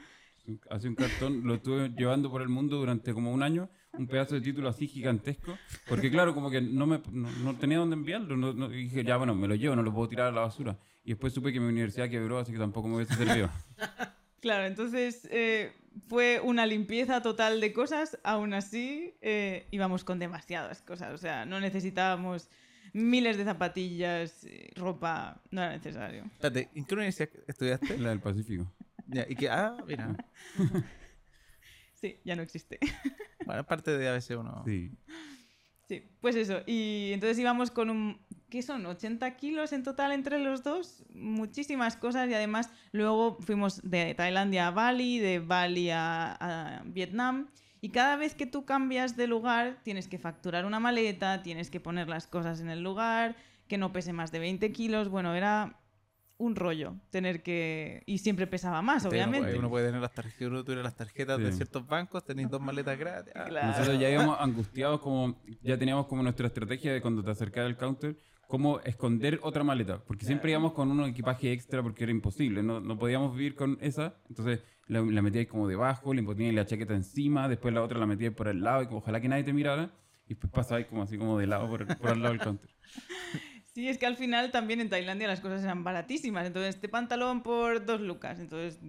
Hace 0.70 0.88
un 0.88 0.96
cartón, 0.96 1.42
lo 1.44 1.56
estuve 1.56 1.90
llevando 1.90 2.32
por 2.32 2.42
el 2.42 2.48
mundo 2.48 2.78
durante 2.78 3.14
como 3.14 3.34
un 3.34 3.44
año, 3.44 3.70
un 3.92 4.08
pedazo 4.08 4.36
de 4.36 4.42
título 4.42 4.70
así 4.70 4.88
gigantesco, 4.88 5.58
porque 5.86 6.10
claro, 6.10 6.34
como 6.34 6.50
que 6.50 6.62
no, 6.62 6.86
me, 6.88 7.02
no, 7.12 7.30
no 7.44 7.56
tenía 7.58 7.80
dónde 7.80 7.96
enviarlo, 7.98 8.38
no, 8.38 8.54
no- 8.54 8.70
dije, 8.70 9.04
ya 9.04 9.18
bueno, 9.18 9.36
me 9.36 9.50
lo 9.50 9.56
llevo, 9.56 9.76
no 9.76 9.84
lo 9.84 9.94
puedo 9.94 10.08
tirar 10.08 10.28
a 10.28 10.32
la 10.32 10.42
basura. 10.42 10.78
Y 11.04 11.10
después 11.10 11.34
supe 11.34 11.52
que 11.52 11.60
mi 11.60 11.68
universidad 11.68 12.10
quebró, 12.10 12.40
así 12.40 12.54
que 12.54 12.60
tampoco 12.60 12.88
me 12.88 12.96
hubiese 12.96 13.16
servido. 13.16 13.50
Claro, 14.40 14.66
entonces 14.66 15.28
eh, 15.32 15.74
fue 16.08 16.40
una 16.44 16.66
limpieza 16.66 17.22
total 17.22 17.62
de 17.62 17.74
cosas, 17.74 18.20
aún 18.24 18.54
así 18.54 19.16
eh, 19.22 19.68
íbamos 19.72 20.04
con 20.04 20.20
demasiadas 20.20 20.82
cosas, 20.82 21.14
o 21.14 21.18
sea, 21.18 21.46
no 21.46 21.60
necesitábamos 21.60 22.50
miles 22.94 23.38
de 23.38 23.44
zapatillas, 23.44 24.44
eh, 24.46 24.72
ropa, 24.76 25.42
no 25.52 25.62
era 25.62 25.72
necesario. 25.72 26.24
Espérate, 26.26 26.70
¿en 26.74 26.86
qué 26.86 26.96
universidad 26.96 27.30
estudiaste? 27.48 27.98
La 27.98 28.10
del 28.10 28.20
Pacífico. 28.20 28.72
Ya, 29.08 29.26
y 29.28 29.36
que, 29.36 29.50
ah, 29.50 29.78
mira. 29.86 30.16
Sí, 32.00 32.20
ya 32.24 32.36
no 32.36 32.44
existe. 32.44 32.78
Bueno, 33.44 33.62
es 33.62 33.68
parte 33.68 33.98
de 33.98 34.08
a 34.08 34.12
veces 34.12 34.38
uno. 34.38 34.62
Sí. 34.66 34.92
Sí, 35.88 36.04
pues 36.22 36.36
eso. 36.36 36.62
Y 36.68 37.12
entonces 37.14 37.40
íbamos 37.40 37.72
con 37.72 37.90
un... 37.90 38.20
¿Qué 38.50 38.62
son? 38.62 38.84
¿80 38.86 39.36
kilos 39.36 39.74
en 39.74 39.84
total 39.84 40.12
entre 40.14 40.40
los 40.40 40.64
dos? 40.64 41.04
Muchísimas 41.14 41.98
cosas 41.98 42.30
y 42.30 42.34
además 42.34 42.70
luego 42.94 43.38
fuimos 43.42 43.82
de 43.84 44.14
Tailandia 44.16 44.68
a 44.68 44.72
Bali, 44.72 45.20
de 45.20 45.40
Bali 45.40 45.90
a, 45.90 46.32
a 46.80 46.84
Vietnam. 46.86 47.48
Y 47.82 47.90
cada 47.90 48.16
vez 48.16 48.36
que 48.36 48.46
tú 48.46 48.66
cambias 48.66 49.18
de 49.18 49.28
lugar 49.28 49.80
tienes 49.84 50.08
que 50.08 50.18
facturar 50.18 50.66
una 50.66 50.80
maleta, 50.80 51.44
tienes 51.44 51.70
que 51.70 51.80
poner 51.80 52.08
las 52.08 52.26
cosas 52.26 52.60
en 52.62 52.70
el 52.70 52.82
lugar, 52.82 53.36
que 53.68 53.78
no 53.78 53.92
pese 53.92 54.14
más 54.14 54.32
de 54.32 54.40
20 54.40 54.72
kilos. 54.72 55.10
Bueno, 55.10 55.36
era 55.36 55.80
un 56.40 56.56
rollo 56.56 56.96
tener 57.10 57.44
que... 57.44 58.04
Y 58.06 58.20
siempre 58.20 58.48
pesaba 58.48 58.82
más, 58.82 59.04
obviamente. 59.06 59.48
puede- 59.48 59.60
Uno 59.60 59.70
puede 59.70 59.88
tener 59.88 60.02
las 60.02 60.14
tarjetas, 60.14 60.48
uno 60.48 60.64
tuviera 60.64 60.84
las 60.84 60.96
tarjetas 60.96 61.38
de 61.40 61.52
ciertos 61.52 61.86
bancos, 61.86 62.24
tenéis 62.24 62.50
dos 62.50 62.62
maletas 62.62 62.98
gratis. 62.98 63.34
Claro. 63.48 63.68
Nosotros 63.68 64.00
ya 64.00 64.10
íbamos 64.10 64.38
angustiados 64.40 65.02
como, 65.02 65.36
ya 65.62 65.78
teníamos 65.78 66.06
como 66.08 66.24
nuestra 66.24 66.48
estrategia 66.48 66.94
de 66.94 67.02
cuando 67.02 67.24
te 67.24 67.32
acercas 67.32 67.66
al 67.66 67.76
counter, 67.76 68.16
cómo 68.48 68.80
esconder 68.82 69.40
otra 69.44 69.64
maleta. 69.64 70.04
Porque 70.04 70.26
siempre 70.26 70.52
íbamos 70.52 70.74
con 70.74 70.90
un 70.90 71.04
equipaje 71.06 71.52
extra 71.52 71.84
porque 71.84 72.04
era 72.04 72.12
imposible. 72.12 72.64
No, 72.64 72.80
no 72.80 72.98
podíamos 72.98 73.36
vivir 73.36 73.56
con 73.56 73.78
esa. 73.82 74.16
Entonces 74.30 74.64
la, 74.88 75.02
la 75.02 75.22
metíais 75.22 75.48
como 75.48 75.68
debajo, 75.68 76.14
le 76.14 76.24
poníais 76.24 76.56
la 76.56 76.66
chaqueta 76.66 76.94
encima, 76.94 77.48
después 77.48 77.74
la 77.74 77.84
otra 77.84 78.00
la 78.00 78.06
metíais 78.06 78.34
por 78.34 78.48
el 78.48 78.62
lado 78.62 78.84
y 78.84 78.88
como, 78.88 79.00
ojalá 79.00 79.22
que 79.22 79.28
nadie 79.28 79.44
te 79.44 79.54
mirara. 79.54 79.92
Y 80.26 80.30
después 80.30 80.52
pasabais 80.52 80.88
como 80.88 81.04
así 81.04 81.18
como 81.18 81.38
de 81.38 81.48
lado 81.48 81.70
por, 81.70 81.86
por 81.98 82.10
al 82.10 82.22
lado 82.22 82.34
del 82.34 82.42
counter. 82.42 82.70
Sí, 83.78 83.88
es 83.88 84.00
que 84.00 84.08
al 84.08 84.16
final 84.16 84.50
también 84.50 84.82
en 84.82 84.90
Tailandia 84.90 85.28
las 85.28 85.40
cosas 85.40 85.64
eran 85.64 85.84
baratísimas. 85.84 86.48
Entonces, 86.48 86.74
este 86.74 86.90
pantalón 86.90 87.44
por 87.44 87.86
dos 87.86 88.02
lucas. 88.02 88.40
Entonces, 88.40 88.80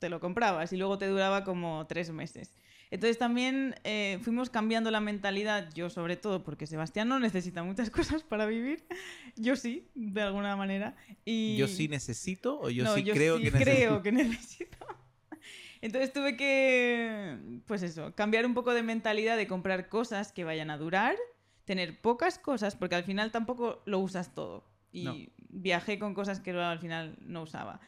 te 0.00 0.08
lo 0.08 0.18
comprabas 0.18 0.72
y 0.72 0.76
luego 0.76 0.98
te 0.98 1.06
duraba 1.06 1.44
como 1.44 1.86
tres 1.86 2.10
meses. 2.10 2.58
Entonces, 2.92 3.16
también 3.16 3.74
eh, 3.84 4.18
fuimos 4.20 4.50
cambiando 4.50 4.90
la 4.90 5.00
mentalidad, 5.00 5.70
yo 5.72 5.88
sobre 5.88 6.16
todo, 6.18 6.44
porque 6.44 6.66
Sebastián 6.66 7.08
no 7.08 7.18
necesita 7.18 7.62
muchas 7.62 7.88
cosas 7.90 8.22
para 8.22 8.44
vivir. 8.44 8.84
Yo 9.34 9.56
sí, 9.56 9.88
de 9.94 10.20
alguna 10.20 10.56
manera. 10.56 10.94
Y... 11.24 11.56
¿Yo 11.56 11.68
sí 11.68 11.88
necesito 11.88 12.60
o 12.60 12.68
yo 12.68 12.84
No, 12.84 12.94
sí 12.94 13.02
creo 13.02 13.38
sí 13.38 13.44
que 13.44 13.50
necesito? 13.50 13.70
creo 13.76 14.02
que 14.02 14.12
necesito. 14.12 14.76
Entonces 15.80 16.12
tuve 16.12 16.36
que, 16.36 17.38
pues 17.66 17.82
eso, 17.82 18.14
cambiar 18.14 18.44
un 18.44 18.52
poco 18.52 18.74
de 18.74 18.82
mentalidad 18.82 19.38
de 19.38 19.46
comprar 19.46 19.88
cosas 19.88 20.30
que 20.30 20.44
vayan 20.44 20.68
a 20.70 20.76
durar, 20.76 21.16
tener 21.64 21.98
pocas 21.98 22.38
cosas, 22.38 22.76
porque 22.76 22.94
al 22.94 23.04
final 23.04 23.30
tampoco 23.32 23.82
lo 23.86 24.00
usas 24.00 24.34
todo. 24.34 24.64
Y 24.92 25.04
No. 25.04 25.16
viajé 25.48 25.98
con 25.98 26.12
cosas 26.12 26.40
que 26.40 26.50
al 26.50 26.78
final 26.78 27.16
no 27.22 27.40
usaba. 27.42 27.80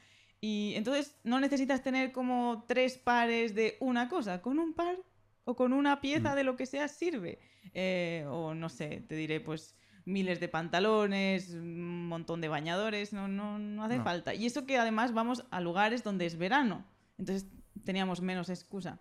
Y 0.46 0.74
entonces 0.76 1.16
no 1.24 1.40
necesitas 1.40 1.82
tener 1.82 2.12
como 2.12 2.64
tres 2.68 2.98
pares 2.98 3.54
de 3.54 3.78
una 3.80 4.10
cosa, 4.10 4.42
con 4.42 4.58
un 4.58 4.74
par 4.74 4.96
o 5.44 5.56
con 5.56 5.72
una 5.72 6.02
pieza 6.02 6.32
Mm. 6.32 6.36
de 6.36 6.44
lo 6.44 6.56
que 6.56 6.66
sea 6.66 6.86
sirve. 6.88 7.38
Eh, 7.72 8.26
o 8.28 8.52
no 8.54 8.68
sé, 8.68 9.02
te 9.08 9.14
diré 9.16 9.40
pues 9.40 9.74
miles 10.04 10.40
de 10.40 10.48
pantalones, 10.48 11.48
un 11.48 12.08
montón 12.08 12.42
de 12.42 12.48
bañadores, 12.48 13.14
no, 13.14 13.26
no, 13.26 13.58
no 13.58 13.84
hace 13.84 13.96
No. 13.96 14.04
falta. 14.04 14.34
Y 14.34 14.44
eso 14.44 14.66
que 14.66 14.76
además 14.76 15.14
vamos 15.14 15.46
a 15.50 15.62
lugares 15.62 16.02
donde 16.04 16.26
es 16.26 16.36
verano, 16.36 16.84
entonces 17.16 17.48
teníamos 17.86 18.20
menos 18.20 18.50
excusa. 18.50 19.00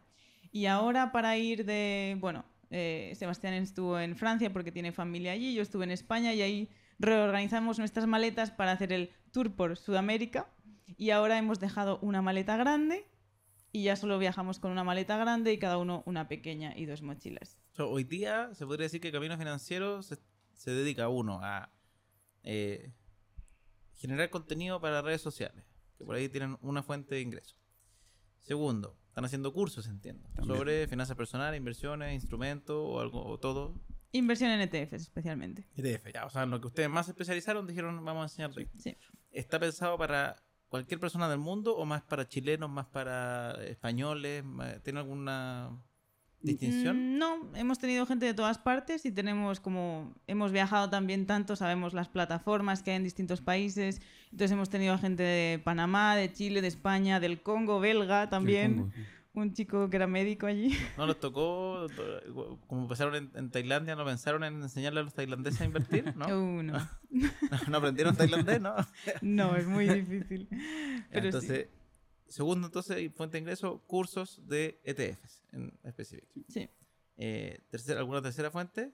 Y 0.53 0.67
ahora 0.67 1.11
para 1.11 1.35
ir 1.37 1.65
de, 1.65 2.15
bueno, 2.21 2.45
eh, 2.69 3.11
Sebastián 3.17 3.53
estuvo 3.55 3.99
en 3.99 4.15
Francia 4.15 4.53
porque 4.53 4.71
tiene 4.71 4.93
familia 4.93 5.33
allí, 5.33 5.53
yo 5.53 5.61
estuve 5.61 5.83
en 5.83 5.91
España 5.91 6.33
y 6.33 6.41
ahí 6.41 6.69
reorganizamos 6.99 7.79
nuestras 7.79 8.07
maletas 8.07 8.49
para 8.49 8.71
hacer 8.71 8.93
el 8.93 9.09
tour 9.33 9.51
por 9.53 9.75
Sudamérica 9.75 10.47
y 10.97 11.09
ahora 11.11 11.37
hemos 11.37 11.59
dejado 11.59 11.99
una 11.99 12.21
maleta 12.21 12.57
grande 12.57 13.07
y 13.71 13.83
ya 13.83 13.95
solo 13.95 14.19
viajamos 14.19 14.59
con 14.59 14.71
una 14.71 14.83
maleta 14.83 15.17
grande 15.17 15.51
y 15.51 15.57
cada 15.57 15.77
uno 15.77 16.03
una 16.05 16.27
pequeña 16.27 16.77
y 16.77 16.85
dos 16.85 17.01
mochilas. 17.01 17.57
O 17.73 17.75
sea, 17.75 17.85
hoy 17.85 18.03
día 18.03 18.53
se 18.53 18.65
podría 18.65 18.85
decir 18.85 19.01
que 19.01 19.11
Camino 19.11 19.37
Financiero 19.37 20.03
se, 20.03 20.19
se 20.53 20.71
dedica 20.71 21.09
uno 21.09 21.39
a 21.41 21.71
eh, 22.43 22.93
generar 23.95 24.29
contenido 24.29 24.79
para 24.79 25.01
redes 25.01 25.21
sociales, 25.21 25.65
que 25.97 26.05
por 26.05 26.15
ahí 26.15 26.29
tienen 26.29 26.57
una 26.61 26.83
fuente 26.83 27.15
de 27.15 27.21
ingreso. 27.21 27.55
Segundo, 28.41 28.97
están 29.07 29.25
haciendo 29.25 29.53
cursos, 29.53 29.87
entiendo, 29.87 30.29
También. 30.35 30.57
sobre 30.57 30.87
finanzas 30.87 31.15
personales, 31.15 31.57
inversiones, 31.57 32.13
instrumentos 32.13 32.75
o 32.77 32.99
algo, 32.99 33.25
o 33.25 33.39
todo. 33.39 33.81
Inversión 34.11 34.51
en 34.51 34.61
ETFs 34.61 35.01
especialmente. 35.01 35.67
ETF, 35.75 36.13
ya, 36.13 36.25
o 36.25 36.29
sea, 36.29 36.43
en 36.43 36.51
lo 36.51 36.61
que 36.61 36.67
ustedes 36.67 36.89
más 36.89 37.07
especializaron, 37.07 37.65
dijeron, 37.65 38.03
vamos 38.03 38.21
a 38.21 38.25
enseñar 38.25 38.53
de 38.53 38.63
esto. 38.63 38.77
Sí. 38.79 38.95
¿Está 39.31 39.59
pensado 39.59 39.97
para 39.97 40.35
cualquier 40.73 40.99
persona 40.99 41.29
del 41.29 41.37
mundo 41.37 41.75
o 41.77 41.85
más 41.85 42.01
para 42.01 42.27
chilenos, 42.27 42.67
más 42.67 42.87
para 42.87 43.63
españoles? 43.63 44.43
¿Tiene 44.81 45.01
alguna 45.01 45.69
distinción? 46.41 47.13
Mm, 47.13 47.17
No, 47.19 47.51
hemos 47.53 47.77
tenido 47.77 48.07
gente 48.07 48.25
de 48.25 48.33
todas 48.33 48.57
partes 48.57 49.05
y 49.05 49.11
tenemos 49.11 49.59
como 49.59 50.15
hemos 50.25 50.51
viajado 50.51 50.89
también 50.89 51.27
tanto, 51.27 51.55
sabemos 51.55 51.93
las 51.93 52.09
plataformas 52.09 52.81
que 52.81 52.89
hay 52.89 52.97
en 52.97 53.03
distintos 53.03 53.39
países. 53.39 54.01
Entonces 54.31 54.51
hemos 54.51 54.71
tenido 54.71 54.97
gente 54.97 55.21
de 55.21 55.59
Panamá, 55.59 56.15
de 56.15 56.33
Chile, 56.33 56.63
de 56.63 56.69
España, 56.69 57.19
del 57.19 57.43
Congo 57.43 57.79
belga 57.79 58.31
también. 58.31 58.77
Congo. 58.77 58.91
Un 59.35 59.53
chico 59.53 59.89
que 59.89 59.95
era 59.95 60.05
médico 60.05 60.45
allí. 60.45 60.77
¿No 60.97 61.07
les 61.07 61.19
tocó, 61.19 61.87
como 62.67 62.83
empezaron 62.83 63.15
en, 63.15 63.31
en 63.33 63.49
Tailandia, 63.49 63.95
no 63.95 64.05
pensaron 64.05 64.43
en 64.43 64.61
enseñarle 64.61 64.99
a 64.99 65.03
los 65.03 65.13
tailandeses 65.13 65.61
a 65.61 65.65
invertir? 65.65 66.15
¿No? 66.15 66.27
Uh, 66.33 66.63
no. 66.63 66.89
¿No 67.69 67.77
aprendieron 67.77 68.15
tailandés? 68.15 68.61
¿No? 68.61 68.75
No, 69.21 69.55
es 69.55 69.65
muy 69.65 69.87
difícil. 69.87 70.47
Sí. 70.49 70.57
entonces, 71.11 71.67
segundo, 72.27 72.67
entonces, 72.67 73.11
fuente 73.13 73.37
de 73.37 73.41
ingreso, 73.41 73.83
cursos 73.87 74.41
de 74.47 74.79
ETFs 74.83 75.43
en 75.51 75.73
específico. 75.83 76.27
Sí. 76.49 76.69
Eh, 77.17 77.59
tercera, 77.69 77.99
¿Alguna 77.99 78.21
tercera 78.21 78.51
fuente? 78.51 78.91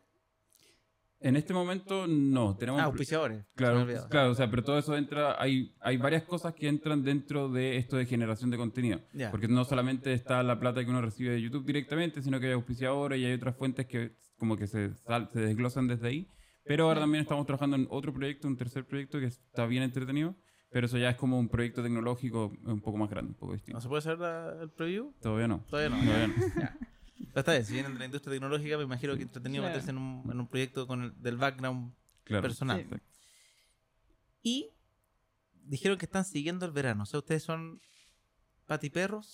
En 1.22 1.36
este 1.36 1.54
momento 1.54 2.08
no, 2.08 2.56
tenemos 2.56 2.80
Ah, 2.82 2.86
auspiciadores. 2.86 3.46
Claro, 3.56 3.86
claro, 4.10 4.32
o 4.32 4.36
sea, 4.36 4.50
pero 4.50 4.64
todo 4.64 4.78
eso 4.80 4.96
entra, 4.96 5.36
hay, 5.42 5.74
hay 5.82 5.98
varias 5.98 6.24
cosas 6.24 6.54
que 6.54 6.68
entran 6.70 7.04
dentro 7.04 7.50
de 7.50 7.76
esto 7.76 7.98
de 7.98 8.06
generación 8.06 8.50
de 8.52 8.58
contenido. 8.58 9.02
Ya. 9.14 9.30
Porque 9.30 9.50
no 9.50 9.66
solamente 9.66 10.14
está 10.14 10.42
la 10.44 10.60
plata 10.60 10.84
que 10.84 10.90
uno 10.90 11.02
recibe 11.02 11.32
de 11.32 11.42
YouTube 11.42 11.66
directamente, 11.66 12.22
sino 12.22 12.40
que 12.40 12.46
hay 12.48 12.54
auspiciadores 12.54 13.20
y 13.20 13.26
hay 13.26 13.34
otras 13.34 13.56
fuentes 13.58 13.86
que 13.86 14.14
como 14.38 14.56
que 14.56 14.68
se, 14.68 14.94
sal- 15.06 15.30
se 15.34 15.42
desglosan 15.42 15.88
desde 15.88 16.08
ahí. 16.08 16.28
Pero 16.64 16.86
ahora 16.86 17.02
también 17.02 17.24
estamos 17.24 17.46
trabajando 17.46 17.76
en 17.76 17.88
otro 17.90 18.14
proyecto, 18.14 18.48
un 18.48 18.56
tercer 18.56 18.86
proyecto 18.86 19.20
que 19.20 19.26
está 19.26 19.66
bien 19.66 19.84
entretenido, 19.84 20.36
pero 20.72 20.86
eso 20.86 20.98
ya 20.98 21.10
es 21.10 21.16
como 21.18 21.38
un 21.38 21.50
proyecto 21.50 21.84
tecnológico 21.84 22.54
un 22.66 22.80
poco 22.80 22.98
más 22.98 23.10
grande, 23.10 23.32
un 23.32 23.36
poco 23.38 23.48
¿No 23.52 23.56
distinto. 23.56 23.82
se 23.82 23.88
puede 23.90 24.00
hacer 24.00 24.20
la- 24.20 24.56
el 24.62 24.70
preview? 24.70 25.12
Todavía 25.22 25.48
no. 25.50 25.66
Todavía 25.70 25.90
no. 25.90 26.02
Todavía 26.06 26.28
no. 26.28 26.34
Está 27.36 27.52
bien, 27.54 27.66
si 27.66 27.74
vienen 27.74 27.94
de 27.94 28.00
la 28.00 28.06
industria 28.06 28.34
tecnológica, 28.34 28.78
me 28.78 28.84
imagino 28.84 29.16
que 29.16 29.24
entretenido 29.24 29.62
Claro. 29.64 29.74
meterse 29.76 29.92
en 29.92 29.98
un, 29.98 30.32
en 30.32 30.40
un 30.40 30.48
proyecto 30.48 30.88
con 30.88 31.04
el, 31.04 31.22
del 31.22 31.38
background 31.38 31.94
Claro. 32.24 32.42
personal. 32.44 32.86
Sí. 32.90 32.96
Y 34.44 34.70
dijeron 35.64 35.98
que 35.98 36.06
están 36.06 36.26
siguiendo 36.26 36.66
el 36.66 36.72
verano. 36.72 37.04
O 37.04 37.06
sea, 37.06 37.20
ustedes 37.20 37.44
son 37.44 37.82
patiperros 38.66 39.34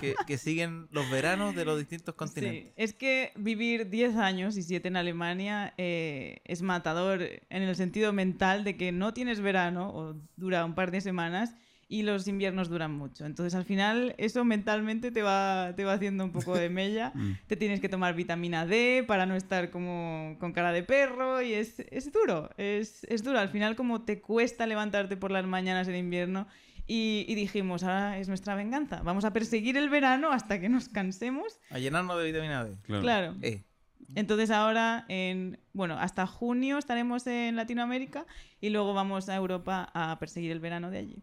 que, 0.00 0.14
que 0.26 0.38
siguen 0.38 0.88
los 0.90 1.08
veranos 1.10 1.54
de 1.54 1.64
los 1.64 1.78
distintos 1.78 2.14
continentes. 2.16 2.64
Sí, 2.64 2.72
es 2.76 2.92
que 2.94 3.32
vivir 3.36 3.88
10 3.90 4.16
años 4.16 4.56
y 4.56 4.62
7 4.62 4.88
en 4.88 4.96
Alemania 4.96 5.72
eh, 5.78 6.40
es 6.44 6.62
matador 6.62 7.22
en 7.22 7.62
el 7.62 7.76
sentido 7.76 8.12
mental 8.12 8.64
de 8.64 8.76
que 8.76 8.90
no 8.92 9.14
tienes 9.14 9.40
verano 9.40 9.90
o 9.94 10.20
dura 10.36 10.64
un 10.64 10.74
par 10.74 10.90
de 10.90 11.00
semanas 11.00 11.54
y 11.88 12.02
los 12.02 12.26
inviernos 12.26 12.68
duran 12.68 12.92
mucho. 12.92 13.26
Entonces 13.26 13.54
al 13.54 13.64
final 13.64 14.14
eso 14.18 14.44
mentalmente 14.44 15.10
te 15.12 15.22
va, 15.22 15.72
te 15.76 15.84
va 15.84 15.92
haciendo 15.92 16.24
un 16.24 16.32
poco 16.32 16.56
de 16.56 16.68
mella. 16.68 17.12
Mm. 17.16 17.32
te 17.46 17.56
tienes 17.56 17.80
que 17.80 17.88
tomar 17.88 18.14
vitamina 18.14 18.66
D 18.66 19.04
para 19.06 19.24
no 19.26 19.36
estar 19.36 19.70
como 19.70 20.36
con 20.38 20.52
cara 20.52 20.72
de 20.72 20.82
perro 20.82 21.40
y 21.40 21.52
es, 21.54 21.78
es 21.90 22.12
duro, 22.12 22.50
es, 22.58 23.04
es 23.04 23.22
duro. 23.22 23.38
Al 23.38 23.48
final 23.48 23.76
como 23.76 24.02
te 24.02 24.20
cuesta 24.20 24.66
levantarte 24.66 25.16
por 25.16 25.30
las 25.30 25.46
mañanas 25.46 25.88
en 25.88 25.96
invierno 25.96 26.46
y, 26.86 27.24
y 27.28 27.34
dijimos, 27.34 27.84
ahora 27.84 28.18
es 28.18 28.28
nuestra 28.28 28.54
venganza, 28.54 29.02
vamos 29.02 29.24
a 29.24 29.32
perseguir 29.32 29.76
el 29.76 29.88
verano 29.88 30.30
hasta 30.32 30.60
que 30.60 30.68
nos 30.68 30.88
cansemos. 30.88 31.58
A 31.70 31.78
llenarnos 31.78 32.18
de 32.18 32.24
vitamina 32.24 32.64
D. 32.64 32.76
Claro. 32.82 33.02
Claro. 33.02 33.34
Eh, 33.42 33.62
Entonces 34.14 34.50
ahora, 34.50 35.04
en, 35.08 35.58
bueno, 35.72 35.94
hasta 35.98 36.26
junio 36.26 36.78
estaremos 36.78 37.26
en 37.26 37.56
Latinoamérica 37.56 38.26
y 38.60 38.70
luego 38.70 38.94
vamos 38.94 39.28
a 39.28 39.36
Europa 39.36 39.90
a 39.94 40.18
perseguir 40.18 40.52
el 40.52 40.60
verano 40.60 40.90
de 40.90 40.98
allí. 40.98 41.22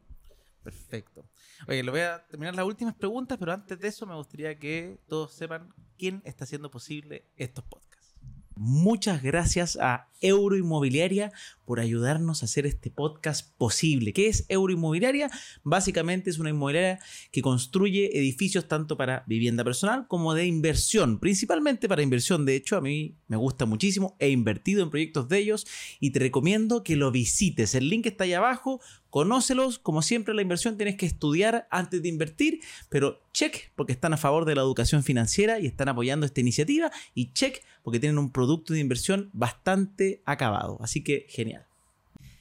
Perfecto. 0.63 1.25
Oye, 1.67 1.83
le 1.83 1.91
voy 1.91 1.99
a 2.01 2.25
terminar 2.27 2.55
las 2.55 2.65
últimas 2.65 2.95
preguntas, 2.95 3.37
pero 3.37 3.53
antes 3.53 3.79
de 3.79 3.87
eso 3.87 4.05
me 4.05 4.15
gustaría 4.15 4.57
que 4.57 4.99
todos 5.07 5.33
sepan 5.33 5.73
quién 5.97 6.21
está 6.25 6.45
haciendo 6.45 6.71
posible 6.71 7.25
estos 7.35 7.63
podcasts. 7.65 8.15
Muchas 8.55 9.21
gracias 9.21 9.77
a 9.77 10.09
Euro 10.23 10.57
Inmobiliaria 10.57 11.31
por 11.65 11.79
ayudarnos 11.79 12.41
a 12.41 12.45
hacer 12.45 12.65
este 12.65 12.89
podcast 12.89 13.55
posible. 13.57 14.11
¿Qué 14.11 14.27
es 14.27 14.45
Euro 14.49 14.73
Inmobiliaria? 14.73 15.29
Básicamente 15.63 16.29
es 16.29 16.39
una 16.39 16.49
inmobiliaria 16.49 16.99
que 17.31 17.41
construye 17.41 18.17
edificios 18.17 18.67
tanto 18.67 18.97
para 18.97 19.23
vivienda 19.27 19.63
personal 19.63 20.07
como 20.07 20.33
de 20.33 20.45
inversión, 20.45 21.19
principalmente 21.19 21.87
para 21.87 22.01
inversión. 22.01 22.45
De 22.45 22.55
hecho, 22.55 22.75
a 22.75 22.81
mí 22.81 23.15
me 23.27 23.37
gusta 23.37 23.65
muchísimo, 23.65 24.15
he 24.19 24.29
invertido 24.29 24.83
en 24.83 24.89
proyectos 24.89 25.29
de 25.29 25.37
ellos 25.37 25.67
y 25.99 26.11
te 26.11 26.19
recomiendo 26.19 26.83
que 26.83 26.95
lo 26.95 27.11
visites. 27.11 27.75
El 27.75 27.89
link 27.89 28.05
está 28.05 28.23
ahí 28.23 28.33
abajo, 28.33 28.81
conócelos. 29.09 29.79
Como 29.79 30.01
siempre, 30.01 30.33
la 30.33 30.41
inversión 30.41 30.77
tienes 30.77 30.95
que 30.95 31.05
estudiar 31.05 31.67
antes 31.69 32.01
de 32.01 32.09
invertir, 32.09 32.61
pero 32.89 33.21
check 33.31 33.71
porque 33.75 33.93
están 33.93 34.13
a 34.13 34.17
favor 34.17 34.45
de 34.45 34.55
la 34.55 34.61
educación 34.61 35.03
financiera 35.03 35.59
y 35.59 35.65
están 35.65 35.89
apoyando 35.89 36.25
esta 36.25 36.41
iniciativa 36.41 36.91
y 37.13 37.31
check 37.33 37.63
porque 37.83 37.99
tienen 37.99 38.17
un 38.17 38.31
producto 38.31 38.73
de 38.73 38.79
inversión 38.79 39.29
bastante 39.33 40.12
acabado. 40.25 40.77
Así 40.81 41.03
que 41.03 41.25
genial. 41.29 41.65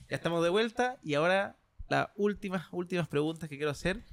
Ya 0.09 0.17
estamos 0.17 0.43
de 0.43 0.51
vuelta 0.51 0.99
y 1.03 1.15
ahora 1.15 1.57
las 1.89 2.09
últimas, 2.17 2.67
últimas 2.73 3.09
preguntas 3.09 3.49
que 3.49 3.57
quiero 3.57 3.71
hacer. 3.71 4.05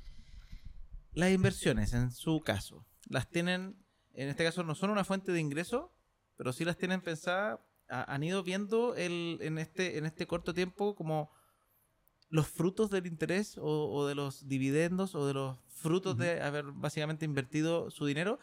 Las 1.14 1.32
inversiones, 1.32 1.94
en 1.94 2.12
su 2.12 2.40
caso, 2.42 2.86
las 3.10 3.30
tienen, 3.30 3.76
en 4.14 4.30
este 4.30 4.44
caso 4.44 4.64
no 4.64 4.76
son 4.76 4.92
una 4.92 5.04
fuente 5.04 5.32
de 5.32 5.40
ingreso, 5.40 5.92
pero 6.38 6.54
sí 6.54 6.64
las 6.66 6.78
tienen 6.78 7.02
pensadas, 7.02 7.60
ha- 7.90 8.14
han 8.14 8.24
ido 8.24 8.44
viendo 8.44 8.96
el, 8.96 9.40
en, 9.42 9.58
este, 9.58 9.98
en 9.98 10.06
este 10.06 10.28
corto 10.28 10.54
tiempo 10.54 10.96
como 10.96 11.32
los 12.30 12.48
frutos 12.48 12.92
del 12.92 13.08
interés 13.08 13.58
o, 13.58 13.92
o 13.92 14.08
de 14.08 14.14
los 14.16 14.48
dividendos 14.48 15.16
o 15.16 15.26
de 15.26 15.34
los 15.34 15.58
frutos 15.70 16.18
de 16.18 16.42
haber 16.42 16.66
básicamente 16.66 17.26
invertido 17.26 17.90
su 17.90 18.06
dinero 18.06 18.40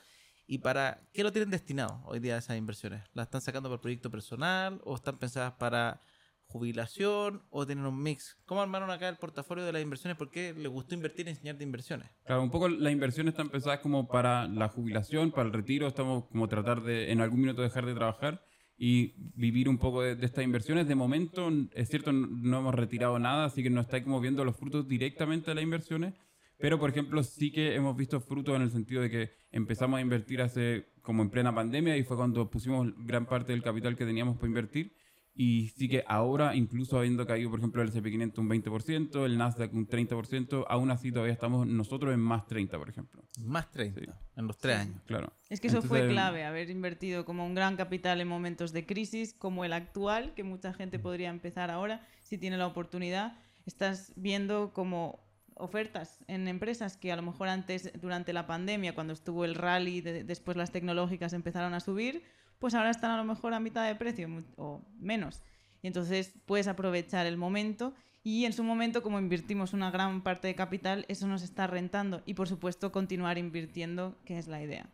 y 0.46 0.58
para 0.58 1.02
qué 1.12 1.22
lo 1.22 1.32
tienen 1.32 1.50
destinado 1.50 2.02
hoy 2.04 2.20
día 2.20 2.38
esas 2.38 2.56
inversiones. 2.56 3.02
¿Las 3.12 3.26
están 3.26 3.40
sacando 3.40 3.68
para 3.68 3.80
proyecto 3.80 4.10
personal 4.10 4.80
o 4.84 4.94
están 4.94 5.18
pensadas 5.18 5.54
para 5.54 6.00
jubilación 6.46 7.42
o 7.50 7.66
tienen 7.66 7.84
un 7.84 8.00
mix? 8.02 8.38
¿Cómo 8.46 8.62
armaron 8.62 8.90
acá 8.90 9.08
el 9.08 9.16
portafolio 9.16 9.64
de 9.64 9.72
las 9.72 9.82
inversiones? 9.82 10.16
¿Por 10.16 10.30
qué 10.30 10.54
les 10.56 10.70
gustó 10.70 10.94
invertir 10.94 11.26
en 11.26 11.34
enseñar 11.34 11.58
de 11.58 11.64
inversiones? 11.64 12.10
Claro, 12.24 12.42
un 12.42 12.50
poco 12.50 12.68
la 12.68 12.90
inversión 12.90 13.28
está 13.28 13.42
empezada 13.42 13.80
como 13.80 14.06
para 14.06 14.46
la 14.46 14.68
jubilación, 14.68 15.32
para 15.32 15.48
el 15.48 15.52
retiro, 15.52 15.88
estamos 15.88 16.26
como 16.26 16.48
tratar 16.48 16.82
de 16.82 17.10
en 17.10 17.20
algún 17.20 17.40
minuto 17.40 17.62
dejar 17.62 17.84
de 17.86 17.94
trabajar 17.94 18.42
y 18.78 19.14
vivir 19.34 19.68
un 19.68 19.78
poco 19.78 20.02
de, 20.02 20.14
de 20.14 20.26
estas 20.26 20.44
inversiones. 20.44 20.86
De 20.86 20.94
momento, 20.94 21.50
es 21.72 21.88
cierto, 21.88 22.12
no 22.12 22.58
hemos 22.58 22.74
retirado 22.74 23.18
nada, 23.18 23.46
así 23.46 23.62
que 23.62 23.70
no 23.70 23.80
está 23.80 24.02
como 24.04 24.20
viendo 24.20 24.44
los 24.44 24.56
frutos 24.56 24.86
directamente 24.86 25.50
de 25.50 25.56
las 25.56 25.64
inversiones, 25.64 26.14
pero 26.58 26.78
por 26.78 26.90
ejemplo 26.90 27.22
sí 27.22 27.50
que 27.52 27.74
hemos 27.74 27.96
visto 27.96 28.20
frutos 28.20 28.56
en 28.56 28.62
el 28.62 28.70
sentido 28.70 29.02
de 29.02 29.10
que 29.10 29.30
empezamos 29.50 29.98
a 29.98 30.00
invertir 30.00 30.40
hace 30.42 30.86
como 31.02 31.22
en 31.22 31.30
plena 31.30 31.54
pandemia 31.54 31.96
y 31.96 32.02
fue 32.02 32.16
cuando 32.16 32.50
pusimos 32.50 32.88
gran 33.06 33.26
parte 33.26 33.52
del 33.52 33.62
capital 33.62 33.96
que 33.96 34.04
teníamos 34.04 34.36
para 34.36 34.48
invertir. 34.48 34.94
Y 35.38 35.68
sí 35.76 35.86
que 35.86 36.02
ahora, 36.08 36.56
incluso 36.56 36.98
habiendo 36.98 37.26
caído, 37.26 37.50
por 37.50 37.58
ejemplo, 37.58 37.82
el 37.82 37.92
SP500 37.92 38.38
un 38.38 38.48
20%, 38.48 39.26
el 39.26 39.36
Nasdaq 39.36 39.70
un 39.74 39.86
30%, 39.86 40.64
aún 40.66 40.90
así 40.90 41.12
todavía 41.12 41.34
estamos 41.34 41.66
nosotros 41.66 42.14
en 42.14 42.20
más 42.20 42.46
30, 42.46 42.78
por 42.78 42.88
ejemplo. 42.88 43.22
Más 43.44 43.70
30 43.70 44.00
Sí. 44.00 44.06
en 44.36 44.46
los 44.46 44.56
tres 44.56 44.78
años. 44.78 45.02
Claro. 45.04 45.34
Es 45.50 45.60
que 45.60 45.66
eso 45.66 45.82
fue 45.82 45.98
Entonces, 45.98 46.14
clave, 46.14 46.44
haber 46.44 46.70
invertido 46.70 47.26
como 47.26 47.44
un 47.44 47.54
gran 47.54 47.76
capital 47.76 48.22
en 48.22 48.28
momentos 48.28 48.72
de 48.72 48.86
crisis, 48.86 49.34
como 49.34 49.66
el 49.66 49.74
actual, 49.74 50.32
que 50.32 50.42
mucha 50.42 50.72
gente 50.72 50.98
podría 50.98 51.28
empezar 51.28 51.70
ahora, 51.70 52.06
si 52.22 52.38
tiene 52.38 52.56
la 52.56 52.66
oportunidad. 52.66 53.36
Estás 53.66 54.14
viendo 54.16 54.72
como 54.72 55.25
ofertas 55.56 56.18
en 56.28 56.48
empresas 56.48 56.96
que 56.96 57.12
a 57.12 57.16
lo 57.16 57.22
mejor 57.22 57.48
antes, 57.48 57.90
durante 58.00 58.32
la 58.32 58.46
pandemia, 58.46 58.94
cuando 58.94 59.12
estuvo 59.12 59.44
el 59.44 59.54
rally, 59.54 60.00
de- 60.00 60.24
después 60.24 60.56
las 60.56 60.70
tecnológicas 60.72 61.32
empezaron 61.32 61.74
a 61.74 61.80
subir, 61.80 62.22
pues 62.58 62.74
ahora 62.74 62.90
están 62.90 63.10
a 63.10 63.16
lo 63.16 63.24
mejor 63.24 63.54
a 63.54 63.60
mitad 63.60 63.86
de 63.86 63.94
precio 63.94 64.28
o 64.56 64.82
menos. 64.98 65.42
Y 65.82 65.86
entonces 65.86 66.32
puedes 66.46 66.68
aprovechar 66.68 67.26
el 67.26 67.36
momento 67.36 67.94
y 68.22 68.44
en 68.44 68.52
su 68.52 68.64
momento, 68.64 69.02
como 69.02 69.18
invertimos 69.20 69.72
una 69.72 69.90
gran 69.90 70.22
parte 70.22 70.48
de 70.48 70.54
capital, 70.56 71.04
eso 71.08 71.26
nos 71.28 71.42
está 71.42 71.66
rentando. 71.68 72.22
Y 72.26 72.34
por 72.34 72.48
supuesto, 72.48 72.90
continuar 72.90 73.38
invirtiendo, 73.38 74.16
que 74.24 74.36
es 74.38 74.48
la 74.48 74.60
idea. 74.62 74.90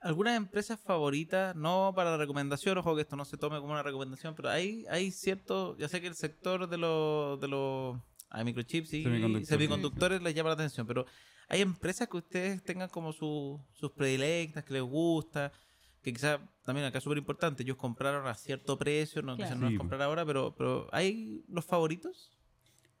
¿Algunas 0.00 0.36
empresas 0.36 0.78
favoritas? 0.78 1.56
No 1.56 1.92
para 1.96 2.10
la 2.10 2.18
recomendación, 2.18 2.76
ojo 2.76 2.94
que 2.94 3.00
esto 3.02 3.16
no 3.16 3.24
se 3.24 3.38
tome 3.38 3.58
como 3.58 3.72
una 3.72 3.82
recomendación, 3.82 4.34
pero 4.34 4.50
hay, 4.50 4.84
hay 4.90 5.10
cierto, 5.10 5.76
ya 5.78 5.88
sé 5.88 6.00
que 6.02 6.06
el 6.08 6.14
sector 6.14 6.68
de 6.68 6.76
los 6.76 7.40
de 7.40 7.48
los 7.48 7.96
hay 8.30 8.44
microchips 8.44 8.92
y 8.94 9.02
Semiconductores. 9.02 9.48
semiconductores 9.48 10.22
les 10.22 10.34
llama 10.34 10.50
la 10.50 10.54
atención, 10.54 10.86
pero 10.86 11.06
hay 11.48 11.60
empresas 11.60 12.08
que 12.08 12.16
ustedes 12.16 12.62
tengan 12.64 12.88
como 12.88 13.12
su- 13.12 13.60
sus 13.72 13.92
predilectas, 13.92 14.64
que 14.64 14.74
les 14.74 14.82
gusta, 14.82 15.52
que 16.02 16.12
quizás 16.12 16.40
también 16.64 16.86
acá 16.86 16.98
es 16.98 17.04
súper 17.04 17.18
importante, 17.18 17.62
ellos 17.62 17.76
compraron 17.76 18.26
a 18.26 18.34
cierto 18.34 18.76
precio, 18.78 19.22
no, 19.22 19.36
Claro. 19.36 19.56
no 19.56 19.78
comprar 19.78 20.02
ahora, 20.02 20.24
pero, 20.26 20.54
pero 20.56 20.88
¿hay 20.92 21.44
los 21.48 21.64
favoritos? 21.64 22.30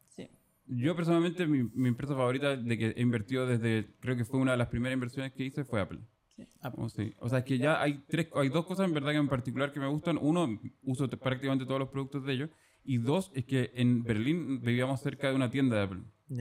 Sí. 0.08 0.28
Yo 0.66 0.94
personalmente, 0.96 1.46
mi, 1.46 1.64
mi 1.74 1.88
empresa 1.88 2.14
favorita 2.14 2.56
de 2.56 2.78
que 2.78 2.88
he 2.96 3.00
invertido 3.02 3.46
desde, 3.46 3.88
creo 4.00 4.16
que 4.16 4.24
fue 4.24 4.40
una 4.40 4.52
de 4.52 4.58
las 4.58 4.68
primeras 4.68 4.94
inversiones 4.94 5.32
que 5.32 5.44
hice, 5.44 5.64
fue 5.64 5.80
Apple. 5.80 6.00
Sí. 6.36 6.44
Oh, 6.76 6.88
sí. 6.88 7.14
O 7.18 7.28
sea, 7.28 7.38
es 7.38 7.44
que 7.44 7.56
ya 7.58 7.80
hay 7.80 8.04
tres, 8.08 8.28
hay 8.34 8.48
dos 8.50 8.66
cosas 8.66 8.86
en 8.86 8.92
verdad 8.94 9.12
que 9.12 9.16
en 9.18 9.28
particular 9.28 9.72
que 9.72 9.80
me 9.80 9.86
gustan. 9.86 10.18
Uno, 10.20 10.60
uso 10.82 11.08
prácticamente 11.08 11.64
todos 11.64 11.80
los 11.80 11.88
productos 11.88 12.24
de 12.24 12.32
ellos. 12.34 12.50
Y 12.86 12.98
dos, 12.98 13.30
es 13.34 13.44
que 13.44 13.72
en 13.74 14.02
Berlín 14.04 14.60
vivíamos 14.60 15.00
cerca 15.00 15.28
de 15.28 15.34
una 15.34 15.50
tienda 15.50 15.76
de 15.76 15.82
Apple. 15.82 16.00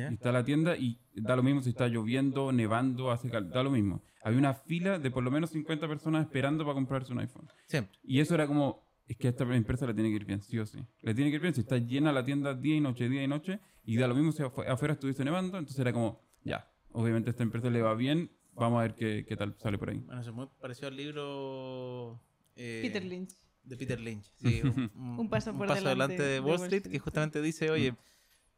Está 0.09 0.31
la 0.31 0.43
tienda 0.43 0.77
y 0.77 0.99
da 1.15 1.35
lo 1.35 1.43
mismo 1.43 1.61
si 1.61 1.69
está 1.69 1.87
lloviendo, 1.87 2.51
nevando, 2.51 3.11
hace 3.11 3.29
cal- 3.29 3.49
da 3.49 3.63
lo 3.63 3.71
mismo. 3.71 4.03
Había 4.23 4.39
una 4.39 4.53
fila 4.53 4.97
de 4.99 5.11
por 5.11 5.23
lo 5.23 5.29
menos 5.31 5.51
50 5.51 5.87
personas 5.87 6.25
esperando 6.25 6.63
para 6.63 6.73
comprarse 6.75 7.11
un 7.13 7.19
iPhone. 7.19 7.47
Siempre. 7.67 7.97
Y 8.03 8.19
eso 8.19 8.33
era 8.35 8.47
como, 8.47 8.83
es 9.07 9.17
que 9.17 9.27
a 9.27 9.29
esta 9.31 9.43
empresa 9.55 9.85
le 9.85 9.93
tiene 9.93 10.09
que 10.09 10.15
ir 10.15 10.25
bien, 10.25 10.41
sí 10.41 10.57
o 10.57 10.65
sí. 10.65 10.79
Le 11.01 11.13
tiene 11.13 11.29
que 11.29 11.35
ir 11.35 11.41
bien 11.41 11.53
si 11.53 11.61
está 11.61 11.77
llena 11.77 12.11
la 12.11 12.25
tienda 12.25 12.53
día 12.55 12.75
y 12.75 12.81
noche, 12.81 13.07
día 13.09 13.23
y 13.23 13.27
noche, 13.27 13.59
y 13.83 13.97
da 13.97 14.07
lo 14.07 14.15
mismo 14.15 14.31
si 14.31 14.41
afu- 14.41 14.67
afuera 14.67 14.93
estuviese 14.95 15.23
nevando, 15.23 15.57
entonces 15.59 15.79
era 15.79 15.93
como, 15.93 16.19
ya, 16.43 16.67
obviamente 16.91 17.29
a 17.29 17.31
esta 17.31 17.43
empresa 17.43 17.69
le 17.69 17.81
va 17.83 17.93
bien, 17.93 18.31
vamos 18.53 18.79
a 18.79 18.83
ver 18.83 18.95
qué, 18.95 19.25
qué 19.27 19.35
tal 19.37 19.55
sale 19.59 19.77
por 19.77 19.89
ahí. 19.91 19.99
Bueno, 19.99 20.21
eso 20.21 20.31
es 20.31 20.35
muy 20.35 20.47
parecido 20.59 20.87
al 20.87 20.95
libro 20.97 22.19
eh, 22.55 22.79
Peter 22.83 23.03
Lynch. 23.05 23.35
De 23.65 23.77
Peter 23.77 23.99
Lynch. 23.99 24.31
Sí, 24.41 24.61
un, 24.63 24.91
un- 24.95 25.19
Un 25.19 25.29
paso 25.29 25.53
por 25.53 25.69
adelante 25.71 25.89
delante 25.89 26.23
de 26.23 26.29
de 26.35 26.39
Wall 26.39 26.49
Wall 26.51 26.55
Street, 26.63 26.77
Street, 26.81 26.91
que 26.93 26.99
justamente 26.99 27.41
dice, 27.41 27.69
oye, 27.71 27.95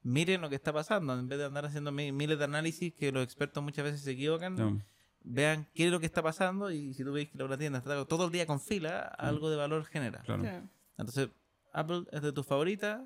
miren 0.03 0.41
lo 0.41 0.49
que 0.49 0.55
está 0.55 0.71
pasando, 0.73 1.17
en 1.17 1.27
vez 1.27 1.39
de 1.39 1.45
andar 1.45 1.65
haciendo 1.65 1.91
mi- 1.91 2.11
miles 2.11 2.37
de 2.37 2.45
análisis 2.45 2.93
que 2.93 3.11
los 3.11 3.23
expertos 3.23 3.63
muchas 3.63 3.85
veces 3.85 4.01
se 4.01 4.11
equivocan, 4.11 4.55
No. 4.55 4.81
vean 5.23 5.67
qué 5.73 5.85
es 5.85 5.91
lo 5.91 5.99
que 5.99 6.05
está 6.05 6.21
pasando 6.21 6.71
y 6.71 6.93
si 6.93 7.03
tú 7.03 7.11
veis 7.11 7.29
que 7.29 7.37
la 7.37 7.57
tienda 7.57 7.79
está 7.79 8.05
todo 8.05 8.25
el 8.25 8.31
día 8.31 8.45
con 8.45 8.59
fila, 8.61 8.99
algo 9.01 9.49
de 9.49 9.57
valor 9.57 9.83
genera. 9.85 10.19
Claro. 10.21 10.43
Claro. 10.43 10.69
Entonces, 10.97 11.29
Apple 11.73 12.03
es 12.11 12.21
de 12.21 12.31
tus 12.31 12.45
favoritas. 12.45 13.01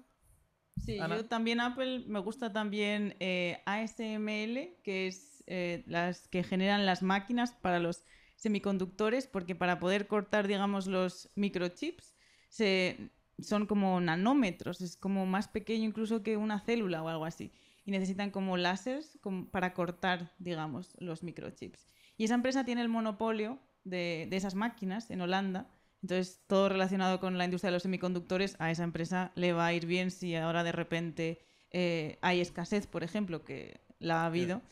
Sí, 0.78 0.99
Ana. 0.99 1.18
yo 1.18 1.26
también 1.26 1.60
Apple, 1.60 2.06
me 2.08 2.20
gusta 2.20 2.54
también 2.54 3.16
eh, 3.20 3.62
ASML, 3.66 4.78
que 4.84 5.08
es 5.08 5.43
eh, 5.47 5.84
las 5.86 6.28
que 6.30 6.43
generan 6.43 6.86
las 6.86 7.04
máquinas 7.04 7.52
para 7.54 7.80
los 7.80 8.06
semiconductores, 8.42 9.28
porque 9.28 9.54
para 9.56 9.80
poder 9.80 10.08
cortar, 10.08 10.48
digamos, 10.48 10.88
los 10.88 11.30
microchips, 11.36 12.16
se, 12.50 13.12
son 13.39 13.68
como 13.68 14.02
nanómetros, 14.02 14.82
es 14.82 14.98
como 14.98 15.28
más 15.28 15.48
pequeño 15.48 15.86
incluso 15.86 16.24
que 16.24 16.38
una 16.38 16.60
célula 16.60 17.04
o 17.04 17.08
algo 17.08 17.26
así. 17.26 17.52
Y 17.86 17.92
necesitan 17.92 18.32
como 18.32 18.58
láseres 18.58 19.20
como 19.22 19.50
para 19.52 19.76
cortar, 19.76 20.34
digamos, 20.39 20.96
los 21.00 21.22
microchips. 21.22 21.86
Y 22.18 22.24
esa 22.24 22.34
empresa 22.34 22.66
tiene 22.66 22.82
el 22.82 22.89
monopolio 22.89 23.60
de, 23.84 24.28
de 24.28 24.38
esas 24.38 24.56
máquinas 24.56 25.12
en 25.12 25.22
Holanda. 25.22 25.70
Entonces, 26.02 26.44
todo 26.48 26.68
relacionado 26.68 27.20
con 27.20 27.38
la 27.38 27.46
industria 27.46 27.70
de 27.70 27.76
los 27.76 27.84
semiconductores, 27.84 28.56
a 28.58 28.72
esa 28.72 28.84
empresa 28.84 29.32
le 29.36 29.54
va 29.54 29.68
a 29.68 29.74
ir 29.74 29.86
bien 29.86 30.10
si 30.10 30.36
ahora 30.36 30.64
de 30.64 30.72
repente 30.72 31.42
eh, 31.70 32.18
hay 32.22 32.42
escasez, 32.42 32.88
por 32.88 33.04
ejemplo, 33.04 33.44
que 33.44 33.82
la 34.00 34.24
ha 34.24 34.26
habido. 34.26 34.64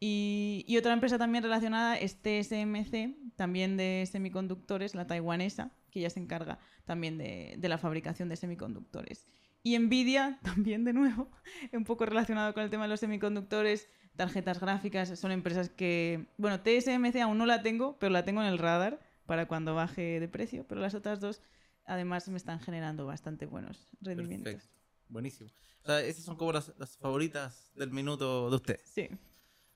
Y, 0.00 0.64
y 0.68 0.76
otra 0.76 0.92
empresa 0.92 1.18
también 1.18 1.42
relacionada 1.42 1.96
es 1.96 2.22
TSMC, 2.22 3.34
también 3.36 3.76
de 3.76 4.08
semiconductores, 4.10 4.94
la 4.94 5.06
taiwanesa, 5.06 5.72
que 5.90 6.00
ya 6.00 6.10
se 6.10 6.20
encarga 6.20 6.58
también 6.84 7.18
de, 7.18 7.56
de 7.58 7.68
la 7.68 7.78
fabricación 7.78 8.28
de 8.28 8.36
semiconductores. 8.36 9.26
Y 9.62 9.78
Nvidia, 9.78 10.38
también 10.42 10.84
de 10.84 10.92
nuevo, 10.92 11.30
un 11.72 11.84
poco 11.84 12.06
relacionado 12.06 12.54
con 12.54 12.62
el 12.62 12.70
tema 12.70 12.84
de 12.84 12.90
los 12.90 13.00
semiconductores, 13.00 13.88
tarjetas 14.16 14.60
gráficas, 14.60 15.18
son 15.18 15.32
empresas 15.32 15.68
que, 15.68 16.26
bueno, 16.38 16.60
TSMC 16.60 17.16
aún 17.22 17.38
no 17.38 17.46
la 17.46 17.62
tengo, 17.62 17.98
pero 17.98 18.10
la 18.10 18.24
tengo 18.24 18.42
en 18.42 18.48
el 18.48 18.58
radar 18.58 19.00
para 19.26 19.46
cuando 19.46 19.74
baje 19.74 20.20
de 20.20 20.28
precio, 20.28 20.66
pero 20.66 20.80
las 20.80 20.94
otras 20.94 21.20
dos 21.20 21.42
además 21.84 22.28
me 22.28 22.36
están 22.36 22.60
generando 22.60 23.06
bastante 23.06 23.46
buenos 23.46 23.88
rendimientos. 24.00 24.54
Perfecto. 24.54 24.78
Buenísimo. 25.08 25.50
O 25.82 25.86
sea, 25.86 26.00
esas 26.00 26.24
son 26.24 26.36
como 26.36 26.52
las, 26.52 26.72
las 26.78 26.96
favoritas 26.96 27.72
del 27.74 27.90
minuto 27.90 28.50
de 28.50 28.56
ustedes. 28.56 28.82
Sí. 28.84 29.08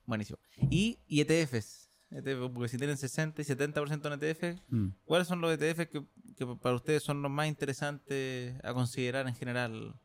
Buenísimo. 0.05 0.37
Y, 0.69 0.99
y 1.07 1.21
ETFs. 1.21 1.89
ETF, 2.11 2.51
porque 2.53 2.67
si 2.69 2.77
tienen 2.77 2.95
60 2.97 3.41
y 3.41 3.45
70% 3.45 4.05
en 4.05 4.13
ETF, 4.13 4.61
Mm. 4.69 4.87
¿cuáles 5.03 5.27
son 5.27 5.41
los 5.41 5.51
ETFs 5.51 5.87
que, 5.87 6.03
que 6.37 6.45
para 6.61 6.75
ustedes 6.75 7.01
son 7.01 7.21
los 7.23 7.31
más 7.31 7.47
interesantes 7.47 8.53
a 8.63 8.73
considerar 8.73 9.27
en 9.27 9.33
general? 9.35 9.95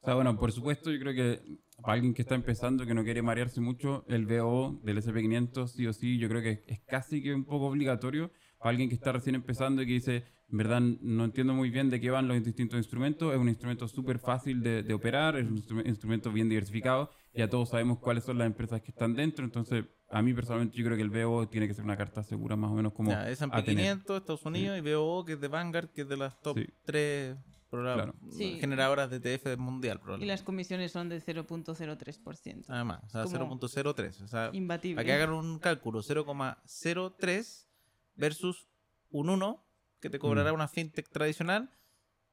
O 0.00 0.04
sea, 0.06 0.14
bueno, 0.14 0.38
por 0.38 0.52
supuesto, 0.52 0.90
yo 0.90 0.98
creo 1.00 1.14
que 1.14 1.58
para 1.82 1.94
alguien 1.94 2.14
que 2.14 2.22
está 2.22 2.34
empezando, 2.34 2.86
que 2.86 2.94
no 2.94 3.04
quiere 3.04 3.22
marearse 3.22 3.60
mucho, 3.60 4.04
el 4.08 4.26
VO 4.26 4.80
del 4.84 4.98
SP500, 4.98 5.66
sí 5.68 5.86
o 5.86 5.92
sí, 5.92 6.18
yo 6.18 6.28
creo 6.28 6.42
que 6.42 6.64
es 6.66 6.80
casi 6.80 7.22
que 7.22 7.34
un 7.34 7.44
poco 7.44 7.66
obligatorio 7.66 8.30
para 8.58 8.70
alguien 8.70 8.88
que 8.88 8.94
está 8.94 9.12
recién 9.12 9.34
empezando 9.34 9.82
y 9.82 9.86
que 9.86 9.92
dice, 9.92 10.24
en 10.50 10.56
verdad 10.58 10.80
no 10.80 11.24
entiendo 11.24 11.52
muy 11.54 11.70
bien 11.70 11.90
de 11.90 12.00
qué 12.00 12.10
van 12.10 12.28
los 12.28 12.42
distintos 12.44 12.78
instrumentos, 12.78 13.32
es 13.34 13.38
un 13.38 13.48
instrumento 13.48 13.86
súper 13.88 14.18
fácil 14.18 14.62
de, 14.62 14.82
de 14.82 14.94
operar, 14.94 15.36
es 15.36 15.46
un 15.46 15.56
instru- 15.58 15.86
instrumento 15.86 16.30
bien 16.32 16.48
diversificado, 16.48 17.10
ya 17.34 17.48
todos 17.50 17.68
sabemos 17.70 17.98
cuáles 17.98 18.24
son 18.24 18.38
las 18.38 18.46
empresas 18.46 18.80
que 18.82 18.90
están 18.90 19.14
dentro, 19.14 19.44
entonces 19.44 19.84
a 20.10 20.22
mí 20.22 20.32
personalmente 20.34 20.76
yo 20.76 20.84
creo 20.84 20.96
que 20.96 21.02
el 21.02 21.10
VO 21.10 21.48
tiene 21.48 21.66
que 21.66 21.74
ser 21.74 21.84
una 21.84 21.96
carta 21.96 22.22
segura 22.22 22.54
más 22.56 22.70
o 22.70 22.74
menos 22.74 22.92
como 22.92 23.10
Ya, 23.10 23.28
S&P 23.28 23.56
a 23.56 23.64
tener. 23.64 23.76
500, 23.84 24.20
Estados 24.20 24.44
Unidos 24.46 24.78
y 24.78 24.80
VOO, 24.80 25.24
que 25.24 25.32
es 25.32 25.40
de 25.40 25.48
Vanguard, 25.48 25.88
que 25.90 26.02
es 26.02 26.08
de 26.08 26.16
las 26.16 26.40
top 26.40 26.58
Sí. 26.58 26.66
3 26.84 27.36
Claro. 27.70 28.14
Sí. 28.30 28.56
generadoras 28.60 29.10
de 29.10 29.16
ETF 29.16 29.56
mundial, 29.58 30.00
Y 30.20 30.26
las 30.26 30.42
comisiones 30.44 30.92
son 30.92 31.08
de 31.08 31.20
0.03%. 31.20 32.68
Nada 32.68 32.84
más, 32.84 33.02
o 33.02 33.08
sea, 33.08 33.24
Como 33.24 33.58
0.03. 33.58 34.20
O 34.22 34.28
sea, 34.28 34.50
Imbatible. 34.52 34.94
para 34.94 35.04
que 35.06 35.12
hagan 35.12 35.32
un 35.32 35.58
cálculo, 35.58 36.00
0,03 36.02 37.66
versus 38.14 38.68
un 39.10 39.28
1 39.28 39.64
que 40.00 40.08
te 40.08 40.20
cobrará 40.20 40.52
Mm. 40.52 40.54
una 40.54 40.68
fintech 40.68 41.08
tradicional, 41.10 41.68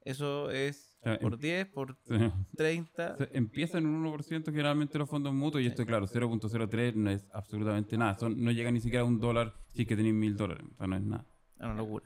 eso 0.04 0.49
es 0.52 0.97
por 1.22 1.34
em- 1.34 1.39
10, 1.39 1.68
por 1.68 1.97
Sí. 2.08 2.32
30. 2.58 3.18
Se- 3.18 3.30
Empiezan 3.34 3.84
en 3.84 3.89
un 3.89 4.06
1% 4.06 4.45
generalmente 4.45 4.97
los 4.97 5.10
fondos 5.10 5.34
mutuos 5.34 5.64
y 5.64 5.68
esto, 5.68 5.86
claro, 5.86 6.08
0.03 6.08 6.93
no 6.95 7.10
es 7.12 7.26
absolutamente 7.34 7.97
nada. 7.97 8.18
Son, 8.18 8.41
no 8.43 8.52
llega 8.52 8.72
ni 8.72 8.80
siquiera 8.82 9.04
a 9.04 9.06
un 9.08 9.20
dólar 9.20 9.54
si 9.74 9.82
es 9.84 9.88
que 9.88 9.95
tenéis 9.95 10.14
mil 10.16 10.36
dólares. 10.38 10.66
O 10.74 10.78
sea, 10.78 10.88
no 10.88 10.95
es 10.95 11.02
nada. 11.04 11.26
Es 11.58 11.66
una 11.66 11.74
locura. 11.76 12.06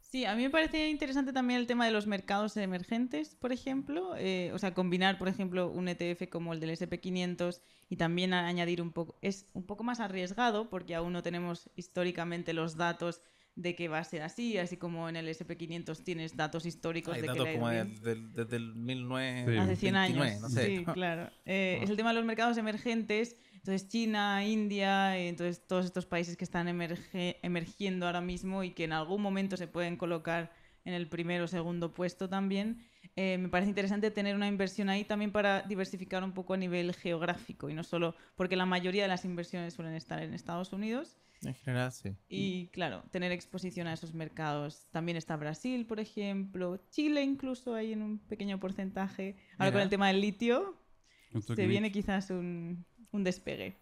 Sí, 0.00 0.24
a 0.26 0.36
mí 0.36 0.42
me 0.44 0.50
parece 0.50 0.90
interesante 0.90 1.32
también 1.32 1.58
el 1.58 1.66
tema 1.66 1.86
de 1.86 1.90
los 1.90 2.06
mercados 2.06 2.56
emergentes, 2.56 3.34
por 3.34 3.50
ejemplo. 3.50 4.14
Eh, 4.16 4.52
o 4.54 4.58
sea, 4.60 4.72
combinar, 4.72 5.18
por 5.18 5.26
ejemplo, 5.26 5.68
un 5.70 5.88
ETF 5.88 6.28
como 6.30 6.52
el 6.52 6.60
del 6.60 6.70
SP500 6.70 7.60
y 7.88 7.96
también 7.96 8.32
añadir 8.32 8.80
un 8.80 8.92
poco. 8.92 9.18
Es 9.22 9.48
un 9.54 9.66
poco 9.66 9.82
más 9.82 9.98
arriesgado 9.98 10.70
porque 10.70 10.94
aún 10.94 11.12
no 11.12 11.24
tenemos 11.24 11.68
históricamente 11.74 12.52
los 12.52 12.76
datos 12.76 13.22
de 13.56 13.76
que 13.76 13.86
va 13.88 13.98
a 13.98 14.04
ser 14.04 14.22
así, 14.22 14.58
así 14.58 14.76
como 14.76 15.08
en 15.08 15.16
el 15.16 15.28
SP500 15.28 16.02
tienes 16.02 16.36
datos 16.36 16.66
históricos 16.66 17.14
Hay 17.14 17.20
de 17.20 17.28
que 17.28 17.32
datos 17.32 17.46
ido 17.48 17.54
como 17.54 17.68
de- 17.68 17.84
desde 17.84 18.56
el 18.56 18.72
Sí. 18.72 18.78
1929, 18.80 19.60
Hace 19.60 19.76
100 19.76 19.96
años. 19.96 20.40
no 20.40 20.48
sé. 20.48 20.66
Sí, 20.78 20.84
claro. 20.84 21.30
Eh, 21.46 21.78
es 21.82 21.90
el 21.90 21.96
tema 21.96 22.10
de 22.10 22.16
los 22.16 22.24
mercados 22.24 22.56
emergentes. 22.56 23.36
Entonces, 23.54 23.88
China, 23.88 24.44
India, 24.44 25.16
eh, 25.16 25.28
entonces 25.28 25.66
todos 25.66 25.84
estos 25.86 26.04
países 26.04 26.36
que 26.36 26.44
están 26.44 26.66
emerge- 26.68 27.36
emergiendo 27.42 28.06
ahora 28.06 28.20
mismo 28.20 28.62
y 28.64 28.72
que 28.72 28.84
en 28.84 28.92
algún 28.92 29.22
momento 29.22 29.56
se 29.56 29.66
pueden 29.68 29.96
colocar 29.96 30.52
en 30.84 30.92
el 30.92 31.08
primero 31.08 31.44
o 31.44 31.48
segundo 31.48 31.94
puesto 31.94 32.28
también. 32.28 32.84
Eh, 33.16 33.38
me 33.38 33.48
parece 33.48 33.70
interesante 33.70 34.10
tener 34.10 34.34
una 34.34 34.48
inversión 34.48 34.88
ahí 34.90 35.04
también 35.04 35.30
para 35.32 35.62
diversificar 35.62 36.22
un 36.24 36.32
poco 36.32 36.52
a 36.54 36.56
nivel 36.58 36.92
geográfico 36.94 37.70
y 37.70 37.74
no 37.74 37.84
solo 37.84 38.16
porque 38.34 38.56
la 38.56 38.66
mayoría 38.66 39.02
de 39.04 39.08
las 39.08 39.24
inversiones 39.24 39.72
suelen 39.74 39.94
estar 39.94 40.20
en 40.22 40.34
Estados 40.34 40.72
Unidos 40.72 41.16
En 41.44 41.54
general, 41.54 41.92
sí. 41.92 42.16
y 42.28 42.68
claro, 42.68 43.04
tener 43.10 43.32
exposición 43.32 43.86
a 43.86 43.92
esos 43.92 44.14
mercados. 44.14 44.86
También 44.90 45.16
está 45.16 45.36
Brasil, 45.36 45.86
por 45.86 46.00
ejemplo, 46.00 46.78
Chile 46.90 47.22
incluso 47.22 47.74
hay 47.74 47.92
en 47.92 48.02
un 48.02 48.18
pequeño 48.18 48.58
porcentaje. 48.60 49.36
Ahora 49.58 49.72
con 49.72 49.80
el 49.82 49.88
tema 49.88 50.08
del 50.08 50.20
litio 50.20 50.80
se 51.54 51.66
viene 51.66 51.90
quizás 51.90 52.30
un, 52.30 52.84
un 53.10 53.24
despegue. 53.24 53.76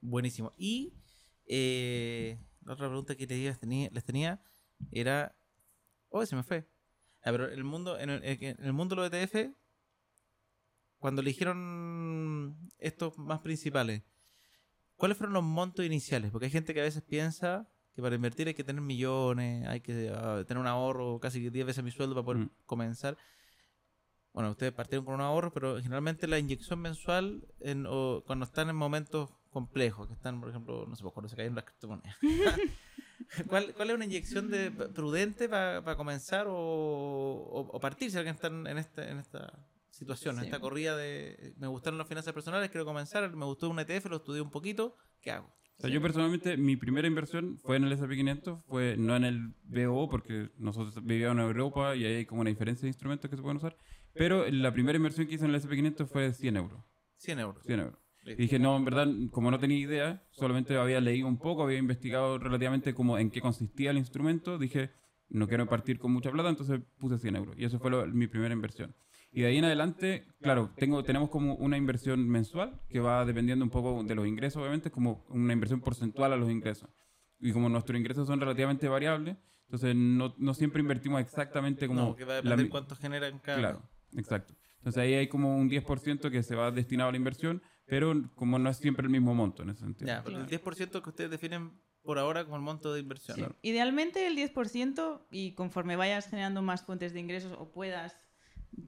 Buenísimo. 0.00 0.52
Y 0.56 0.94
eh, 1.46 2.38
la 2.64 2.74
otra 2.74 2.88
pregunta 2.88 3.16
que 3.16 3.26
les 3.26 3.58
tenía, 3.58 3.90
les 3.92 4.04
tenía 4.04 4.40
era. 4.90 5.34
Oh, 6.10 6.24
se 6.24 6.36
me 6.36 6.42
fue. 6.42 6.68
Ah, 7.22 7.32
pero 7.32 7.48
el 7.50 7.64
mundo, 7.64 7.98
en 7.98 8.10
el, 8.10 8.22
en 8.24 8.64
el 8.64 8.72
mundo 8.72 8.94
de 8.96 9.02
los 9.02 9.12
ETF, 9.12 9.52
cuando 10.98 11.20
eligieron 11.22 12.56
estos 12.78 13.18
más 13.18 13.40
principales, 13.40 14.02
¿cuáles 14.98 15.16
fueron 15.16 15.32
los 15.32 15.42
montos 15.42 15.86
iniciales? 15.86 16.30
Porque 16.30 16.44
hay 16.46 16.52
gente 16.52 16.74
que 16.74 16.80
a 16.80 16.84
veces 16.84 17.02
piensa 17.02 17.66
que 17.94 18.02
para 18.02 18.14
invertir 18.14 18.46
hay 18.48 18.54
que 18.54 18.62
tener 18.64 18.82
millones, 18.82 19.66
hay 19.66 19.80
que 19.80 20.12
ah, 20.14 20.44
tener 20.46 20.60
un 20.60 20.66
ahorro 20.66 21.18
casi 21.18 21.42
que 21.42 21.50
10 21.50 21.64
veces 21.66 21.82
mi 21.82 21.90
sueldo 21.90 22.14
para 22.14 22.24
poder 22.26 22.42
Mm. 22.42 22.50
comenzar. 22.66 23.16
Bueno, 24.34 24.50
ustedes 24.50 24.72
partieron 24.72 25.04
con 25.06 25.14
un 25.14 25.20
ahorro, 25.22 25.50
pero 25.52 25.76
generalmente 25.80 26.28
la 26.28 26.38
inyección 26.38 26.78
mensual 26.80 27.42
en, 27.60 27.86
o 27.88 28.22
cuando 28.26 28.44
están 28.44 28.68
en 28.68 28.76
momentos 28.76 29.30
complejos, 29.50 30.06
que 30.06 30.12
están, 30.14 30.38
por 30.40 30.50
ejemplo, 30.50 30.84
no 30.86 30.94
sé, 30.94 31.02
pues, 31.02 31.14
cuando 31.14 31.28
se 31.28 31.36
caen 31.36 31.54
las 31.54 31.64
criptomonedas. 31.64 32.14
¿Cuál, 33.48 33.74
¿Cuál 33.74 33.90
es 33.90 33.96
una 33.96 34.04
inyección 34.04 34.48
de, 34.50 34.70
prudente 34.70 35.48
para 35.48 35.96
comenzar 35.96 36.46
o, 36.46 36.54
o- 36.56 37.68
o 37.76 37.80
partir 37.80 38.10
si 38.10 38.16
alguien 38.16 38.34
está 38.36 38.46
en, 38.48 38.66
esta, 38.78 39.10
en 39.10 39.18
esta 39.18 39.52
situación, 39.98 40.36
Sí. 40.36 40.44
esta 40.44 40.60
corrida 40.60 40.96
de 40.96 41.54
me 41.58 41.66
gustaron 41.66 41.98
las 41.98 42.06
finanzas 42.08 42.32
personales, 42.32 42.70
quiero 42.70 42.84
comenzar, 42.84 43.34
me 43.34 43.44
gustó 43.44 43.68
un 43.68 43.78
ETF, 43.80 44.06
lo 44.08 44.16
estudié 44.16 44.40
un 44.40 44.50
poquito, 44.50 44.96
¿qué 45.20 45.30
hago? 45.32 45.46
O 45.78 45.80
sea, 45.80 45.90
yo 45.90 46.02
personalmente, 46.02 46.56
mi 46.56 46.76
primera 46.76 47.06
inversión 47.06 47.56
fue 47.58 47.76
en 47.76 47.84
el 47.84 47.92
S&P500, 47.92 48.64
fue 48.66 48.96
no 48.96 49.14
en 49.14 49.24
el 49.24 49.54
BO, 49.64 50.08
porque 50.08 50.50
nosotros 50.58 51.04
vivíamos 51.04 51.36
en 51.38 51.44
Europa 51.46 51.94
y 51.94 52.04
ahí 52.04 52.14
hay 52.14 52.26
como 52.26 52.40
una 52.40 52.50
diferencia 52.50 52.82
de 52.82 52.88
instrumentos 52.88 53.30
que 53.30 53.36
se 53.36 53.42
pueden 53.42 53.58
usar, 53.58 53.76
pero 54.12 54.44
la 54.50 54.72
primera 54.72 54.96
inversión 54.96 55.26
que 55.28 55.34
hice 55.36 55.44
en 55.44 55.50
el 55.50 55.56
S&P500 55.56 56.06
fue 56.08 56.22
de 56.22 56.32
100 56.32 56.56
euros. 56.56 56.80
100 57.18 57.38
euros. 57.38 57.62
100 57.64 57.80
euros. 57.80 57.98
Y 58.24 58.34
dije, 58.34 58.58
no, 58.58 58.76
en 58.76 58.84
verdad, 58.84 59.06
como 59.30 59.50
no 59.52 59.58
tenía 59.60 59.78
idea, 59.78 60.22
solamente 60.30 60.76
había 60.76 61.00
leído 61.00 61.28
un 61.28 61.38
poco, 61.38 61.62
había 61.62 61.78
investigado 61.78 62.38
relativamente 62.38 62.92
como 62.92 63.16
en 63.16 63.30
qué 63.30 63.40
consistía 63.40 63.90
el 63.92 63.98
instrumento, 63.98 64.58
dije, 64.58 64.90
no 65.30 65.46
quiero 65.46 65.66
partir 65.66 65.98
con 65.98 66.10
mucha 66.12 66.30
plata, 66.32 66.48
entonces 66.48 66.80
puse 66.98 67.18
100 67.18 67.36
euros. 67.36 67.56
Y 67.56 67.64
eso 67.64 67.78
fue 67.78 67.90
lo- 67.90 68.04
mi 68.06 68.26
primera 68.26 68.52
inversión. 68.52 68.94
Y 69.30 69.42
de 69.42 69.48
ahí 69.48 69.58
en 69.58 69.64
adelante, 69.66 70.26
claro, 70.40 70.70
tengo, 70.76 71.02
tenemos 71.04 71.28
como 71.28 71.54
una 71.56 71.76
inversión 71.76 72.26
mensual 72.28 72.80
que 72.88 73.00
va 73.00 73.24
dependiendo 73.24 73.64
un 73.64 73.70
poco 73.70 74.02
de 74.02 74.14
los 74.14 74.26
ingresos, 74.26 74.60
obviamente, 74.60 74.90
como 74.90 75.26
una 75.28 75.52
inversión 75.52 75.80
porcentual 75.80 76.32
a 76.32 76.36
los 76.36 76.50
ingresos. 76.50 76.88
Y 77.38 77.52
como 77.52 77.68
nuestros 77.68 77.98
ingresos 77.98 78.26
son 78.26 78.40
relativamente 78.40 78.88
variables, 78.88 79.36
entonces 79.66 79.94
no, 79.94 80.34
no 80.38 80.54
siempre 80.54 80.80
invertimos 80.80 81.20
exactamente 81.20 81.86
como... 81.86 82.00
no, 82.00 82.16
que 82.16 82.24
va 82.24 82.32
a 82.32 82.36
la 82.36 82.42
depender 82.42 82.64
mi- 82.66 82.70
cuánto 82.70 82.96
generan 82.96 83.38
cada 83.40 83.58
Claro, 83.58 83.82
exacto. 84.16 84.54
Entonces 84.78 85.02
ahí 85.02 85.14
hay 85.14 85.28
como 85.28 85.56
un 85.56 85.68
10% 85.68 86.30
que 86.30 86.42
se 86.42 86.54
va 86.56 86.70
destinado 86.70 87.10
a 87.10 87.12
la 87.12 87.18
inversión, 87.18 87.62
pero 87.84 88.14
como 88.34 88.58
no 88.58 88.70
es 88.70 88.78
siempre 88.78 89.04
el 89.04 89.10
mismo 89.10 89.34
monto 89.34 89.62
en 89.62 89.70
ese 89.70 89.80
sentido. 89.80 90.06
Ya, 90.06 90.22
pero 90.24 90.38
el 90.38 90.46
10% 90.46 91.02
que 91.02 91.08
ustedes 91.10 91.30
definen 91.30 91.72
por 92.02 92.18
ahora 92.18 92.44
como 92.44 92.56
el 92.56 92.62
monto 92.62 92.94
de 92.94 93.00
inversión. 93.00 93.36
Sí. 93.36 93.44
Idealmente 93.62 94.26
el 94.26 94.36
10% 94.36 95.26
y 95.30 95.52
conforme 95.54 95.96
vayas 95.96 96.28
generando 96.30 96.62
más 96.62 96.82
fuentes 96.86 97.12
de 97.12 97.20
ingresos 97.20 97.52
o 97.58 97.70
puedas, 97.70 98.16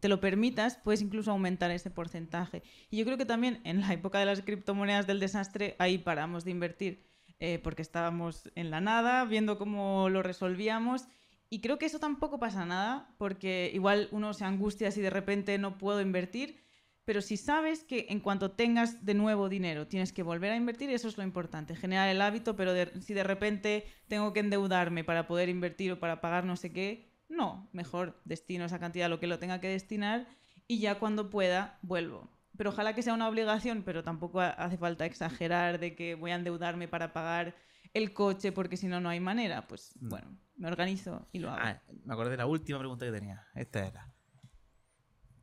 te 0.00 0.08
lo 0.08 0.20
permitas, 0.20 0.76
puedes 0.76 1.02
incluso 1.02 1.30
aumentar 1.30 1.70
ese 1.70 1.90
porcentaje. 1.90 2.62
Y 2.90 2.98
yo 2.98 3.04
creo 3.04 3.18
que 3.18 3.26
también 3.26 3.60
en 3.64 3.80
la 3.80 3.92
época 3.92 4.18
de 4.18 4.26
las 4.26 4.42
criptomonedas 4.42 5.06
del 5.06 5.20
desastre, 5.20 5.76
ahí 5.78 5.98
paramos 5.98 6.44
de 6.44 6.50
invertir 6.50 7.06
eh, 7.38 7.58
porque 7.62 7.82
estábamos 7.82 8.50
en 8.54 8.70
la 8.70 8.80
nada, 8.80 9.24
viendo 9.24 9.58
cómo 9.58 10.08
lo 10.08 10.22
resolvíamos. 10.22 11.06
Y 11.48 11.60
creo 11.60 11.78
que 11.78 11.86
eso 11.86 11.98
tampoco 11.98 12.38
pasa 12.38 12.64
nada, 12.64 13.14
porque 13.18 13.70
igual 13.74 14.08
uno 14.12 14.34
se 14.34 14.44
angustia 14.44 14.90
si 14.90 15.00
de 15.00 15.10
repente 15.10 15.58
no 15.58 15.78
puedo 15.78 16.00
invertir, 16.00 16.60
pero 17.04 17.22
si 17.22 17.36
sabes 17.36 17.82
que 17.82 18.06
en 18.10 18.20
cuanto 18.20 18.52
tengas 18.52 19.04
de 19.04 19.14
nuevo 19.14 19.48
dinero 19.48 19.88
tienes 19.88 20.12
que 20.12 20.22
volver 20.22 20.52
a 20.52 20.56
invertir, 20.56 20.90
eso 20.90 21.08
es 21.08 21.16
lo 21.18 21.24
importante, 21.24 21.74
generar 21.74 22.08
el 22.08 22.20
hábito, 22.22 22.54
pero 22.54 22.72
de- 22.72 23.00
si 23.02 23.14
de 23.14 23.24
repente 23.24 23.84
tengo 24.06 24.32
que 24.32 24.40
endeudarme 24.40 25.02
para 25.02 25.26
poder 25.26 25.48
invertir 25.48 25.90
o 25.92 25.98
para 25.98 26.20
pagar 26.20 26.44
no 26.44 26.56
sé 26.56 26.72
qué, 26.72 27.09
no, 27.30 27.68
mejor 27.72 28.20
destino 28.26 28.66
esa 28.66 28.78
cantidad 28.78 29.06
a 29.06 29.08
lo 29.08 29.18
que 29.20 29.26
lo 29.26 29.38
tenga 29.38 29.60
que 29.60 29.68
destinar 29.68 30.26
y 30.66 30.80
ya 30.80 30.98
cuando 30.98 31.30
pueda 31.30 31.78
vuelvo. 31.82 32.28
Pero 32.56 32.70
ojalá 32.70 32.94
que 32.94 33.02
sea 33.02 33.14
una 33.14 33.28
obligación, 33.28 33.82
pero 33.84 34.04
tampoco 34.04 34.40
ha- 34.40 34.50
hace 34.50 34.76
falta 34.76 35.06
exagerar 35.06 35.80
de 35.80 35.94
que 35.96 36.14
voy 36.16 36.32
a 36.32 36.34
endeudarme 36.34 36.88
para 36.88 37.12
pagar 37.14 37.54
el 37.94 38.12
coche 38.12 38.52
porque 38.52 38.76
si 38.76 38.86
no, 38.88 39.00
no 39.00 39.08
hay 39.08 39.20
manera. 39.20 39.66
Pues 39.66 39.92
No. 40.00 40.10
bueno, 40.10 40.36
me 40.56 40.68
organizo 40.68 41.26
y 41.32 41.38
lo 41.38 41.50
hago. 41.50 41.60
Ah, 41.62 41.80
me 42.04 42.12
acordé 42.12 42.32
de 42.32 42.36
la 42.36 42.46
última 42.46 42.78
pregunta 42.78 43.06
que 43.06 43.12
tenía. 43.12 43.46
Esta 43.54 43.86
era. 43.86 44.12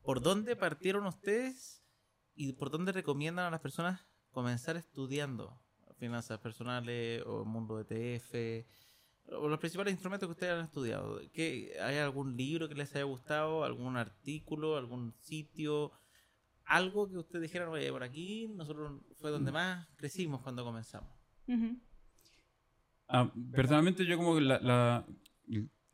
¿Por 0.02 0.22
dónde 0.22 0.56
partieron 0.56 1.06
ustedes 1.06 1.82
y 2.34 2.52
por 2.52 2.70
dónde 2.70 2.92
recomiendan 2.92 3.46
a 3.46 3.50
las 3.50 3.60
personas 3.60 4.06
comenzar 4.30 4.76
estudiando 4.76 5.60
finanzas 5.98 6.38
personales 6.38 7.22
o 7.26 7.44
mundo 7.44 7.82
de 7.82 8.14
ETF? 8.16 8.66
Los 9.30 9.58
principales 9.58 9.92
instrumentos 9.92 10.26
que 10.26 10.32
ustedes 10.32 10.54
han 10.54 10.64
estudiado. 10.64 11.20
¿Qué, 11.32 11.76
¿Hay 11.82 11.96
algún 11.96 12.36
libro 12.36 12.68
que 12.68 12.74
les 12.74 12.94
haya 12.94 13.04
gustado? 13.04 13.62
¿Algún 13.64 13.96
artículo? 13.96 14.76
¿Algún 14.76 15.12
sitio? 15.20 15.92
Algo 16.64 17.08
que 17.08 17.18
ustedes 17.18 17.42
dijeran, 17.42 17.68
oye, 17.68 17.90
por 17.90 18.02
aquí 18.02 18.48
nosotros 18.48 19.00
fue 19.20 19.30
donde 19.30 19.52
más 19.52 19.86
crecimos 19.96 20.40
cuando 20.42 20.64
comenzamos. 20.64 21.10
Ah, 23.08 23.30
personalmente 23.52 24.04
yo 24.06 24.16
como 24.18 24.34
que 24.34 24.40
la, 24.42 24.58
la- 24.60 25.06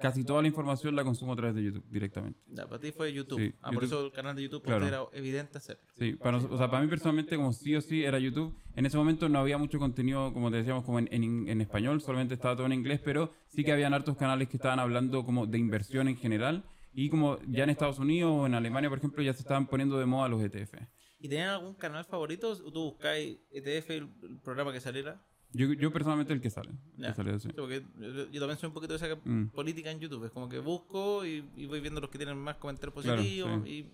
casi 0.05 0.23
toda 0.23 0.43
la 0.43 0.49
información 0.49 0.95
la 0.95 1.03
consumo 1.03 1.33
a 1.33 1.37
través 1.37 1.55
de 1.55 1.65
YouTube 1.65 1.85
directamente. 1.89 2.39
Ya, 2.49 2.67
para 2.67 2.79
ti 2.79 2.93
fue 2.93 3.11
YouTube. 3.11 3.39
Sí, 3.41 3.55
ah, 3.63 3.71
por 3.73 3.85
YouTube. 3.85 3.87
eso 3.87 4.07
el 4.07 4.13
canal 4.13 4.37
de 4.37 4.43
YouTube 4.43 4.63
Claro. 4.63 4.87
era 4.87 5.03
evidente 5.15 5.57
hacerlo. 5.57 5.83
Sí, 5.97 6.13
para, 6.13 6.37
o 6.37 6.59
sea, 6.59 6.71
para 6.71 6.83
mí 6.83 6.89
personalmente 6.89 7.37
como 7.37 7.55
sí 7.55 7.75
o 7.75 7.81
sí 7.81 8.05
era 8.05 8.19
YouTube. 8.19 8.55
En 8.77 8.85
ese 8.85 8.99
momento 8.99 9.31
no 9.31 9.39
había 9.39 9.57
mucho 9.57 9.79
contenido, 9.79 10.31
como 10.35 10.51
te 10.51 10.59
decíamos, 10.59 10.85
como 10.85 10.99
en, 10.99 11.09
en- 11.11 11.49
en 11.49 11.61
español, 11.63 12.03
solamente 12.03 12.35
estaba 12.35 12.55
todo 12.55 12.67
en 12.67 12.75
inglés, 12.75 13.01
pero 13.03 13.33
sí 13.49 13.65
que 13.65 13.73
habían 13.73 13.95
hartos 13.95 14.17
canales 14.19 14.49
que 14.51 14.59
estaban 14.59 14.79
hablando 14.79 15.25
como 15.25 15.47
de 15.47 15.57
inversión 15.59 16.07
en 16.09 16.17
general. 16.19 16.65
Y 16.93 17.09
como 17.09 17.39
ya 17.49 17.65
en 17.65 17.71
Estados 17.71 17.99
Unidos 17.99 18.31
o 18.31 18.45
en 18.47 18.53
Alemania, 18.55 18.91
por 18.91 18.99
ejemplo, 18.99 19.23
ya 19.23 19.33
se 19.33 19.41
estaban 19.41 19.67
poniendo 19.67 19.99
de 19.99 20.05
moda 20.05 20.29
los 20.29 20.43
ETF. 20.43 20.75
¿Y 21.19 21.29
tenían 21.31 21.49
algún 21.49 21.75
canal 21.75 22.05
favorito? 22.05 22.55
¿Tú 22.71 22.91
buscáis 22.91 23.39
ETF, 23.51 23.91
el 23.91 24.09
programa 24.45 24.71
que 24.71 24.81
saliera? 24.81 25.25
Yo, 25.55 25.73
yo 25.73 25.93
personalmente 25.93 26.33
el 26.33 26.41
que 26.41 26.51
sale. 26.51 26.71
el 26.71 27.03
Ya. 27.03 27.09
que 27.11 27.15
sale, 27.15 27.39
sí. 27.39 27.49
Sí, 27.49 27.55
porque 27.57 27.85
yo, 28.01 28.31
yo 28.31 28.41
también 28.41 28.59
soy 28.59 28.67
un 28.69 28.75
poquito 28.75 28.97
de 28.99 29.07
esa 29.07 29.17
Mm. 29.25 29.49
política 29.51 29.91
en 29.91 30.01
YouTube. 30.01 30.25
Es 30.25 30.33
como 30.33 30.49
que 30.49 30.59
busco 30.59 31.25
y, 31.25 31.49
y 31.57 31.67
voy 31.67 31.81
viendo 31.81 32.01
los 32.01 32.11
que 32.11 32.19
tienen 32.19 32.37
más 32.37 32.57
comentarios 32.57 32.93
Claro, 33.03 33.17
positivos 33.23 33.67
y 33.67 33.87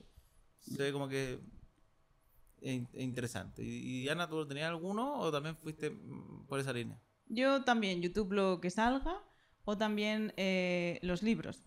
se 0.58 0.82
ve 0.82 0.92
como 0.92 1.08
que 1.08 1.38
es 2.60 2.72
in- 2.72 2.88
es 2.92 3.02
interesante. 3.02 3.62
¿Y, 3.62 4.02
y 4.04 4.08
Ana, 4.08 4.28
tú 4.28 4.46
tenías 4.46 4.68
alguno 4.68 5.18
o 5.20 5.30
también 5.30 5.56
fuiste 5.56 5.90
por 6.48 6.60
esa 6.60 6.72
línea? 6.72 6.98
Yo 7.28 7.62
también, 7.62 8.02
YouTube 8.02 8.32
lo 8.32 8.60
que 8.60 8.70
salga, 8.70 9.22
o 9.64 9.76
también 9.78 10.32
eh, 10.36 10.98
los 11.02 11.22
libros. 11.22 11.62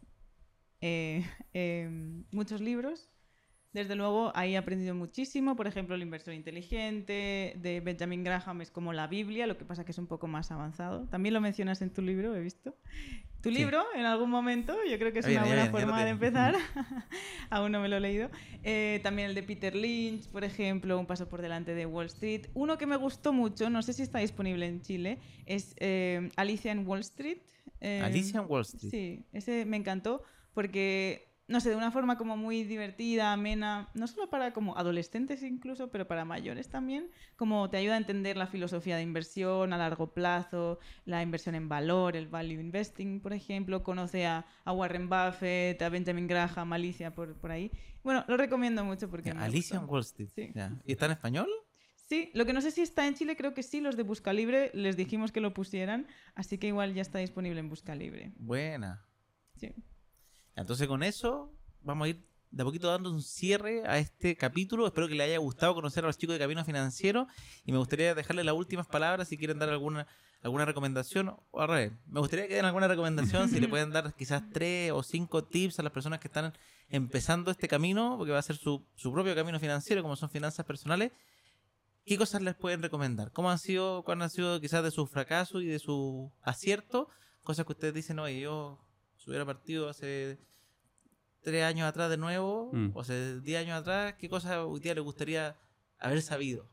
Eh, 0.82 1.24
eh, 1.54 2.24
muchos 2.32 2.62
libros. 2.62 3.10
Desde 3.74 3.96
luego, 3.96 4.32
ahí 4.36 4.54
he 4.54 4.58
aprendido 4.58 4.94
muchísimo. 4.94 5.56
Por 5.56 5.66
ejemplo, 5.68 5.96
el 5.96 6.04
inversor 6.04 6.34
inteligente 6.36 7.54
de 7.58 7.82
Benjamin 7.82 8.24
Graham 8.24 8.62
es 8.62 8.70
como 8.70 8.94
la 8.94 9.08
Biblia, 9.08 9.48
lo 9.48 9.58
que 9.58 9.66
pasa 9.66 9.84
que 9.84 9.92
es 9.92 9.98
un 9.98 10.06
poco 10.08 10.28
más 10.28 10.52
avanzado. 10.52 11.08
También 11.10 11.34
lo 11.34 11.42
mencionas 11.42 11.82
en 11.82 11.90
tu 11.92 12.02
libro, 12.04 12.36
he 12.36 12.40
visto. 12.40 12.76
Tu 13.42 13.50
Sí. 13.50 13.56
libro, 13.58 13.84
en 13.96 14.06
algún 14.06 14.30
momento, 14.30 14.74
yo 14.90 14.98
creo 15.00 15.12
que 15.12 15.20
es 15.20 15.26
una 15.26 15.44
buena 15.44 15.66
ya 15.66 15.72
forma 15.72 16.04
de 16.06 16.12
empezar. 16.12 16.56
Aún 17.50 17.72
no 17.72 17.82
me 17.82 17.90
lo 17.90 17.98
he 17.98 18.00
leído. 18.00 18.30
Eh, 18.64 19.00
también 19.04 19.30
el 19.30 19.36
de 19.36 19.44
Peter 19.44 19.76
Lynch, 19.76 20.30
por 20.30 20.44
ejemplo, 20.44 20.98
Un 21.00 21.06
paso 21.08 21.28
por 21.28 21.42
delante 21.42 21.74
de 21.74 21.86
Wall 21.86 22.06
Street. 22.06 22.48
Uno 22.54 22.78
que 22.78 22.86
me 22.86 22.96
gustó 22.96 23.34
mucho, 23.34 23.70
no 23.70 23.82
sé 23.82 23.94
si 23.94 24.04
está 24.04 24.20
disponible 24.20 24.68
en 24.68 24.82
Chile, 24.82 25.18
es 25.46 25.76
eh, 25.80 26.30
Alicia 26.36 26.72
en 26.72 26.88
Wall 26.88 27.00
Street. 27.02 27.40
Eh, 27.82 28.02
Alicia 28.04 28.40
en 28.40 28.46
Wall 28.48 28.62
Street. 28.62 28.92
Sí, 28.92 29.26
ese 29.34 29.66
me 29.66 29.78
encantó 29.78 30.22
porque 30.54 31.33
no 31.48 31.60
sé, 31.60 31.70
de 31.70 31.76
una 31.76 31.92
forma 31.92 32.18
como 32.18 32.38
muy 32.38 32.64
divertida, 32.64 33.34
amena, 33.34 33.90
no 33.94 34.08
solo 34.08 34.30
para 34.30 34.54
como 34.54 34.78
adolescentes 34.78 35.44
incluso, 35.44 35.92
pero 35.92 36.08
para 36.08 36.24
mayores 36.24 36.70
también, 36.70 37.10
como 37.36 37.70
te 37.70 37.78
ayuda 37.78 37.96
a 37.96 37.98
entender 37.98 38.38
la 38.38 38.48
filosofía 38.48 38.96
de 38.96 39.04
inversión 39.04 39.74
a 39.74 39.78
largo 39.78 40.14
plazo, 40.14 40.80
la 41.06 41.22
inversión 41.22 41.56
en 41.56 41.68
valor, 41.68 42.16
el 42.16 42.28
value 42.28 42.62
investing, 42.62 43.20
por 43.20 43.34
ejemplo, 43.34 43.84
conoce 43.84 44.26
a, 44.26 44.46
a 44.64 44.72
Warren 44.72 45.10
Buffett, 45.10 45.82
a 45.82 45.90
Benjamin 45.90 46.28
Graham, 46.28 46.72
Alicia 46.74 47.14
por, 47.14 47.36
por 47.36 47.52
ahí. 47.52 47.72
Bueno, 48.04 48.24
lo 48.28 48.38
recomiendo 48.38 48.84
mucho 48.86 49.10
porque... 49.10 49.34
me 49.34 49.42
Alicia 49.42 49.76
en 49.76 49.82
gustó. 49.82 49.94
Wall 49.94 50.02
Street. 50.02 50.30
Sí. 50.36 50.54
¿Y 50.86 50.92
está 50.94 51.06
en 51.08 51.12
español? 51.12 51.50
Sí, 51.96 52.32
lo 52.34 52.46
que 52.46 52.54
no 52.54 52.62
sé 52.62 52.72
si 52.72 52.82
está 52.82 53.08
en 53.08 53.16
Chile, 53.16 53.36
creo 53.36 53.54
que 53.54 53.64
sí, 53.64 53.82
los 53.82 53.96
de 53.98 54.04
Busca 54.04 54.34
Libre 54.34 54.72
les 54.74 54.98
dijimos 54.98 55.32
que 55.32 55.40
lo 55.40 55.54
pusieran, 55.54 56.08
así 56.36 56.58
que 56.58 56.68
igual 56.68 56.94
ya 56.94 57.02
está 57.02 57.20
disponible 57.20 57.60
en 57.60 57.70
Busca 57.70 57.96
Libre. 57.96 58.34
Buena. 58.38 59.06
Sí. 59.56 59.74
Entonces 60.56 60.88
con 60.88 61.04
eso 61.04 61.52
vamos 61.82 62.06
a 62.06 62.10
ir 62.10 62.26
de 62.52 62.62
a 62.62 62.66
poquito 62.66 62.88
dando 62.88 63.10
un 63.10 63.22
cierre 63.22 63.88
a 63.88 63.98
este 63.98 64.36
capítulo. 64.36 64.86
Espero 64.86 65.08
que 65.08 65.16
les 65.16 65.28
haya 65.28 65.40
gustado 65.40 65.74
conocer 65.74 66.04
a 66.04 66.08
los 66.08 66.18
chicos 66.18 66.36
de 66.36 66.40
Camino 66.40 66.64
Financiero 66.64 67.28
y 67.66 67.72
me 67.72 67.80
gustaría 67.80 68.14
dejarles 68.14 68.46
las 68.46 68.56
últimas 68.56 68.86
palabras 68.86 69.28
si 69.28 69.38
quieren 69.38 69.60
dar 69.60 69.70
alguna 69.70 70.08
alguna 70.44 70.66
recomendación 70.66 71.36
o 71.52 71.62
al 71.62 71.70
revés. 71.70 71.94
Me 72.06 72.20
gustaría 72.20 72.48
que 72.48 72.56
den 72.56 72.66
alguna 72.66 72.88
recomendación 72.88 73.50
si 73.50 73.60
le 73.60 73.68
pueden 73.70 73.92
dar 73.92 74.14
quizás 74.14 74.44
tres 74.52 74.92
o 74.92 75.02
cinco 75.02 75.44
tips 75.46 75.80
a 75.80 75.84
las 75.84 75.92
personas 75.92 76.20
que 76.20 76.28
están 76.28 76.54
empezando 76.90 77.50
este 77.50 77.68
camino, 77.68 78.16
porque 78.18 78.34
va 78.34 78.40
a 78.40 78.44
ser 78.44 78.58
su, 78.58 78.86
su 78.96 79.12
propio 79.12 79.34
camino 79.36 79.60
financiero, 79.60 80.02
como 80.04 80.16
son 80.16 80.30
finanzas 80.30 80.66
personales. 80.66 81.12
¿Qué 82.06 82.18
cosas 82.18 82.42
les 82.42 82.56
pueden 82.56 82.82
recomendar? 82.82 83.32
¿Cómo 83.32 83.50
han 83.50 83.58
sido, 83.58 84.04
cuáles 84.04 84.24
han 84.24 84.30
sido 84.30 84.60
quizás 84.60 84.84
de 84.84 84.92
sus 84.92 85.10
fracasos 85.10 85.64
y 85.64 85.68
de 85.68 85.80
su 85.80 86.32
acierto? 86.42 87.08
Cosas 87.44 87.66
que 87.66 87.72
ustedes 87.72 87.94
dicen, 87.94 88.20
oye, 88.20 88.42
yo 88.42 88.83
si 89.24 89.30
hubiera 89.30 89.46
partido 89.46 89.88
hace 89.90 90.38
tres 91.42 91.64
años 91.64 91.88
atrás 91.88 92.10
de 92.10 92.18
nuevo, 92.18 92.72
Mm. 92.74 92.92
o 92.94 93.02
hace 93.02 93.40
diez 93.42 93.62
años 93.62 93.80
atrás, 93.80 94.16
¿qué 94.20 94.28
cosas 94.30 94.58
hoy 94.58 94.80
día 94.82 94.94
les 94.94 95.04
gustaría 95.04 95.56
haber 96.00 96.22
sabido? 96.22 96.68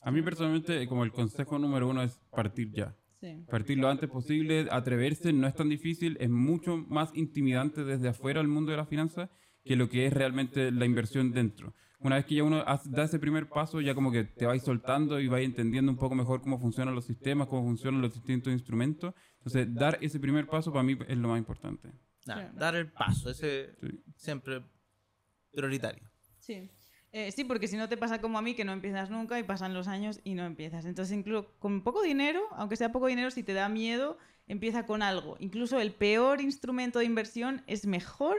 A 0.00 0.10
mí 0.12 0.22
personalmente, 0.22 0.86
como 0.86 1.02
el 1.04 1.12
consejo 1.12 1.58
número 1.58 1.88
uno 1.88 2.02
es 2.02 2.20
partir 2.30 2.70
ya. 2.72 2.94
Sí. 3.20 3.44
Partir 3.50 3.78
lo 3.78 3.88
antes 3.88 4.08
posible, 4.08 4.68
atreverse, 4.70 5.32
no 5.32 5.48
es 5.48 5.54
tan 5.54 5.68
difícil, 5.68 6.16
es 6.20 6.30
mucho 6.30 6.76
más 6.76 7.10
intimidante 7.14 7.82
desde 7.84 8.08
afuera 8.08 8.40
el 8.40 8.46
mundo 8.46 8.70
de 8.70 8.76
las 8.76 8.88
finanzas 8.88 9.28
que 9.64 9.74
lo 9.74 9.88
que 9.88 10.06
es 10.06 10.12
realmente 10.12 10.70
la 10.70 10.84
inversión 10.86 11.32
dentro. 11.32 11.74
Una 12.00 12.14
vez 12.16 12.26
que 12.26 12.36
ya 12.36 12.44
uno 12.44 12.62
hace- 12.66 12.88
da 12.90 13.04
ese 13.04 13.18
primer 13.18 13.48
paso, 13.48 13.80
ya 13.80 13.94
como 13.94 14.12
que 14.12 14.22
te 14.24 14.46
vais 14.46 14.62
soltando 14.62 15.18
y 15.20 15.26
vais 15.26 15.44
entendiendo 15.44 15.90
un 15.90 15.98
poco 15.98 16.14
mejor 16.14 16.40
cómo 16.40 16.58
funcionan 16.58 16.94
los 16.94 17.04
sistemas, 17.06 17.48
cómo 17.48 17.62
funcionan 17.62 18.00
los 18.00 18.14
distintos 18.14 18.52
instrumentos. 18.52 19.14
Entonces, 19.38 19.74
dar 19.74 19.98
ese 20.00 20.20
primer 20.20 20.46
paso 20.46 20.72
para 20.72 20.84
mí 20.84 20.96
es 21.08 21.16
lo 21.18 21.28
más 21.28 21.38
importante. 21.38 21.90
Sí. 22.20 22.32
dar 22.54 22.74
el 22.76 22.92
paso, 22.92 23.30
ese 23.30 23.74
Sí. 23.80 24.02
siempre 24.16 24.62
prioritario. 25.50 26.04
Sí. 26.38 26.70
Eh, 27.10 27.32
sí, 27.32 27.42
porque 27.44 27.66
si 27.68 27.76
no 27.78 27.88
te 27.88 27.96
pasa 27.96 28.20
como 28.20 28.36
a 28.38 28.42
mí, 28.42 28.54
que 28.54 28.66
no 28.66 28.72
empiezas 28.72 29.08
nunca 29.08 29.38
y 29.38 29.42
pasan 29.44 29.72
los 29.72 29.88
años 29.88 30.20
y 30.24 30.34
no 30.34 30.44
empiezas. 30.44 30.84
Entonces, 30.84 31.16
incluso 31.16 31.54
con 31.58 31.82
poco 31.82 32.02
dinero, 32.02 32.42
aunque 32.52 32.76
sea 32.76 32.92
poco 32.92 33.06
dinero, 33.06 33.30
si 33.30 33.42
te 33.42 33.54
da 33.54 33.70
miedo, 33.70 34.18
empieza 34.46 34.84
con 34.84 35.00
algo. 35.02 35.36
Incluso 35.40 35.80
el 35.80 35.92
peor 35.94 36.42
instrumento 36.42 36.98
de 36.98 37.06
inversión 37.06 37.62
es 37.66 37.86
mejor 37.86 38.36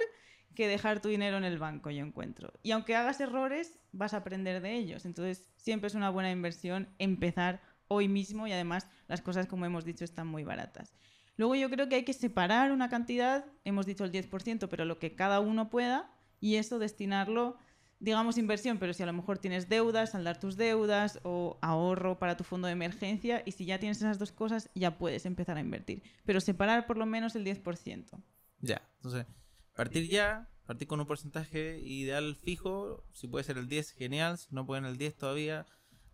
que 0.55 0.67
dejar 0.67 1.01
tu 1.01 1.09
dinero 1.09 1.37
en 1.37 1.43
el 1.43 1.59
banco, 1.59 1.89
yo 1.89 2.05
encuentro. 2.05 2.51
Y 2.63 2.71
aunque 2.71 2.95
hagas 2.95 3.19
errores, 3.21 3.79
vas 3.91 4.13
a 4.13 4.17
aprender 4.17 4.61
de 4.61 4.75
ellos. 4.75 5.05
Entonces, 5.05 5.47
siempre 5.55 5.87
es 5.87 5.95
una 5.95 6.09
buena 6.09 6.31
inversión 6.31 6.89
empezar 6.99 7.61
hoy 7.87 8.07
mismo 8.07 8.47
y 8.47 8.51
además 8.51 8.87
las 9.07 9.21
cosas, 9.21 9.47
como 9.47 9.65
hemos 9.65 9.85
dicho, 9.85 10.03
están 10.03 10.27
muy 10.27 10.43
baratas. 10.43 10.93
Luego 11.37 11.55
yo 11.55 11.69
creo 11.69 11.87
que 11.87 11.95
hay 11.95 12.03
que 12.03 12.13
separar 12.13 12.71
una 12.71 12.89
cantidad, 12.89 13.45
hemos 13.63 13.85
dicho 13.85 14.03
el 14.03 14.11
10%, 14.11 14.67
pero 14.69 14.85
lo 14.85 14.99
que 14.99 15.15
cada 15.15 15.39
uno 15.39 15.69
pueda, 15.69 16.11
y 16.41 16.55
eso 16.55 16.79
destinarlo, 16.79 17.57
digamos, 17.99 18.37
inversión, 18.37 18.77
pero 18.77 18.93
si 18.93 19.03
a 19.03 19.05
lo 19.05 19.13
mejor 19.13 19.37
tienes 19.37 19.69
deudas, 19.69 20.11
saldar 20.11 20.39
tus 20.39 20.57
deudas 20.57 21.19
o 21.23 21.57
ahorro 21.61 22.19
para 22.19 22.35
tu 22.35 22.43
fondo 22.43 22.67
de 22.67 22.73
emergencia, 22.73 23.41
y 23.45 23.53
si 23.53 23.65
ya 23.65 23.79
tienes 23.79 23.97
esas 23.97 24.19
dos 24.19 24.31
cosas, 24.31 24.69
ya 24.75 24.97
puedes 24.97 25.25
empezar 25.25 25.57
a 25.57 25.61
invertir. 25.61 26.03
Pero 26.25 26.41
separar 26.41 26.85
por 26.85 26.97
lo 26.97 27.05
menos 27.05 27.35
el 27.35 27.45
10%. 27.45 28.21
Ya, 28.61 28.81
entonces, 28.97 29.25
partir 29.79 30.09
ya, 30.09 30.49
partir 30.65 30.87
con 30.89 30.99
un 30.99 31.05
porcentaje 31.07 31.79
ideal 31.79 32.35
fijo, 32.35 33.03
si 33.13 33.27
puede 33.27 33.45
ser 33.45 33.57
el 33.57 33.67
10, 33.69 33.91
genial, 33.93 34.37
si 34.37 34.53
no 34.53 34.65
pueden 34.65 34.83
el 34.83 34.97
10 34.97 35.15
todavía, 35.15 35.65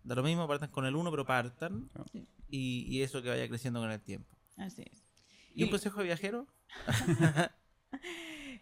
da 0.04 0.14
lo 0.14 0.22
mismo, 0.22 0.46
partan 0.46 0.70
con 0.70 0.86
el 0.86 0.94
1, 0.94 1.10
pero 1.10 1.26
partan, 1.26 1.90
Sí. 2.12 2.26
y, 2.48 2.86
y 2.88 3.02
eso 3.02 3.22
que 3.22 3.28
vaya 3.28 3.48
creciendo 3.48 3.80
con 3.80 3.90
el 3.90 4.00
tiempo. 4.00 4.36
Así 4.56 4.82
es. 4.88 5.04
¿Y 5.52 5.62
un 5.64 5.68
Y- 5.68 5.70
consejo 5.72 5.98
de 5.98 6.04
viajero? 6.06 6.46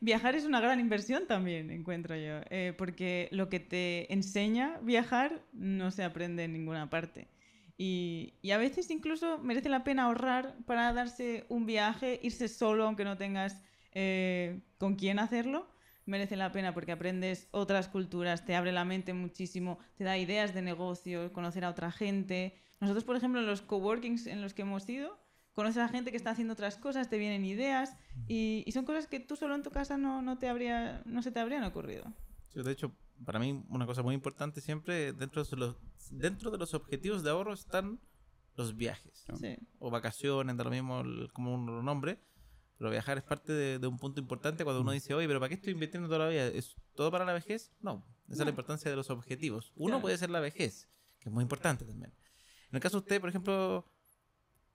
Viajar 0.00 0.34
es 0.34 0.44
una 0.44 0.61
gran 0.61 0.80
inversión 0.80 1.26
también, 1.26 1.70
encuentro 1.70 2.14
yo, 2.16 2.40
eh, 2.50 2.74
porque 2.76 3.28
lo 3.30 3.48
que 3.48 3.61
te 3.61 4.12
enseña 4.12 4.78
viajar 4.82 5.44
no 5.52 5.90
se 5.90 6.02
aprende 6.02 6.44
en 6.44 6.52
ninguna 6.52 6.90
parte. 6.90 7.28
Y, 7.76 8.34
y 8.42 8.50
a 8.52 8.59
veces 8.59 8.90
incluso 8.90 9.38
merece 9.38 9.68
la 9.68 9.82
pena 9.84 10.05
ahorrar 10.05 10.57
para 10.66 10.92
darse 10.92 11.44
un 11.48 11.66
viaje, 11.66 12.20
irse 12.22 12.48
solo 12.48 12.84
aunque 12.86 13.05
no 13.05 13.16
tengas 13.16 13.62
eh, 13.95 14.61
con 14.78 14.97
quién 14.97 15.18
hacerlo. 15.18 15.68
Merece 16.07 16.36
la 16.36 16.53
pena 16.53 16.74
porque 16.74 16.92
aprendes 16.92 17.49
otras 17.51 17.88
culturas, 17.88 18.45
te 18.45 18.55
abre 18.55 18.72
la 18.72 18.84
mente 18.84 19.14
muchísimo, 19.14 19.78
te 19.97 20.05
da 20.05 20.18
ideas 20.18 20.53
de 20.53 20.61
negocio, 20.61 21.32
conocer 21.32 21.64
a 21.64 21.70
otra 21.70 21.90
gente. 21.90 22.55
Nosotros, 22.80 23.05
por 23.05 23.16
ejemplo, 23.16 23.40
en 23.40 23.47
los 23.47 23.62
coworkings 23.62 24.26
en 24.26 24.42
los 24.42 24.53
que 24.53 24.62
hemos 24.62 24.86
ido, 24.88 25.18
conoces 25.55 25.78
a 25.78 25.88
gente 25.88 26.11
que 26.11 26.18
está 26.18 26.30
haciendo 26.30 26.53
otras 26.53 26.76
cosas, 26.76 27.09
te 27.09 27.16
vienen 27.16 27.47
ideas 27.47 27.97
y, 28.28 28.64
y 28.66 28.72
son 28.72 28.84
cosas 28.84 29.07
que 29.07 29.18
tú 29.20 29.36
solo 29.36 29.55
en 29.55 29.62
tu 29.62 29.70
casa 29.70 29.97
no, 29.97 30.20
no, 30.20 30.36
te 30.36 30.49
habría, 30.49 31.01
no 31.07 31.22
se 31.22 31.32
te 31.32 31.40
habrían 31.40 31.64
ocurrido. 31.64 32.12
Sí, 32.53 32.62
de 32.62 32.72
hecho, 32.72 32.92
para 33.24 33.38
mí 33.38 33.64
una 33.70 33.86
cosa 33.86 34.03
muy 34.03 34.14
importante 34.14 34.61
siempre, 34.61 35.12
dentro 35.14 35.42
de 35.42 35.57
los, 35.57 35.76
dentro 36.11 36.51
de 36.51 36.59
los 36.59 36.74
objetivos 36.74 37.22
de 37.22 37.30
ahorro 37.30 37.55
están 37.55 37.99
los 38.57 38.76
viajes. 38.76 39.24
Sí. 39.40 39.57
O 39.78 39.90
vacaciones, 39.90 40.55
da 40.57 40.64
lo 40.64 40.70
mismo 40.70 41.01
el- 41.01 41.30
como 41.32 41.57
lo 41.57 41.82
nombre. 41.82 42.18
Pero 42.85 42.91
viajar 42.93 43.16
es 43.16 43.24
parte 43.24 43.51
de, 43.55 43.78
de 43.78 43.87
un 43.87 43.97
punto 43.99 44.20
importante 44.20 44.62
cuando 44.62 44.82
uno 44.82 44.93
dice, 44.93 45.14
oye, 45.14 45.26
pero 45.26 45.41
¿para 45.41 45.49
qué 45.49 45.55
estoy 45.55 45.72
invirtiendo 45.72 46.07
toda 46.07 46.26
la 46.26 46.28
vida? 46.28 46.47
¿Es 46.49 46.76
todo 46.95 47.11
para 47.11 47.24
la 47.24 47.32
vejez? 47.32 47.72
No, 47.80 48.05
esa 48.26 48.32
es 48.35 48.39
la 48.41 48.45
No. 48.45 48.51
importancia 48.51 48.91
de 48.91 48.97
los 48.99 49.09
objetivos. 49.09 49.72
Uno 49.74 49.93
Claro. 49.93 50.03
puede 50.03 50.18
ser 50.18 50.28
la 50.28 50.41
vejez, 50.41 50.87
que 51.18 51.30
es 51.30 51.32
muy 51.32 51.41
importante 51.41 51.87
también. 51.87 52.12
En 52.68 52.76
el 52.76 52.80
caso 52.82 52.99
de 52.99 53.05
usted, 53.05 53.20
por 53.22 53.30
ejemplo, 53.30 53.87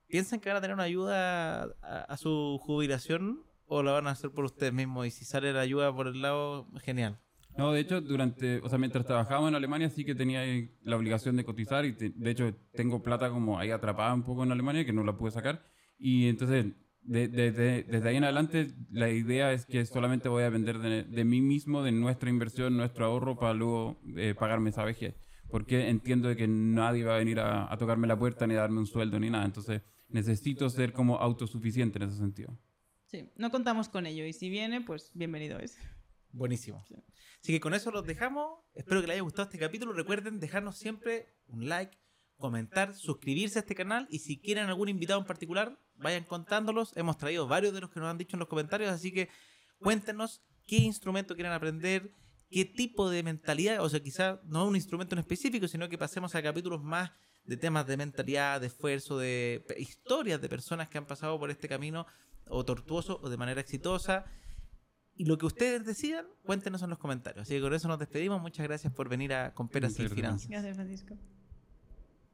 ¿piensan 0.08 0.40
que 0.40 0.48
van 0.48 0.58
a 0.58 0.60
tener 0.60 0.74
una 0.74 0.82
ayuda 0.82 1.62
a, 1.82 2.00
a 2.08 2.16
su 2.16 2.58
jubilación 2.60 3.44
o 3.66 3.84
la 3.84 3.92
van 3.92 4.08
a 4.08 4.10
hacer 4.10 4.32
por 4.32 4.44
ustedes 4.44 4.72
mismos? 4.72 5.06
Y 5.06 5.12
si 5.12 5.24
sale 5.24 5.52
la 5.52 5.60
ayuda 5.60 5.94
por 5.94 6.08
el 6.08 6.20
lado, 6.20 6.66
genial. 6.80 7.16
No, 7.56 7.70
de 7.70 7.78
hecho, 7.78 8.00
durante, 8.00 8.58
o 8.58 8.68
sea, 8.68 8.78
mientras 8.78 9.06
trabajaba 9.06 9.46
en 9.48 9.54
Alemania 9.54 9.88
sí 9.88 10.04
que 10.04 10.16
tenía 10.16 10.42
la 10.82 10.96
obligación 10.96 11.36
de 11.36 11.44
cotizar 11.44 11.84
y 11.84 11.92
te- 11.92 12.10
de 12.10 12.30
hecho 12.32 12.52
tengo 12.72 13.04
plata 13.04 13.30
como 13.30 13.56
ahí 13.58 13.70
atrapada 13.70 14.12
un 14.14 14.24
poco 14.24 14.42
en 14.42 14.50
Alemania 14.50 14.84
que 14.84 14.92
no 14.92 15.04
la 15.04 15.16
pude 15.16 15.30
sacar 15.30 15.64
y 15.96 16.28
entonces 16.28 16.66
de- 17.02 17.28
de- 17.28 17.52
de- 17.52 17.82
desde 17.84 18.08
ahí 18.08 18.16
en 18.16 18.24
adelante 18.24 18.68
la 18.90 19.08
idea 19.10 19.52
es 19.52 19.66
que 19.66 19.84
solamente 19.86 20.28
voy 20.28 20.42
a 20.42 20.46
depender 20.46 20.78
de, 20.78 21.04
de 21.04 21.24
mí 21.24 21.40
mismo, 21.40 21.82
de 21.82 21.92
nuestra 21.92 22.30
inversión, 22.30 22.76
nuestro 22.76 23.06
ahorro 23.06 23.36
para 23.38 23.54
luego 23.54 24.00
eh, 24.16 24.34
pagarme 24.38 24.70
esa 24.70 24.84
vejez. 24.84 25.14
Porque 25.48 25.88
entiendo 25.88 26.28
de 26.28 26.36
que 26.36 26.46
nadie 26.46 27.02
va 27.04 27.16
a 27.16 27.18
venir 27.18 27.40
a, 27.40 27.72
a 27.72 27.76
tocarme 27.76 28.06
la 28.06 28.16
puerta 28.18 28.46
ni 28.46 28.54
a 28.54 28.58
darme 28.58 28.78
un 28.78 28.86
sueldo 28.86 29.18
ni 29.18 29.30
nada. 29.30 29.44
Entonces 29.44 29.82
necesito 30.08 30.68
ser 30.70 30.92
como 30.92 31.16
autosuficiente 31.16 31.98
en 31.98 32.08
ese 32.08 32.18
sentido. 32.18 32.56
Sí, 33.06 33.28
no 33.36 33.50
contamos 33.50 33.88
con 33.88 34.06
ello 34.06 34.24
y 34.24 34.32
si 34.32 34.48
viene, 34.48 34.80
pues 34.80 35.10
bienvenido 35.14 35.58
es. 35.58 35.76
Buenísimo. 36.32 36.84
Así 37.42 37.52
que 37.52 37.58
con 37.58 37.74
eso 37.74 37.90
los 37.90 38.06
dejamos. 38.06 38.60
Espero 38.74 39.00
que 39.00 39.08
les 39.08 39.14
haya 39.14 39.22
gustado 39.22 39.48
este 39.48 39.58
capítulo. 39.58 39.92
Recuerden 39.92 40.38
dejarnos 40.38 40.76
siempre 40.78 41.26
un 41.48 41.68
like, 41.68 41.98
comentar, 42.36 42.94
suscribirse 42.94 43.58
a 43.58 43.62
este 43.62 43.74
canal 43.74 44.06
y 44.10 44.20
si 44.20 44.38
quieren 44.40 44.66
algún 44.66 44.88
invitado 44.88 45.18
en 45.18 45.26
particular, 45.26 45.76
vayan 46.00 46.24
contándolos. 46.24 46.92
Hemos 46.96 47.16
traído 47.18 47.46
varios 47.46 47.72
de 47.72 47.80
los 47.80 47.90
que 47.90 48.00
nos 48.00 48.08
han 48.08 48.18
dicho 48.18 48.36
en 48.36 48.40
los 48.40 48.48
comentarios, 48.48 48.90
así 48.90 49.12
que 49.12 49.28
cuéntenos 49.78 50.42
qué 50.66 50.76
instrumento 50.76 51.34
quieren 51.34 51.52
aprender, 51.52 52.14
qué 52.50 52.64
tipo 52.64 53.10
de 53.10 53.22
mentalidad, 53.22 53.80
o 53.84 53.88
sea, 53.88 54.00
quizá 54.00 54.40
no 54.44 54.66
un 54.66 54.76
instrumento 54.76 55.14
en 55.14 55.20
específico, 55.20 55.68
sino 55.68 55.88
que 55.88 55.98
pasemos 55.98 56.34
a 56.34 56.42
capítulos 56.42 56.82
más 56.82 57.12
de 57.44 57.56
temas 57.56 57.86
de 57.86 57.96
mentalidad, 57.96 58.60
de 58.60 58.68
esfuerzo, 58.68 59.18
de 59.18 59.64
historias 59.78 60.40
de 60.40 60.48
personas 60.48 60.88
que 60.88 60.98
han 60.98 61.06
pasado 61.06 61.38
por 61.38 61.50
este 61.50 61.68
camino 61.68 62.06
o 62.48 62.64
tortuoso 62.64 63.20
o 63.22 63.30
de 63.30 63.36
manera 63.36 63.60
exitosa. 63.60 64.24
Y 65.14 65.24
lo 65.24 65.36
que 65.36 65.46
ustedes 65.46 65.84
decidan, 65.84 66.26
cuéntenos 66.44 66.82
en 66.82 66.90
los 66.90 66.98
comentarios. 66.98 67.42
Así 67.42 67.54
que 67.54 67.60
con 67.60 67.74
eso 67.74 67.88
nos 67.88 67.98
despedimos. 67.98 68.40
Muchas 68.40 68.66
gracias 68.66 68.92
por 68.92 69.08
venir 69.08 69.34
a 69.34 69.52
Con 69.52 69.68
Peras 69.68 69.98
y. 69.98 70.08
Finanzas. 70.08 70.48
Gracias, 70.48 70.76
Francisco. 70.76 71.16